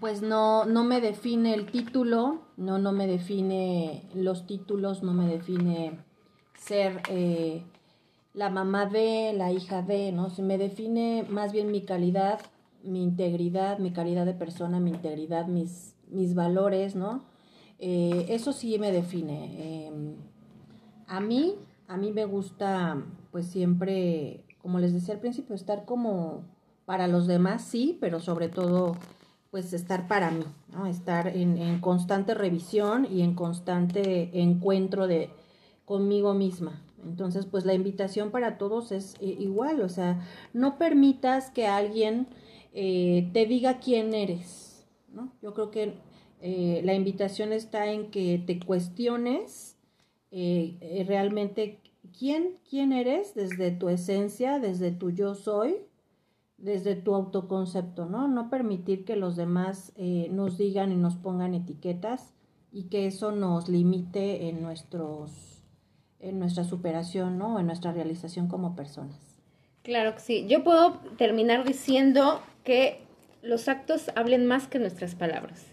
pues 0.00 0.20
no, 0.20 0.64
no 0.64 0.82
me 0.82 1.00
define 1.00 1.54
el 1.54 1.66
título, 1.66 2.42
no, 2.56 2.78
no 2.78 2.90
me 2.90 3.06
define 3.06 4.02
los 4.12 4.48
títulos, 4.48 5.04
no 5.04 5.12
me 5.12 5.28
define 5.28 6.00
ser 6.58 7.02
eh, 7.08 7.62
la 8.34 8.50
mamá 8.50 8.86
de, 8.86 9.32
la 9.32 9.52
hija 9.52 9.82
de, 9.82 10.10
¿no? 10.10 10.28
Se 10.28 10.42
me 10.42 10.58
define 10.58 11.24
más 11.30 11.52
bien 11.52 11.70
mi 11.70 11.82
calidad, 11.82 12.40
mi 12.82 13.04
integridad, 13.04 13.78
mi 13.78 13.92
calidad 13.92 14.26
de 14.26 14.34
persona, 14.34 14.80
mi 14.80 14.90
integridad, 14.90 15.46
mis, 15.46 15.94
mis 16.08 16.34
valores, 16.34 16.96
¿no? 16.96 17.22
Eh, 17.78 18.26
eso 18.30 18.52
sí 18.52 18.76
me 18.80 18.90
define. 18.90 19.86
Em, 19.86 20.16
a 21.06 21.20
mí, 21.20 21.54
a 21.86 21.96
mí 21.96 22.10
me 22.10 22.24
gusta, 22.24 23.04
pues 23.30 23.46
siempre 23.46 24.45
como 24.66 24.80
les 24.80 24.92
decía 24.92 25.14
al 25.14 25.20
principio, 25.20 25.54
estar 25.54 25.84
como 25.84 26.42
para 26.86 27.06
los 27.06 27.28
demás, 27.28 27.62
sí, 27.62 27.96
pero 28.00 28.18
sobre 28.18 28.48
todo, 28.48 28.96
pues 29.52 29.72
estar 29.72 30.08
para 30.08 30.32
mí, 30.32 30.42
¿no? 30.72 30.86
Estar 30.86 31.28
en, 31.28 31.78
constante 31.78 32.34
revisión 32.34 33.06
y 33.08 33.22
en 33.22 33.36
constante 33.36 34.28
encuentro 34.32 35.06
de 35.06 35.30
conmigo 35.84 36.34
misma. 36.34 36.82
Entonces, 37.04 37.46
pues 37.46 37.64
la 37.64 37.74
invitación 37.74 38.32
para 38.32 38.58
todos 38.58 38.90
es 38.90 39.14
eh, 39.20 39.36
igual, 39.38 39.82
o 39.82 39.88
sea, 39.88 40.26
no 40.52 40.78
permitas 40.78 41.52
que 41.52 41.68
alguien 41.68 42.26
eh, 42.74 43.30
te 43.32 43.46
diga 43.46 43.78
quién 43.78 44.14
eres, 44.14 44.84
¿no? 45.12 45.32
Yo 45.42 45.54
creo 45.54 45.70
que 45.70 45.94
eh, 46.40 46.80
la 46.82 46.94
invitación 46.94 47.52
está 47.52 47.86
en 47.86 48.10
que 48.10 48.42
te 48.44 48.58
cuestiones 48.58 49.76
realmente 51.06 51.85
quién, 52.18 52.58
quién 52.68 52.92
eres 52.92 53.34
desde 53.34 53.70
tu 53.70 53.88
esencia, 53.88 54.58
desde 54.58 54.90
tu 54.90 55.10
yo 55.10 55.34
soy, 55.34 55.76
desde 56.58 56.96
tu 56.96 57.14
autoconcepto, 57.14 58.06
¿no? 58.06 58.28
No 58.28 58.48
permitir 58.48 59.04
que 59.04 59.16
los 59.16 59.36
demás 59.36 59.92
eh, 59.96 60.28
nos 60.30 60.56
digan 60.56 60.92
y 60.92 60.96
nos 60.96 61.16
pongan 61.16 61.54
etiquetas 61.54 62.32
y 62.72 62.84
que 62.84 63.06
eso 63.06 63.32
nos 63.32 63.68
limite 63.68 64.48
en 64.48 64.62
nuestros 64.62 65.52
en 66.18 66.38
nuestra 66.38 66.64
superación, 66.64 67.38
¿no? 67.38 67.60
En 67.60 67.66
nuestra 67.66 67.92
realización 67.92 68.48
como 68.48 68.74
personas. 68.74 69.38
Claro 69.82 70.14
que 70.14 70.20
sí. 70.20 70.46
Yo 70.48 70.64
puedo 70.64 70.94
terminar 71.18 71.64
diciendo 71.64 72.40
que 72.64 73.00
los 73.42 73.68
actos 73.68 74.10
hablen 74.16 74.46
más 74.46 74.66
que 74.66 74.78
nuestras 74.78 75.14
palabras 75.14 75.64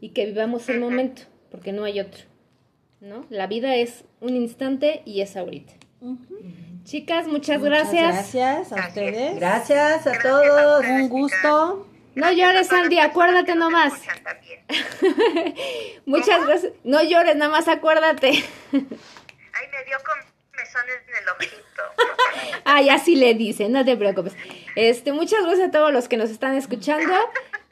y 0.00 0.10
que 0.10 0.26
vivamos 0.26 0.68
el 0.68 0.80
momento, 0.80 1.22
porque 1.50 1.72
no 1.72 1.84
hay 1.84 2.00
otro. 2.00 2.24
¿No? 3.00 3.24
La 3.30 3.46
vida 3.46 3.76
es 3.76 4.04
un 4.20 4.36
instante 4.36 5.02
y 5.04 5.20
es 5.20 5.36
ahorita. 5.36 5.74
Chicas, 6.84 7.26
muchas, 7.26 7.62
gracias. 7.62 8.32
Gracias 8.32 8.72
a 8.72 8.88
ustedes. 8.88 9.36
Gracias 9.36 10.06
a 10.06 10.18
todos. 10.20 10.84
Un 10.84 11.08
gusto. 11.08 11.88
No 12.14 12.30
llores, 12.30 12.70
Andy, 12.72 12.98
acuérdate 12.98 13.54
nomás. 13.54 13.94
muchas 16.06 16.46
gracias. 16.46 16.72
No 16.84 17.02
llores, 17.02 17.36
nada 17.36 17.50
más 17.50 17.66
acuérdate. 17.68 18.28
Ay, 18.72 19.66
me 19.72 19.84
dio 19.84 19.96
comezones 20.52 20.96
en 21.08 21.22
el 21.22 21.28
ojito. 21.28 21.82
Ay, 22.64 22.88
así 22.90 23.16
le 23.16 23.34
dice, 23.34 23.68
no 23.68 23.84
te 23.84 23.96
preocupes. 23.96 24.36
Este, 24.76 25.12
muchas 25.12 25.42
gracias 25.42 25.68
a 25.68 25.70
todos 25.72 25.92
los 25.92 26.06
que 26.06 26.16
nos 26.16 26.30
están 26.30 26.54
escuchando. 26.54 27.14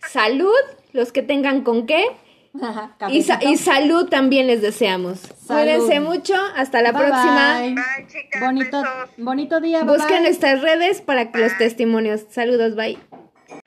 Salud, 0.09 0.51
los 0.93 1.13
que 1.13 1.23
tengan 1.23 1.63
con 1.63 1.87
qué 1.87 2.07
y, 3.09 3.25
y, 3.49 3.57
salud 3.57 4.09
también 4.09 4.47
les 4.47 4.61
deseamos. 4.61 5.21
Cuídense 5.47 6.01
mucho. 6.01 6.35
Hasta 6.57 6.83
la 6.83 6.93
próxima. 6.93 7.61
bonito, 8.41 8.83
bonito 9.19 9.61
día. 9.61 9.85
Busquen 9.85 10.23
nuestras 10.23 10.61
redes 10.61 11.01
para 11.01 11.33
que 11.33 11.39
los 11.39 11.57
testimonios. 11.57 12.25
Saludos. 12.31 12.77
Bye. 12.77 12.99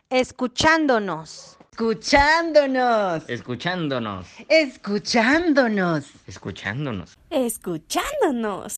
Escuchándonos. 0.09 1.57
Escuchándonos. 1.71 3.27
Escuchándonos. 3.27 4.27
Escuchándonos. 4.47 6.05
Escuchándonos. 6.25 7.17
Escuchándonos. 7.29 8.73